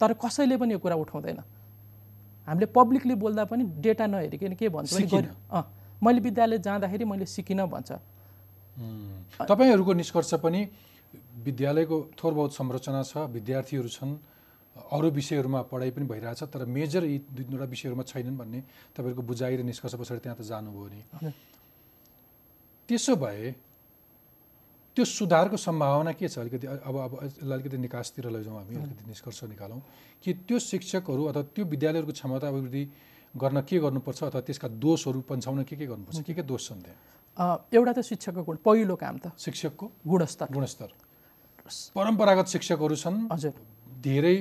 तर 0.00 0.12
कसैले 0.16 0.56
पनि 0.56 0.72
यो 0.72 0.78
कुरा 0.80 0.96
उठाउँदैन। 0.96 1.40
हामीले 2.48 2.66
पब्लिकली 2.72 3.14
बोल्दा 3.14 3.44
पनि 3.44 3.64
डेटा 3.84 4.06
नहेरिकन 4.06 4.54
के 4.56 4.68
भन्छ 4.68 4.96
अँ 5.52 5.64
मैले 6.02 6.20
विद्यालय 6.20 6.58
जाँदाखेरि 6.58 7.04
मैले 7.04 7.26
सिकिनँ 7.26 7.68
भन्छ। 7.68 7.90
तपाईँहरूको 9.44 9.92
निष्कर्ष 9.92 10.34
पनि 10.40 10.60
विद्यालयको 11.44 11.96
थोर 12.16 12.32
बहुत 12.34 12.52
संरचना 12.54 13.02
छ 13.02 13.28
विद्यार्थीहरू 13.28 13.88
छन् 13.88 14.12
अरू 14.76 15.10
विषयहरूमा 15.10 15.60
पढाइ 15.68 15.90
पनि 15.90 16.06
भइरहेछ 16.06 16.42
तर 16.48 16.64
मेजर 16.64 17.04
यी 17.04 17.18
दुई 17.28 17.44
तिनवटा 17.44 17.66
विषयहरूमा 17.68 18.02
छैनन् 18.08 18.38
भन्ने 18.38 18.60
तपाईँहरूको 18.96 19.22
बुझाइ 19.22 19.56
र 19.56 19.62
निष्कर्ष 19.68 19.94
पछाडि 20.00 20.20
त्यहाँ 20.24 20.38
त 20.38 20.42
जानुभयो 20.48 20.86
नि। 20.88 21.00
त्यसो 22.88 23.16
भए 23.16 23.54
त्यो 24.96 25.04
सुधारको 25.04 25.56
सम्भावना 25.56 26.12
के 26.12 26.28
छ? 26.28 26.38
अलिकति 26.38 26.66
अब 26.66 26.96
अब 26.96 27.12
यसलाई 27.24 27.58
अलिकति 27.58 27.78
निकासतिर 27.78 28.26
लैजाउँ 28.30 28.56
हामी 28.58 28.74
अलिकति 28.76 29.04
निष्कर्ष 29.06 29.44
निकालौँ 29.54 29.80
कि 30.22 30.30
त्यो 30.46 30.58
शिक्षकहरू 30.58 31.22
अथवा 31.30 31.42
त्यो 31.54 31.64
विद्यालयहरूको 31.64 32.12
क्षमता 32.12 32.48
अभिवृद्धि 32.48 32.84
गर्न 33.34 33.60
के 33.62 33.78
गर्नुपर्छ 33.78 34.22
अथवा 34.24 34.40
त्यसका 34.40 34.68
दोषहरू 34.82 35.20
पन्छाउन 35.30 35.62
के 35.62 35.76
के 35.76 35.86
गर्नुपर्छ? 35.86 36.20
के 36.26 36.34
के 36.34 36.42
दोष 36.42 36.68
छन् 36.68 36.82
त्यहाँ? 36.82 37.66
एउटा 37.74 37.92
त 37.92 38.00
शिक्षकको 38.02 38.42
गुण 38.42 38.56
पहिलो 38.66 38.94
काम 38.96 39.16
त। 39.18 39.32
शिक्षकको 39.38 39.86
गुणस्तर। 40.06 40.46
गुणस्तर। 40.50 40.88
परम्परागत 41.94 42.46
शिक्षकहरू 42.50 42.96
छन्। 42.96 43.16
हजुर। 43.32 43.52
धेरै 44.02 44.36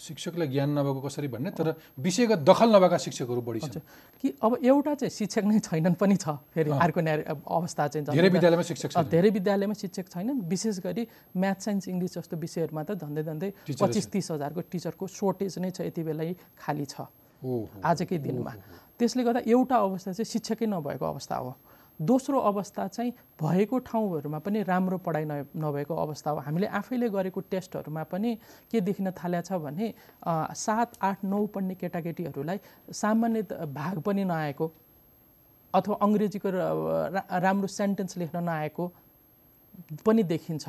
शिक्षकलाई 0.00 0.48
ज्ञान 0.48 0.70
नभएको 0.78 1.00
कसरी 1.04 1.28
भन्ने? 1.28 1.50
तर 1.52 1.76
विषयगत 2.00 2.38
दखल 2.40 2.68
नभएका 2.74 2.98
शिक्षकहरू 3.04 3.40
बढी 3.44 3.60
छन्। 3.60 3.80
कि 4.20 4.28
अब 4.40 4.52
एउटा 4.64 4.94
चाहिँ 4.94 5.12
शिक्षक 5.12 5.44
नै 5.44 5.58
छैनन् 5.60 5.94
पनि 6.00 6.16
छ। 6.16 6.40
फेरि 6.56 6.70
अर्को 6.72 7.00
अवस्था 7.44 7.88
चाहिँ 7.88 8.06
धेरै 8.08 8.28
विद्यालयमा 8.32 8.62
शिक्षक 8.64 8.96
धेरै 8.96 9.30
विद्यालयमा 9.30 9.74
शिक्षक 9.76 10.06
छैनन्। 10.08 10.40
विशेष 10.48 10.78
गरी 10.80 11.02
म्याथ 11.36 11.58
साइन्स 11.60 11.88
इङ्ग्लिस 11.88 12.12
जस्तो 12.16 12.36
विषयहरूमा 12.36 12.82
त 12.82 12.90
झन्डै 12.96 13.22
झन्डै 13.28 13.50
पच्चिस 13.76 14.06
तिस 14.08 14.30
हजारको 14.30 14.60
टिचरको 14.72 15.04
सोर्टेज 15.06 15.58
नै 15.60 15.70
छ 15.70 15.84
यति 15.84 16.02
बेला 16.02 16.24
खाली 16.56 16.86
छ। 16.88 17.04
आजकै 17.84 18.18
दिनमा। 18.24 18.52
त्यसले 18.96 19.22
गर्दा 19.24 19.40
एउटा 19.48 19.76
अवस्था 19.76 20.12
चाहिँ 20.12 20.28
शिक्षकै 20.28 20.66
नभएको 20.66 21.04
अवस्था 21.04 21.36
हो। 21.36 21.52
दोस्रो 22.00 22.38
अवस्था 22.40 22.86
चाहिँ 22.88 23.12
भएको 23.40 23.78
ठाउँहरूमा 23.78 24.38
पनि 24.40 24.62
राम्रो 24.62 24.98
पढाइ 24.98 25.24
न 25.24 25.44
नभएको 25.56 25.94
अवस्था 25.94 26.30
हो। 26.30 26.38
हामीले 26.40 26.66
आफैले 26.66 27.08
गरेको 27.08 27.40
टेस्टहरूमा 27.50 28.02
पनि 28.08 28.34
के 28.72 28.80
देखिन 28.80 29.10
थालेको 29.12 29.46
छ 29.46 29.60
भने 29.60 29.92
सात 30.56 30.96
आठ 31.02 31.24
नौ 31.24 31.46
पढ्ने 31.46 31.74
केटाकेटीहरूलाई 31.74 32.58
सामान्य 32.92 33.42
भाग 33.68 34.00
पनि 34.00 34.24
नआएको 34.24 34.72
अथवा 35.74 35.96
अङ्ग्रेजीको 36.02 36.48
राम्रो 36.50 37.68
सेन्टेन्स 37.68 38.16
लेख्न 38.16 38.42
नआएको 38.44 38.84
पनि 40.06 40.22
देखिन्छ। 40.24 40.68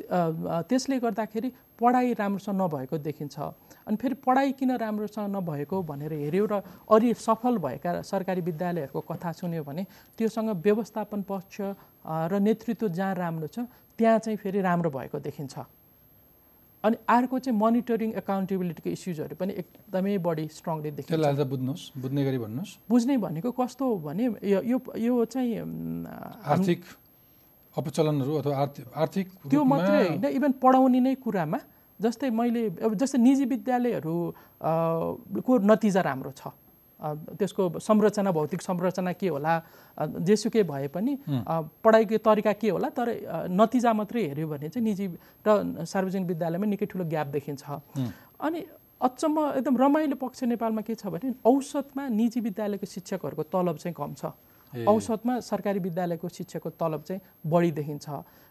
त्यसले 0.00 0.98
गर्दाखेरि 0.98 1.48
पढाइ 1.80 2.12
राम्रोसँग 2.14 2.60
नभएको 2.60 2.98
देखिन्छ। 2.98 3.38
अनि 3.86 3.96
फेरि 3.96 4.14
पढाइ 4.26 4.52
किन 4.52 4.70
राम्रोसँग 4.76 5.36
नभएको 5.36 5.82
भनेर 5.82 6.12
हेऱ्यो 6.12 6.46
र 6.46 6.54
अरू 6.90 7.12
सफल 7.16 7.58
भएका 7.58 8.02
सरकारी 8.02 8.40
विद्यालयहरूको 8.40 9.00
कथा 9.00 9.32
सुन्यो 9.32 9.62
भने 9.64 9.86
त्योसँग 10.18 10.50
व्यवस्थापन 10.62 11.22
पक्ष 11.22 11.56
र 12.30 12.38
नेतृत्व 12.38 12.88
जहाँ 12.88 13.14
राम्रो 13.14 13.46
छ 13.48 13.66
त्यहाँ 13.98 14.18
चाहिँ 14.18 14.38
फेरि 14.38 14.60
राम्रो 14.60 14.90
भएको 14.90 15.18
देखिन्छ। 15.18 15.58
अनि 16.84 16.96
अर्को 17.10 17.38
चाहिँ 17.38 17.58
मोनिटरिङ 17.58 18.10
एकाउन्टेबिलिटीको 18.22 18.90
इस्युजहरू 18.90 19.34
पनि 19.34 19.52
एकदमै 19.58 20.18
बढी 20.22 20.46
स्ट्रङली 20.46 20.90
देखिन्छ। 20.94 21.10
त्यसलाई 21.10 21.34
त 21.34 21.42
बुझ्नुहोस् 21.50 21.98
बुझ्ने 21.98 22.22
गरी 22.24 22.38
भन्नुहोस्। 22.38 22.72
बुझ्ने 22.86 23.16
भनेको 23.18 23.50
कस्तो 23.50 23.84
हो 23.84 23.96
भने 23.98 24.24
यो 24.46 24.78
यो 24.78 25.14
चाहिँ 25.26 26.06
आर्थिक 26.46 26.80
अपचलनहरू 27.78 28.32
अथवा 28.38 28.54
आर्थिक 28.62 28.86
आर्थिक 28.94 29.26
त्यो 29.50 29.64
मात्रै 29.64 30.06
होइन 30.06 30.24
इभन 30.38 30.52
पढाउने 30.62 31.00
नै 31.00 31.14
कुरामा 31.24 31.58
जस्तै 32.00 32.30
मैले 32.30 32.62
अब 32.82 32.94
जस्तै 32.94 33.18
निजी 33.18 33.44
विद्यालयहरू 33.52 34.16
को 35.46 35.52
नतिजा 35.70 36.00
राम्रो 36.02 36.32
छ। 36.38 36.54
त्यसको 37.38 37.78
संरचना 37.78 38.30
भौतिक 38.34 38.62
संरचना 38.62 39.12
के 39.14 39.28
होला 39.30 39.52
जेसुकै 40.26 40.62
भए 40.66 40.86
पनि 40.90 41.12
पढाइको 41.84 42.18
तरिका 42.26 42.52
के 42.58 42.68
होला 42.74 42.88
तर 42.90 43.08
नतिजा 43.54 43.92
मात्रै 43.94 44.22
हेऱ्यो 44.26 44.46
भने 44.50 44.68
चाहिँ 44.68 44.84
निजी 44.84 45.06
र 45.46 45.86
सार्वजनिक 45.86 46.26
विद्यालयमा 46.26 46.66
निकै 46.66 46.86
ठुलो 46.90 47.04
ग्याप 47.06 47.26
देखिन्छ। 47.38 47.62
अनि 48.42 48.60
अचम्म 48.98 49.36
एकदम 49.62 49.76
रमाइलो 49.78 50.16
पक्ष 50.18 50.42
नेपालमा 50.50 50.82
के 50.82 50.94
छ 50.98 51.06
भने 51.06 51.34
औसतमा 51.46 52.02
निजी 52.10 52.40
विद्यालयको 52.42 52.86
शिक्षकहरूको 52.86 53.42
तलब 53.46 53.76
चाहिँ 53.78 53.94
कम 53.94 54.14
छ। 54.18 54.34
औसतमा 54.74 55.40
सरकारी 55.40 55.78
विद्यालयको 55.78 56.28
शिक्षकको 56.28 56.70
तलब 56.70 57.02
चाहिँ 57.02 57.20
बढी 57.46 57.70
देखिन्छ। 57.72 58.08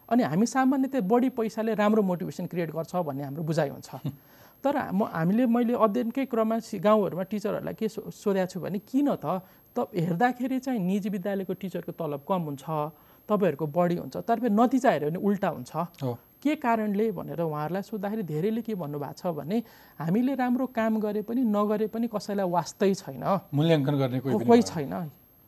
अनि 0.09 0.23
हामी 0.23 0.45
सामान्यतः 0.45 1.01
बढी 1.01 1.29
पैसाले 1.29 1.73
राम्रो 1.75 2.01
मोटिभेसन 2.03 2.45
क्रिएट 2.45 2.71
गर्छ 2.71 2.95
भन्ने 2.95 3.23
हाम्रो 3.23 3.43
बुझाइ 3.43 3.69
हुन्छ। 3.69 3.89
तर 4.63 4.75
म 4.93 5.05
हामीले 5.13 5.45
मैले 5.45 5.73
अध्ययनकै 5.77 6.25
क्रममा 6.25 6.57
गाउँहरूमा 6.81 7.23
टिचरहरूलाई 7.29 7.73
के 7.77 7.87
सो 7.87 8.09
सोधेको 8.09 8.47
छु 8.51 8.59
भने 8.59 8.79
किन 8.89 9.13
त 9.15 9.45
त 9.77 9.85
हेर्दाखेरि 9.93 10.59
चाहिँ 10.59 10.79
निजी 10.81 11.09
विद्यालयको 11.13 11.53
टिचरको 11.53 11.91
तलब 11.93 12.25
कम 12.25 12.41
हुन्छ 12.49 12.65
तपाईँहरूको 13.29 13.65
बढी 13.67 13.95
हुन्छ 14.01 14.17
तर 14.17 14.39
फेरि 14.41 14.53
नतिजा 14.55 14.89
हेऱ्यो 14.91 15.09
भने 15.09 15.19
उल्टा 15.21 15.49
हुन्छ। 15.49 15.71
के 16.41 16.55
कारणले 16.55 17.11
भनेर 17.11 17.41
उहाँहरूलाई 17.41 17.83
सोद्धाखेरि 17.83 18.23
धेरैले 18.23 18.61
के 18.61 18.73
भन्नुभएको 18.73 19.13
छ 19.13 19.33
भने 19.37 19.57
हामीले 20.01 20.33
राम्रो 20.41 20.65
काम 20.73 20.99
गरे 21.05 21.21
पनि 21.21 21.41
नगरे 21.45 21.87
पनि 21.93 22.07
कसैलाई 22.09 22.49
वास्तै 22.49 22.93
छैन। 22.93 23.23
मूल्याङ्कन 23.53 23.95
गर्ने 24.01 24.19
कोही। 24.25 24.61
छैन। 24.61 24.93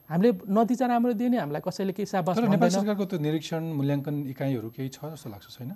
हामीले 0.10 0.32
नतिजा 0.50 0.86
राम्रो 0.90 1.14
दियो 1.14 1.30
नि 1.30 1.38
हामीलाई 1.38 1.62
कसैले 1.62 1.94
केही 1.94 2.06
साबास 2.10 2.38
तर 2.38 2.50
नेपाल 2.50 2.70
सरकारको 2.74 3.06
त्यो 3.06 3.20
निरीक्षण 3.22 3.64
मूल्याङ्कन 3.78 4.16
इकाइहरू 4.34 4.70
केही 4.74 4.90
छ 4.90 5.06
जस्तो 5.14 5.30
लाग्छ 5.30 5.48
छैन? 5.54 5.70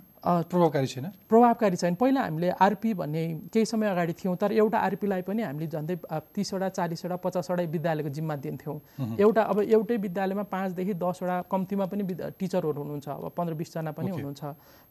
प्रभावकारी 0.50 0.88
छैन? 0.90 1.06
प्रभावकारी 1.30 1.78
छैन। 1.78 1.94
पहिला 2.02 2.22
हामीले 2.26 2.50
आरपी 2.58 2.94
भन्ने 2.98 3.24
केही 3.54 3.66
समय 3.70 3.88
अगाडि 3.94 4.14
थियौँ 4.18 4.36
तर 4.42 4.52
एउटा 4.58 4.78
आरपीलाई 4.90 5.22
पनि 5.30 5.42
हामीले 5.46 5.68
झन्डै 5.70 5.96
तिसवटा 6.34 6.70
चालिसवटा 6.74 7.16
पचासवटा 7.22 7.64
विद्यालयको 7.78 8.10
जिम्मा 8.10 8.36
दिन्थ्यौँ। 8.42 8.78
एउटा 9.22 9.42
अब 9.54 9.58
एउटै 9.70 9.98
विद्यालयमा 10.02 10.44
पाँचदेखि 10.50 10.94
दसवटा 10.98 11.36
कम्तीमा 11.54 11.86
पनि 11.94 12.04
टिचरहरू 12.34 12.80
हुनुहुन्छ 12.82 13.08
अब 13.14 13.30
पन्ध्र 13.38 13.54
बिसजना 13.54 13.92
पनि. 13.94 14.10
हुनुहुन्छ। 14.18 14.44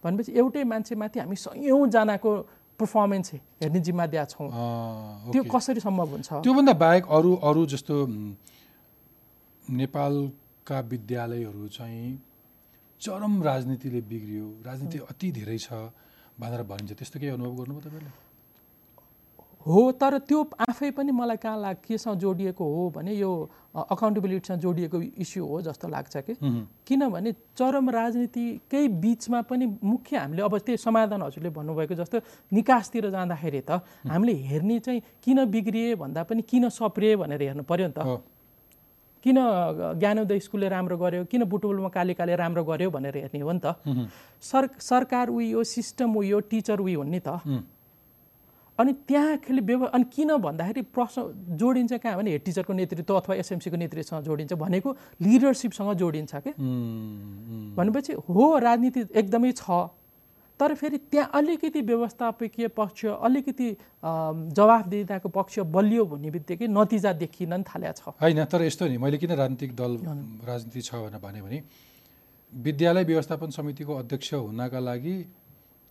भनेपछि 0.04 0.30
एउटै 0.38 0.62
मान्छेमाथि 0.70 1.18
हामी 1.18 1.36
सयौँजनाको 1.36 2.30
पर्फर्मेन्स 2.78 3.28
हेर्ने 3.58 3.80
जिम्मा 3.86 4.06
दिएका 4.06 4.24
छौँ। 4.30 4.48
त्यो। 5.34 5.42
कसरी 5.50 5.80
सम्भव 5.82 6.08
हुन्छ? 6.14 6.30
त्योभन्दा 6.46 6.72
बाहेक 6.78 7.04
अरू 7.10 7.30
अरू 7.42 7.62
जस्तो 7.74 7.94
नेपालका 9.72 10.80
विद्यालयहरू 10.92 11.68
चाहिँ 11.68 12.18
चरम 13.00 13.42
राजनीतिले 13.42 14.00
बिग्रियो। 14.10 14.46
राजनीति 14.66 14.98
अति 15.10 15.30
धेरै 15.32 15.58
छ 15.58 15.72
भनेर 16.40 16.62
भनिन्छ। 16.62 16.92
त्यस्तो 16.92 17.18
केही 17.20 17.32
अनुभव 17.32 17.54
गर्नुभयो 17.56 17.80
तपाईँले? 17.88 18.10
हो 19.66 19.80
तर 19.94 20.18
त्यो 20.26 20.38
आफै 20.60 20.90
पनि 20.90 21.12
मलाई 21.14 21.36
कहाँ 21.38 21.58
लाग 21.60 21.76
केसँग 21.86 22.18
जोडिएको 22.18 22.64
हो 22.66 22.82
भने 22.94 23.12
यो 23.14 23.30
अकाउन्टेबिलिटीसँग 23.74 24.60
जोडिएको 24.60 25.00
इस्यु 25.22 25.44
हो 25.46 25.60
जस्तो 25.62 25.88
लाग्छ 25.88 26.16
कि। 26.26 26.34
किनभने 26.86 27.32
चरम 27.54 27.90
राजनीतिकै 27.90 28.86
बिचमा 29.02 29.40
पनि 29.46 29.66
मुख्य 29.82 30.16
हामीले 30.18 30.42
अब 30.42 30.58
त्यही 30.58 30.76
समाधान 30.76 31.22
हजुरले 31.22 31.50
भन्नुभएको 31.54 31.94
जस्तो 31.94 32.18
निकासतिर 32.52 33.10
जाँदाखेरि 33.10 33.60
त 33.62 33.82
हामीले 34.10 34.34
हेर्ने 34.50 34.78
चाहिँ 34.78 35.00
किन 35.22 35.44
बिग्रिए 35.46 35.94
भन्दा 35.94 36.22
पनि 36.26 36.42
किन 36.42 36.68
सप्रिए 36.68 37.16
भनेर 37.16 37.42
हेर्नु 37.42 37.62
पर्यो 37.62 37.86
नि 37.86 37.94
त। 37.98 38.18
किन 39.24 39.38
ज्ञानोदय 39.98 40.38
स्कुलले 40.38 40.68
राम्रो 40.68 40.96
गर्यो? 40.98 41.24
किन 41.24 41.44
बुटुलमा 41.46 41.88
कालिकाले 41.88 42.34
राम्रो 42.36 42.64
गर्यो 42.64 42.90
भनेर 42.90 43.16
हेर्ने 43.16 43.40
हो 43.40 43.52
नि 43.52 43.60
त। 43.64 44.10
सर 44.42 44.68
सरकार 44.80 45.28
उयो 45.30 45.62
सिस्टम 45.64 46.16
उयो 46.16 46.40
टिचर 46.50 46.78
उयो 46.80 46.98
हुन् 47.00 47.10
नि 47.10 47.20
त। 47.22 47.62
अनि 48.78 48.92
त्यहाँ 49.06 49.36
खेलि 49.44 49.60
व्यव 49.60 49.84
अनि 49.86 50.04
किन 50.10 50.30
भन्दाखेरि 50.42 50.82
प्रश्न 50.90 51.22
जोडिन्छ 51.54 51.92
कहाँ 51.92 52.16
भने 52.18 52.30
हेड 52.30 52.42
टिचरको 52.44 52.72
नेतृत्व 52.72 53.14
अथवा 53.14 53.34
एसएमसीको 53.36 53.76
नेतृत्वसँग 53.76 54.24
जोडिन्छ 54.24 54.52
भनेको 54.58 54.90
लिडरसिपसँग 55.22 55.92
जोडिन्छ 56.00 56.34
क्या 56.34 56.54
भनेपछि 57.76 58.12
हो 58.26 58.44
राजनीति 58.58 59.00
एकदमै 59.12 59.52
छ। 59.52 59.62
तर 60.62 60.74
फेरि 60.78 60.98
त्यहाँ 61.10 61.30
अलिकति 61.34 61.80
व्यवस्थापकीय 61.82 62.68
पक्ष 62.78 63.04
अलिकति 63.18 63.68
अम, 63.98 64.48
जवाफदेहिताको 64.54 65.28
पक्ष 65.28 65.58
बलियो 65.74 66.04
भन्ने 66.06 66.30
बित्तिकै 66.30 66.66
नतिजा 66.70 67.12
देखिन 67.18 67.54
नि 67.54 67.64
थालेको 67.66 67.98
छ। 67.98 68.14
होइन 68.22 68.44
तर 68.46 68.62
यस्तो 68.62 68.86
नि 68.86 68.96
मैले 69.02 69.18
किन 69.18 69.34
राजनीतिक 69.34 69.74
दल 69.74 69.92
राजनीति 70.46 70.80
छ 70.86 71.02
भनेर 71.02 71.18
भने 71.18 71.40
भने 71.42 71.58
विद्यालय 72.52 73.04
व्यवस्थापन 73.10 73.50
समितिको 73.50 73.92
अध्यक्ष 73.96 74.34
हुनका 74.34 74.78
लागि 74.78 75.16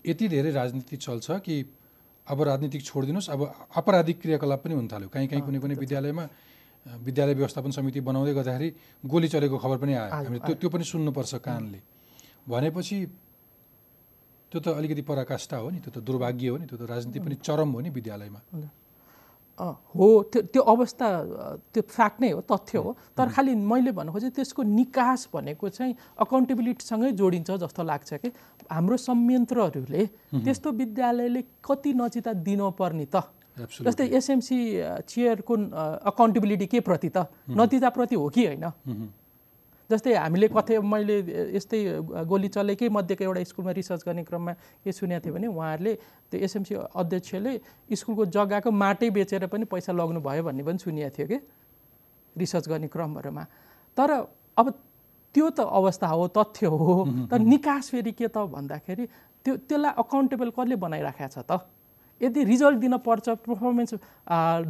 यति 0.06 0.28
धेरै 0.30 0.52
राजनीति 0.52 0.96
चल्छ 0.98 1.44
कि 1.44 1.56
अब 2.28 2.42
राजनीतिक 2.42 2.82
छोडिदिनुहोस् 2.86 3.30
अब 3.30 3.42
आपराधिक 3.76 4.22
क्रियाकलाप 4.22 4.60
पनि 4.64 4.74
हुन 4.74 4.88
थाल्यो। 4.88 5.10
कहीँ 5.10 5.28
कहीँ 5.28 5.42
कुनै 5.42 5.60
कुनै 5.60 5.76
विद्यालयमा 5.76 6.26
विद्यालय 7.06 7.34
व्यवस्थापन 7.34 7.72
समिति 7.72 8.00
बनाउँदै 8.00 8.34
गर्दाखेरि 8.34 8.70
गोली 9.06 9.28
चलेको 9.28 9.58
खबर 9.58 9.78
पनि 9.78 9.94
आयो, 9.94 10.10
हामीले 10.10 10.40
त्यो 10.40 10.56
त्यो 10.62 10.70
पनि 10.70 10.84
सुन्नुपर्छ 10.86 11.34
कानले। 11.42 11.80
भनेपछि 12.48 12.98
त्यो 14.52 14.60
त 14.60 14.68
अलिकति 14.76 15.02
पराकाष्ठा 15.08 15.58
हो 15.58 15.70
नि 15.72 15.80
त्यो 15.80 15.92
त 15.96 16.04
दुर्भाग्य 16.04 16.48
हो 16.48 16.58
नि 16.60 16.66
त्यो 16.68 16.78
त 16.78 16.84
राजनीति 16.84 17.20
पनि 17.20 17.36
चरम 17.40 17.70
हो 17.72 17.80
नि 17.80 17.90
विद्यालयमा। 17.90 18.40
हो। 19.96 20.08
त्यो 20.28 20.42
त्यो 20.52 20.62
अवस्था 20.74 21.08
त्यो 21.72 21.82
फ्याक्ट 21.88 22.22
नै 22.22 22.30
हो 22.32 22.42
तथ्य 22.44 22.78
हो। 22.78 22.92
तर 23.16 23.28
खालि 23.30 23.56
मैले 23.56 23.92
भन्नु 23.96 24.12
खोजेँ 24.12 24.32
त्यसको 24.34 24.62
निकास 24.64 25.30
भनेको 25.34 25.70
चाहिँ 25.70 25.94
अकाउन्टेबिलिटीसँगै 26.20 27.12
जोडिन्छ 27.14 27.50
जस्तो 27.64 27.82
लाग्छ 27.84 28.10
कि। 28.20 28.30
हाम्रो 28.68 28.98
संयन्त्रहरूले 28.98 30.04
त्यस्तो 30.42 30.70
विद्यालयले 30.72 31.42
कति 31.64 31.92
नचिता 31.94 32.32
दिनुपर्ने 32.42 33.06
त. 33.06 33.16
जस्तै 33.86 34.08
एसएमसी 34.18 34.58
चेयरको 35.08 35.54
अकाउन्टेबिलिटी 36.10 36.66
के 36.66 36.80
प्रति 36.82 37.10
त? 37.16 37.28
नतिजाप्रति 37.50 38.16
हो 38.16 38.28
कि 38.34 38.46
होइन? 38.46 38.66
जस्तै 39.92 40.14
हामीले 40.16 40.48
कथे 40.56 40.80
मैले 40.80 41.16
यस्तै 41.58 41.80
गोली 42.32 42.48
चलेकै 42.56 42.90
मध्येको 42.98 43.24
एउटा 43.24 43.44
स्कुलमा 43.52 43.72
रिसर्च 43.80 44.02
गर्ने 44.08 44.24
क्रममा 44.24 44.54
के 44.84 44.92
सुनेको 44.92 45.22
थिएँ 45.26 45.34
भने 45.36 45.48
उहाँहरूले 45.48 45.94
त्यो 46.32 46.40
एसएमसी 46.48 46.74
अध्यक्षले 46.96 47.52
स्कुलको 48.00 48.26
जग्गाको 48.36 48.72
माटै 48.72 49.10
बेचेर 49.18 49.48
पनि 49.52 49.66
पैसा 49.68 49.92
लग्नु 49.92 50.20
भयो 50.22 50.44
भन्ने 50.48 50.64
पनि 50.64 50.78
सुनिएको 50.80 51.16
थियो 51.18 51.28
कि 51.28 51.38
रिसर्च 52.36 52.66
गर्ने 52.70 52.88
क्रमहरूमा। 52.88 53.44
तर 53.98 54.10
अब 54.58 54.68
त्यो 55.36 55.50
त 55.50 55.60
अवस्था 55.60 56.08
हो 56.08 56.28
तथ्य 56.38 56.68
हो। 56.68 57.28
तर 57.32 57.40
निकास 57.40 57.90
फेरि 57.92 58.12
के 58.12 58.28
त 58.28 58.38
भन्दाखेरि 58.56 59.06
त्यो 59.46 59.54
त्यसलाई 59.68 59.94
अकाउन्टेबल 59.98 60.50
कसले 60.56 60.76
बनाइराखेको 60.76 61.28
छ 61.28 61.44
त? 61.44 61.52
यदि 62.22 62.44
रिजल्ट 62.44 62.78
दिनपर्छ 62.80 63.30
पर्फर्मेन्स 63.44 63.92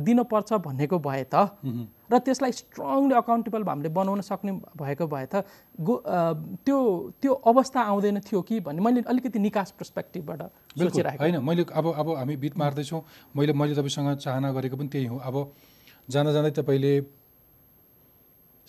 दिनपर्छ 0.08 0.50
भनेको 0.66 0.98
भए 1.00 1.24
त? 1.34 1.52
र 2.12 2.18
त्यसलाई 2.20 2.52
स्ट्रङली 2.52 3.16
अकाउन्टेबल 3.16 3.64
हामीले 3.64 3.90
बनाउन 3.90 4.22
सक्ने 4.22 4.52
भएको 4.76 5.08
भए 5.08 5.26
त 5.32 5.48
गो 5.80 5.96
त्यो 6.68 6.78
त्यो 7.22 7.34
अवस्था 7.52 7.80
आउँदैन 7.82 8.20
थियो 8.28 8.42
कि 8.42 8.60
भन्ने 8.68 8.82
मैले 8.82 9.02
अलिकति 9.08 9.40
निकास 9.40 9.72
पर्सपेक्टिभबाट 9.80 10.42
बिल्कुल 10.42 10.92
सोचिरहेको 10.92 11.24
होइन 11.24 11.38
मैले 11.40 11.66
अब 11.72 11.86
अब 11.96 12.08
हामी 12.18 12.36
बिट 12.44 12.58
मार्दैछौँ। 12.58 13.02
मैले 13.36 13.54
मैले 13.54 13.76
तपाईँसँग 13.76 14.18
चाहना 14.20 14.52
गरेको 14.52 14.76
पनि 14.78 14.90
त्यही 14.92 15.06
हो। 15.06 15.18
अब 15.18 15.36
जाँदा 16.10 16.32
जाँदै 16.34 16.52
तपाईँले 16.60 16.94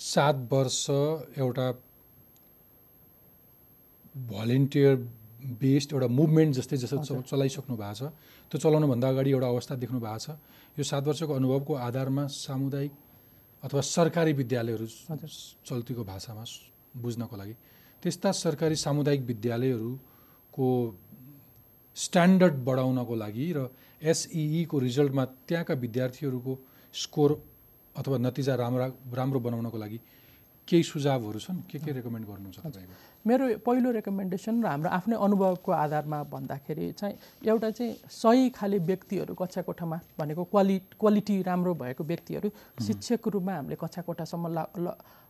सात 0.01 0.37
वर्ष 0.53 0.87
एउटा 1.39 1.67
भलिन्टियर 4.31 4.95
बेस्ड 5.61 5.93
एउटा 5.93 6.07
मुभमेन्ट 6.07 6.55
जस्तै 6.55 6.77
जस्तो 6.77 7.21
चलाइसक्नु 7.27 7.77
भएको 7.77 7.95
छ। 7.95 8.03
त्यो 8.51 8.59
चलाउनुभन्दा 8.63 9.09
अगाडि 9.09 9.31
एउटा 9.31 9.49
अवस्था 9.49 9.75
देख्नु 9.83 9.99
भएको 10.01 10.19
छ। 10.19 10.39
यो 10.79 10.85
सात 10.85 11.03
वर्षको 11.07 11.33
अनुभवको 11.35 11.73
आधारमा 11.89 12.27
सामुदायिक 12.31 12.93
अथवा 13.63 13.81
सरकारी 13.81 14.33
विद्यालयहरू 14.33 14.87
चल्तीको 15.67 16.05
भाषामा 16.05 16.45
बुझ्नको 16.97 17.37
लागि 17.37 17.55
त्यस्ता 18.03 18.33
सरकारी 18.33 18.77
सामुदायिक 18.77 19.23
विद्यालयहरूको 19.23 20.69
स्ट्यान्डर्ड 21.97 22.55
बढाउनको 22.65 23.15
लागि 23.15 23.47
र 23.57 23.69
एसइईको 24.03 24.79
रिजल्टमा 24.79 25.25
त्यहाँका 25.49 25.75
विद्यार्थीहरूको 25.75 26.53
स्कोर 26.95 27.31
अथवा 27.97 28.17
नतिजा 28.19 28.55
राम्रा 28.55 28.87
राम्रो 29.13 29.41
बनाउनको 29.41 29.79
लागि 29.79 29.99
केही 30.69 30.83
सुझावहरू 30.83 31.39
छन्? 31.39 31.59
के 31.71 31.79
के 31.79 31.93
रेकमेन्ड 31.93 32.27
गर्नुहुन्छ 32.27 32.59
तपाईँको 32.59 33.12
मेरो 33.27 33.47
पहिलो 33.67 33.91
रेकमेन्डेसन 33.93 34.63
र 34.63 34.67
हाम्रो 34.67 34.91
आफ्नै 34.91 35.17
अनुभवको 35.17 35.71
आधारमा 35.73 36.19
भन्दाखेरि 36.27 36.91
चाहिँ 36.99 37.15
एउटा 37.47 37.71
चाहिँ 37.71 37.95
सही 38.11 38.49
खाले 38.51 38.79
व्यक्तिहरू 38.83 39.35
कक्षा 39.35 39.63
कोठामा 39.63 39.99
भनेको 40.19 40.45
क्वालि 40.45 40.79
क्वालिटी 40.99 41.37
राम्रो 41.47 41.75
भएको 41.83 42.03
व्यक्तिहरू 42.05 42.49
शिक्षकको 42.83 43.31
रूपमा 43.31 43.53
हामीले 43.55 43.77
कक्षा 43.79 44.03
कोठासम्म 44.03 44.47
ला 44.49 44.65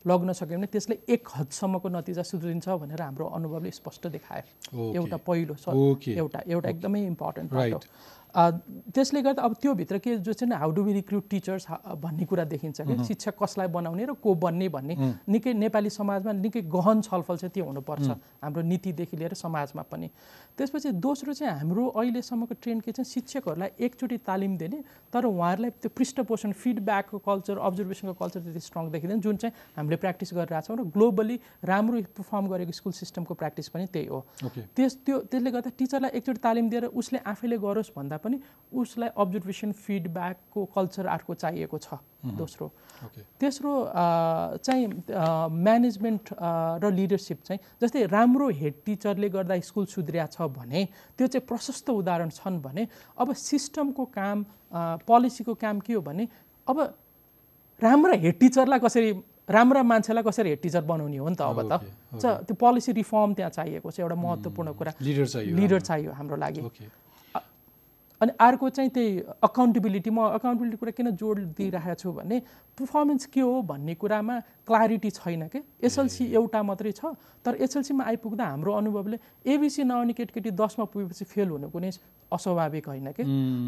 लग्न 0.04 0.32
सक्यौँ 0.32 0.58
भने 0.58 0.66
त्यसले 0.72 0.96
एक 1.14 1.28
हदसम्मको 1.36 1.88
नतिजा 1.88 2.22
सुध्रिन्छ 2.22 2.68
भनेर 2.80 3.02
हाम्रो 3.02 3.26
अनुभवले 3.38 3.70
स्पष्ट 3.70 4.06
देखायो। 4.08 4.92
एउटा 4.96 5.16
पहिलो। 5.28 5.54
एउटा 6.16 6.40
एउटा 6.48 6.68
एकदमै 6.68 7.00
इम्पोर्टेन्ट 7.06 7.50
पार्ट 7.52 7.74
हो 7.74 7.80
त्यसले 8.34 9.22
गर्दा 9.22 9.42
अब 9.42 9.54
त्योभित्र 9.60 9.98
के 9.98 10.16
जो 10.18 10.32
चाहिँ 10.32 10.56
how 10.58 10.70
do 10.72 10.82
we 10.84 10.92
recruit 10.92 11.28
teachers 11.30 11.66
भन्ने 12.00 12.24
कुरा 12.24 12.44
देखिन्छ 12.44 12.80
कि 12.80 13.04
शिक्षक 13.04 13.34
कसलाई 13.42 13.68
बनाउने 13.68 14.04
र 14.04 14.12
को 14.16 14.34
बन्ने 14.34 14.68
भन्ने। 14.68 14.94
निकै 15.28 15.52
नेपाली 15.54 15.90
समाजमा 15.90 16.32
निकै 16.32 16.62
गहन 16.72 17.00
छलफल 17.02 17.36
चाहिँ 17.36 17.52
त्यो 17.52 17.64
हुनुपर्छ 17.64 18.08
हाम्रो 18.42 18.62
नीतिदेखि 18.62 19.16
लिएर 19.16 19.34
समाजमा 19.36 19.82
पनि। 19.84 20.08
त्यसपछि 20.58 20.90
दोस्रो 20.96 21.32
चाहिँ 21.32 21.58
हाम्रो 21.58 21.86
अहिलेसम्मको 21.92 22.54
ट्रेन्ड 22.62 22.82
के 22.82 22.92
चाहिँ 22.92 23.10
शिक्षकहरूलाई 23.10 23.70
एकचोटि 23.84 24.16
तालिम 24.24 24.56
दिने 24.56 24.82
तर 25.12 25.24
उहाँहरूलाई 25.24 25.70
त्यो 25.82 25.90
पृष्ठपोषण 25.92 26.52
फिडब्याकको 26.52 27.18
कल्चर 27.18 27.58
अब्जर्भेसनको 27.58 28.14
कल्चर 28.14 28.40
त्यति 28.40 28.60
स्ट्रङ 28.60 28.90
देखिँदैन 28.90 29.20
जुन 29.20 29.36
चाहिँ 29.36 29.54
हामीले 29.76 29.96
प्र्याक्टिस 29.96 30.34
गरिरहेछौँ 30.34 30.76
र 30.76 30.82
ग्लोबली 30.88 31.36
राम्रो 31.64 32.00
पर्फर्म 32.16 32.48
गरेको 32.48 32.72
स्कुल 32.72 32.92
सिस्टमको 32.92 33.34
प्र्याक्टिस 33.34 33.68
पनि 33.68 33.86
त्यही 33.92 34.06
हो। 34.06 34.24
त्यस 34.76 34.96
त्यो 35.04 35.18
त्यसले 35.28 35.50
गर्दा 35.50 35.70
टिचरलाई 35.78 36.10
एकचोटि 36.16 36.40
तालिम 36.40 36.68
दिएर 36.70 36.84
उसले 36.96 37.18
आफैले 37.26 37.58
गरोस् 37.58 37.92
भन्दा 37.96 38.16
पनि 38.22 38.40
उसलाई 38.72 39.10
अब्जर्भेसन 39.18 39.72
फिडब्याकको 39.74 40.60
कल्चर 40.74 41.06
अर्को 41.06 41.34
चाहिएको 41.34 41.78
छ 41.78 41.98
दोस्रो। 42.38 42.66
तेस्रो 43.40 43.72
चाहिँ 44.62 44.86
म्यानेजमेन्ट 45.50 46.24
र 46.80 46.90
लिडरसिप 46.94 47.38
चाहिँ 47.44 47.60
जस्तै 47.82 48.06
राम्रो 48.06 48.48
हेड 48.48 48.74
टिचरले 48.86 49.28
गर्दा 49.28 49.58
स्कुल 49.60 49.86
सुध्रिया 49.90 50.26
छ 50.30 50.48
भने 50.56 50.80
त्यो 51.18 51.26
चाहिँ 51.26 51.46
प्रशस्त 51.46 51.90
उदाहरण 51.90 52.30
छन् 52.30 52.62
भने 52.62 52.86
अब 53.18 53.32
सिस्टमको 53.34 54.04
काम 54.14 54.44
पोलिसीको 55.04 55.54
काम 55.58 55.80
के 55.82 55.92
हो 55.92 56.00
भने 56.00 56.28
अब 56.66 56.78
राम्रा 57.82 58.14
हेड 58.22 58.38
टिचरलाई 58.38 58.78
कसरी 58.78 59.10
राम्रा 59.50 59.82
मान्छेलाई 59.82 60.22
कसरी 60.22 60.48
हेड 60.48 60.60
टिचर 60.62 60.82
बनाउने 60.86 61.18
हो 61.18 61.28
नि 61.28 61.34
त 61.34 61.42
अब 61.42 61.58
त। 61.66 61.74
त्यो 62.46 62.54
पोलिसी 62.54 62.92
रिफर्म 62.94 63.34
त्यहाँ 63.34 63.50
चाहिएको 63.50 63.90
छ 63.90 64.00
एउटा 64.00 64.14
महत्त्वपूर्ण 64.14 64.72
कुरा। 64.78 64.92
लिडर 65.02 65.26
चाहियो 65.26 65.56
लिडर 65.58 65.80
चाहियो 65.82 66.12
हाम्रो 66.14 66.36
लागि। 66.38 66.62
अनि 68.22 68.32
अर्को 68.38 68.68
चाहिँ 68.70 68.90
त्यही 68.94 69.18
अकाउन्टेबिलिटी 69.42 70.10
म 70.10 70.18
अकाउन्टेबिलिटी 70.38 70.76
कुरा 70.78 70.92
किन 70.94 71.10
जोड 71.18 71.38
दिइरहेको 71.58 71.94
छु 71.98 72.12
भने 72.14 72.38
पर्फर्मेन्स 72.78 73.26
के 73.34 73.40
हो 73.42 73.54
भन्ने 73.66 73.94
कुरामा 73.98 74.38
क्लारिटी 74.62 75.10
छैन 75.10 75.42
कि? 75.50 75.58
एसएलसी 75.82 76.24
एउटा 76.38 76.62
मात्रै 76.62 76.92
छ 76.94 77.18
तर 77.44 77.58
एसएलसीमा 77.66 78.04
आइपुग्दा 78.06 78.44
हाम्रो 78.46 78.72
अनुभवले 78.78 79.18
एबिसी 79.42 79.82
नआउने 79.90 80.12
केटकेटी 80.14 80.50
दसमा 80.54 80.84
पुगेपछि 80.94 81.24
फेल 81.34 81.48
हुनु 81.50 81.68
कुनै 81.74 81.90
अस्वाभाविक 82.30 82.86
होइन 82.88 83.10
कि? 83.10 83.24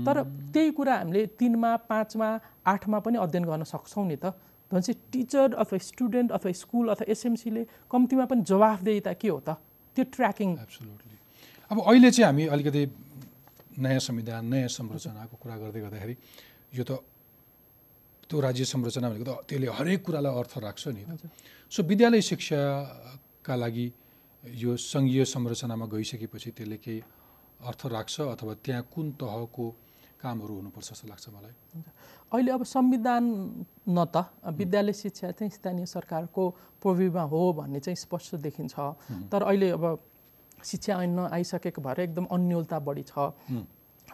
तर 0.07 0.23
त्यही 0.55 0.71
कुरा 0.71 0.95
हामीले 1.03 1.27
तिनमा 1.35 1.71
पाँचमा 1.91 2.29
आठमा 2.63 2.99
पनि 3.03 3.19
अध्ययन 3.27 3.45
गर्न 3.51 3.63
सक्छौँ 3.67 4.07
नि 4.07 4.17
त। 4.23 4.39
भनेपछि 4.71 4.93
टिचर 5.13 5.55
अथवा 5.55 5.79
स्टुडेन्ट 5.83 6.31
अथवा 6.31 6.53
स्कुल 6.63 6.89
अथवा 6.95 7.11
एसएमसीले 7.11 7.63
कम्तीमा 7.91 8.25
पनि 8.31 8.43
जवाफदेहिता 8.47 9.13
के 9.19 9.29
हो 9.29 9.41
त? 9.43 9.59
त्यो 9.97 10.05
ट्र्याकिङ। 10.15 10.49
एब्सोल्युटली 10.63 11.17
अब 11.71 11.81
अहिले 11.81 12.11
चाहिँ 12.11 12.27
हामी 12.27 12.47
अलिकति 12.55 12.83
नयाँ 13.77 14.01
संविधान 14.01 14.47
नयाँ 14.47 14.69
संरचनाको 14.71 15.37
कुरा 15.37 15.57
गर्दै 15.57 15.81
गर्दाखेरि 15.81 16.17
यो 16.73 16.85
त 16.85 16.93
त्यो 18.31 18.41
राज्य 18.41 18.65
संरचना 18.67 19.09
भनेको 19.09 19.25
त 19.25 19.33
त्यसले 19.45 19.67
हरेक 19.71 20.01
कुरालाई 20.03 20.33
अर्थ 20.35 20.53
राख्छ 20.61 20.85
नि 20.91 21.03
सो 21.73 21.83
विद्यालय 21.85 22.21
शिक्षाका 22.23 23.55
लागि 23.55 23.87
यो 24.45 24.77
सङ्घीय 24.77 25.25
संरचनामा 25.27 25.87
गइसकेपछि 25.87 26.51
त्यसले 26.53 26.77
केही 26.79 27.01
अर्थ 27.61 27.81
राख्छ 27.89 28.21
अथवा 28.33 28.55
त्यहाँ 28.65 28.83
कुन 28.87 29.07
तहको 29.17 29.67
कामहरू 30.21 30.55
हुनुपर्छ 30.55 30.89
जस्तो 30.91 31.09
लाग्छ 31.09 31.25
मलाई 31.31 31.55
अहिले 32.33 32.51
अब 32.53 32.63
संविधान 32.67 33.25
न 33.89 34.05
त 34.07 34.17
विद्यालय 34.55 34.93
शिक्षा 34.95 35.31
चाहिँ 35.33 35.51
स्थानीय 35.53 35.87
सरकारको 35.89 36.43
प्रविमा 36.83 37.23
हो 37.33 37.41
भन्ने 37.55 37.81
चाहिँ 37.81 37.97
स्पष्ट 37.99 38.35
देखिन्छ 38.41 38.75
तर 39.31 39.43
अहिले 39.43 39.71
अब 39.71 39.85
शिक्षा 40.65 41.03
ऐन 41.03 41.19
आइसकेको 41.31 41.83
भएर 41.83 42.01
एकदम 42.01 42.25
अन्यलता 42.33 42.79
बढी 42.81 43.03
छ। 43.09 43.33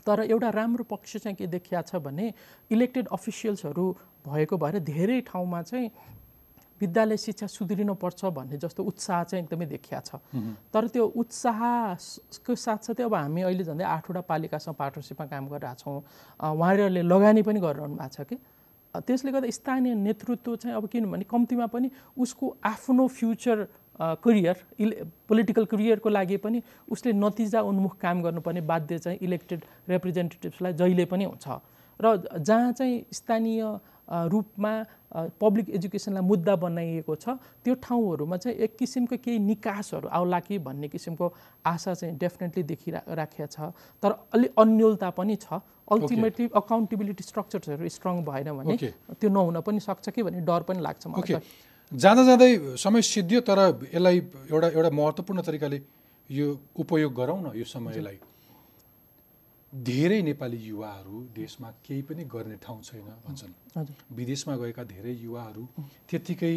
तर 0.06 0.20
एउटा 0.30 0.50
राम्रो 0.50 0.84
पक्ष 0.90 1.16
चाहिँ 1.16 1.36
के 1.36 1.46
देखिया 1.46 1.82
छ 1.82 1.96
भने 2.00 2.32
इलेक्टेड 2.70 3.08
अफिसियल्सहरू 3.12 3.84
भएको 4.26 4.56
भएर 4.58 4.78
धेरै 4.80 5.20
ठाउँमा 5.28 5.62
चाहिँ 5.62 5.90
विद्यालय 6.80 7.16
शिक्षा 7.16 7.46
सुध्रिनुपर्छ 7.46 8.24
भन्ने 8.32 8.56
जस्तो 8.56 8.82
उत्साह 8.82 9.22
चाहिँ 9.24 9.44
एकदमै 9.44 9.66
देखिया 9.66 10.00
छ। 10.00 10.16
तर 10.72 10.88
त्यो 10.88 11.04
उत्साहको 11.22 12.54
साथसाथै 12.56 13.02
अब 13.04 13.14
हामी 13.14 13.42
अहिले 13.42 13.64
झन्डै 13.64 13.84
आठवटा 13.84 14.20
पालिकासँग 14.24 14.74
पार्टनरसिपमा 14.80 15.26
काम 15.28 15.48
गरिरहेछौँ 15.52 15.96
अँ, 16.40 16.52
उहाँहरूले 16.56 17.02
लगानी 17.04 17.42
पनि 17.42 17.60
गरिरहनु 17.60 17.96
भएको 18.00 18.14
छ 18.16 18.20
कि। 18.24 18.36
त्यसले 18.90 19.30
गर्दा 19.32 19.50
स्थानीय 19.52 19.94
नेतृत्व 19.94 20.56
चाहिँ 20.56 20.76
अब 20.76 20.86
किनभने 20.88 21.24
कम्तीमा 21.30 21.66
पनि 21.68 21.90
उसको 22.16 22.56
आफ्नो 22.64 23.06
फ्युचर 23.06 23.56
करियर 24.00 24.56
इले 24.80 24.96
पोलिटिकल 25.28 25.64
करियरको 25.68 26.08
लागि 26.08 26.36
पनि 26.40 26.62
उसले 26.88 27.12
नतिजा 27.12 27.60
उन्मुख 27.60 27.96
काम 28.00 28.22
गर्नुपर्ने 28.22 28.60
बाध्य 28.64 28.98
चाहिँ 28.98 29.18
इलेक्टेड 29.22 29.60
रिप्रेजेन्टेटिभ्सलाई 29.88 30.72
जहिले 30.72 31.04
पनि 31.04 31.24
हुन्छ। 31.24 31.48
र 32.00 32.16
जहाँ 32.40 32.72
चाहिँ 32.72 33.04
स्थानीय 33.12 33.62
रूपमा 34.10 34.72
पब्लिक 35.38 35.70
एजुकेसनलाई 35.70 36.22
मुद्दा 36.22 36.54
बनाइएको 36.56 37.14
छ 37.14 37.36
त्यो 37.62 37.74
ठाउँहरूमा 37.78 38.36
चाहिँ 38.36 38.56
एक 38.56 38.76
किसिमको 38.78 39.16
केही 39.22 39.38
निकासहरू 39.38 40.08
आउला 40.08 40.40
कि 40.40 40.58
भन्ने 40.58 40.88
किसिमको 40.88 41.26
आशा 41.66 41.94
चाहिँ 41.94 42.16
डेफिनेटली 42.18 42.62
देखिरा 42.62 43.00
राखेको 43.06 43.46
छ। 43.46 43.70
तर 44.02 44.10
अलि 44.34 44.48
अन्यलता 44.58 45.10
पनि 45.12 45.36
छ। 45.36 45.60
अल्टिमेटली 45.90 46.48
अकाउन्टेबिलिटी 46.54 47.22
स्ट्रक्चर्सहरू 47.22 47.88
स्ट्रङ 47.88 48.22
भएन 48.24 48.48
भने. 48.56 48.76
त्यो 49.14 49.28
नहुन 49.30 49.60
पनि 49.60 49.80
सक्छ 49.80 50.08
कि 50.08 50.22
भन्ने 50.22 50.40
डर 50.42 50.62
पनि 50.66 50.80
लाग्छ 50.80 51.06
मलाई। 51.06 51.38
जाँदा 51.92 52.22
जाँदै 52.24 52.76
समय 52.78 53.02
सिद्धियो 53.02 53.40
तर 53.42 53.58
यसलाई 53.90 54.18
एउटा 54.46 54.68
एउटा 54.68 54.90
महत्त्वपूर्ण 54.90 55.42
तरिकाले 55.42 55.78
यो 56.30 56.46
उपयोग 56.78 57.14
गरौँ 57.14 57.40
न 57.42 57.58
यो 57.58 57.64
समयलाई। 57.66 58.18
धेरै 59.72 60.22
नेपाली 60.22 60.58
युवाहरू 60.70 61.16
देशमा 61.34 61.70
केही 61.82 62.02
पनि 62.06 62.24
गर्ने 62.30 62.56
ठाउँ 62.62 62.82
छैन 62.82 63.10
भन्छन्। 63.26 63.52
विदेशमा 64.14 64.54
गएका 64.56 64.82
धेरै 64.86 65.14
युवाहरू 65.18 65.66
त्यत्तिकै 66.06 66.54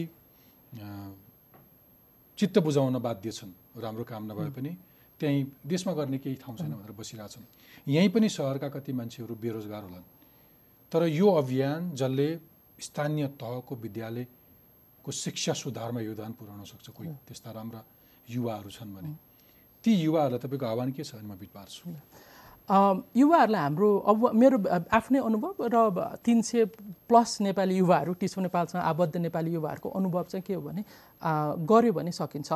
चित्त 2.38 2.58
बुझाउन 2.60 2.98
बाध्य 3.02 3.32
छन्। 3.32 3.52
राम्रो 3.82 4.04
काम 4.06 4.24
नभए 4.32 4.50
पनि 4.54 4.72
त्यहीँ 5.20 5.42
देशमा 5.66 5.94
गर्ने 5.94 6.18
केही 6.18 6.36
ठाउँ 6.46 6.58
छैन 6.58 6.74
भनेर 6.74 6.94
बसिरहेछन्। 6.94 7.46
यहीँ 7.90 8.10
पनि 8.10 8.30
सहरका 8.30 8.70
कति 8.70 8.94
मान्छेहरू 8.94 9.34
बेरोजगार 9.34 9.84
होलान्। 9.84 10.06
तर 10.92 11.02
यो 11.10 11.28
अभियान 11.42 11.92
जसले 11.98 12.28
स्थानीय 12.80 13.28
तहको 13.42 13.76
विद्यालयको 15.04 15.12
शिक्षा 15.12 15.54
सुधारमा 15.54 16.00
योगदान 16.02 16.32
पुर्याउन 16.40 16.64
सक्छ 16.64 16.90
कोही 16.96 17.10
त्यस्ता 17.28 17.52
राम्रा 17.52 17.82
युवाहरू 18.28 18.70
छन् 18.70 18.94
भने। 18.96 19.12
ती 19.84 19.92
युवाहरूलाई 19.92 20.40
तपाईँको 20.40 20.66
आह्वान 20.66 20.92
के 20.96 21.04
छ 21.04 21.16
भने 21.16 21.28
म 21.28 21.36
बिट 21.36 21.52
पार्छु 21.52 21.92
अम, 22.64 23.04
युवाहरूलाई 23.12 23.62
हाम्रो 23.62 23.90
अब 24.08 24.32
मेरो 24.32 24.58
आफ्नै 24.88 25.20
अनुभव 25.20 25.68
र 25.68 26.18
तिन 26.24 26.42
सय 26.42 26.66
प्लस 27.12 27.42
नेपाली 27.44 27.76
युवाहरू 27.84 28.14
टिसो 28.16 28.42
नेपालसँग 28.42 28.80
आबद्ध 28.80 29.18
नेपाली 29.18 29.52
युवाहरूको 29.54 29.90
अनुभव 29.90 30.24
चाहिँ 30.32 30.44
के 30.48 30.54
हो 30.54 30.62
भने 30.62 30.84
आ, 31.22 31.56
गर्यो 31.60 31.94
भने 31.94 32.12
सकिन्छ। 32.12 32.54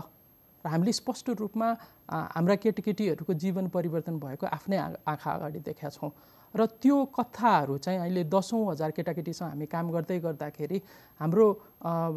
हामीले 0.67 0.93
स्पष्ट 0.93 1.29
रूपमा 1.39 1.67
हाम्रा 2.35 2.55
केटीकेटीहरूको 2.55 3.33
जीवन 3.33 3.67
परिवर्तन 3.73 4.19
भएको 4.19 4.45
आफ्नै 4.47 4.77
आँखा 4.77 5.31
अगाडि 5.31 5.59
देखेका 5.59 5.89
छौँ। 5.89 6.11
र 6.53 6.65
त्यो 6.79 6.97
कथाहरू 7.11 7.77
चाहिँ 7.77 7.99
अहिले 7.99 8.23
दसौँ 8.25 8.65
हजार 8.71 8.91
केटाकेटीसँग 8.91 9.49
हामी 9.49 9.65
काम 9.67 9.91
गर्दै 9.91 10.19
गर्दाखेरि 10.19 10.81
हाम्रो 11.19 11.45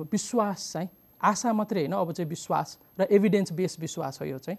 विश्वास 0.07 0.73
चाहिँ 0.73 0.89
आशा 1.21 1.53
मात्रै 1.53 1.81
होइन 1.81 1.93
अब 1.93 2.13
चाहिँ 2.13 2.29
विश्वास 2.29 2.79
र 3.01 3.07
एभिडेन्स 3.11 3.53
बेस 3.53 3.77
विश्वास 3.81 4.21
हो 4.21 4.27
यो 4.27 4.39
चाहिँ। 4.39 4.59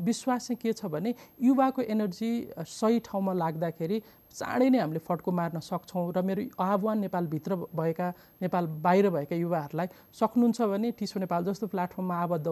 विश्वास 0.00 0.46
चाहिँ 0.48 0.56
के 0.56 0.72
छ 0.72 0.88
भने 0.88 1.14
युवाको 1.42 1.82
एनर्जी 1.84 2.30
सही 2.56 3.00
ठाउँमा 3.04 3.32
लाग्दाखेरि 3.32 3.98
चाँडै 4.32 4.68
नै 4.70 4.78
हामीले 4.78 5.00
फड्को 5.04 5.30
मार्न 5.30 5.60
सक्छौँ 5.60 6.12
र 6.16 6.22
मेरो 6.24 6.42
आह्वान 6.56 6.98
नेपालभित्र 6.98 7.56
भएका 7.76 8.08
नेपाल 8.40 8.66
बाहिर 8.80 9.10
भएका 9.10 9.36
युवाहरूलाई 9.36 9.88
सक्नुहुन्छ 10.16 10.60
भने 10.72 10.90
टिसो 10.96 11.20
नेपाल 11.20 11.44
जस्तो 11.44 11.66
प्लेटफर्ममा 11.68 12.16
आबद्ध 12.16 12.46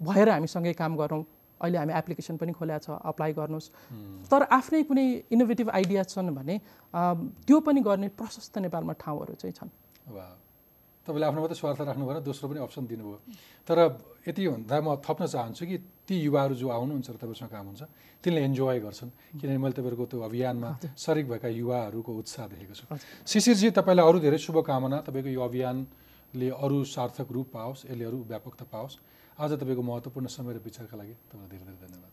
भएर 0.00 0.28
हामीसँगै 0.28 0.72
काम 0.74 0.96
गरौँ। 0.96 1.24
अहिले 1.56 1.78
हामी 1.78 1.92
एप्लिकेसन 1.96 2.36
पनि 2.36 2.52
खोलेको 2.52 2.84
छ 2.84 2.88
अप्लाई 3.00 3.32
गर्नुहोस्। 3.32 4.28
तर 4.28 4.42
आफ्नै 4.52 4.82
कुनै 4.84 5.32
इनोभेटिभ 5.32 5.68
आइडिया 5.72 6.02
छन् 6.04 6.28
भने 6.36 6.54
त्यो 6.92 7.56
पनि 7.64 7.80
गर्ने 7.80 8.08
प्रशस्त 8.12 8.58
नेपालमा 8.60 8.92
ठाउँहरू 8.92 9.34
चाहिँ 9.40 9.56
छन्। 9.56 9.70
तपाईँले 11.06 11.26
आफ्नो 11.26 11.40
मात्रै 11.40 11.56
स्वार्थ 11.56 11.80
राख्नु 11.86 12.04
भएन 12.04 12.20
दोस्रो 12.28 12.46
पनि 12.50 12.60
अप्सन 12.60 12.84
दिनुभयो। 12.92 13.18
तर 13.64 13.78
यति 14.28 14.42
भन्दा 14.52 14.76
म 14.84 15.00
थप्न 15.00 15.24
चाहन्छु 15.32 15.64
कि 15.64 15.76
ती 16.04 16.14
युवाहरू 16.28 16.54
जो 16.60 16.66
आउनुहुन्छ 16.66 17.08
र 17.08 17.16
तपाईँसँग 17.16 17.48
काम 17.48 17.66
हुन्छ 17.72 17.82
तिनले 18.20 18.40
इन्जोय 18.42 18.78
गर्छन्। 18.82 19.10
किनभने 19.38 19.56
मैले 19.56 19.74
तपाईँहरूको 19.78 20.06
त्यो 20.12 20.20
अभियानमा 20.20 20.70
सरिक 20.92 21.26
भएका 21.30 21.48
युवाहरूको 21.48 22.10
उत्साह 22.10 22.44
देखेको 22.52 22.74
छु। 22.74 22.84
शिशिरजी 23.22 23.70
तपाईँलाई 23.70 24.04
अरू 24.04 24.18
धेरै 24.18 24.38
शुभकामना। 24.44 24.98
तपाईँको 25.06 25.30
यो 25.30 25.40
अभियानले 25.40 26.48
अरू 26.52 26.78
सार्थक 26.84 27.28
रूप 27.30 27.46
पाओस् 27.54 27.86
यसले 27.86 28.04
अरू 28.04 28.18
व्यापकता 28.26 28.66
पाओस्। 28.66 28.98
आज 29.36 29.52
तपाईँको 29.52 29.82
महत्त्वपूर्ण 29.82 30.26
समय 30.32 30.52
र 30.56 30.58
विचारका 30.64 30.96
लागि 30.96 31.12
तपाईँलाई 31.28 31.48
धेरै 31.52 31.64
धेरै 31.68 31.76
धन्यवाद। 31.84 32.12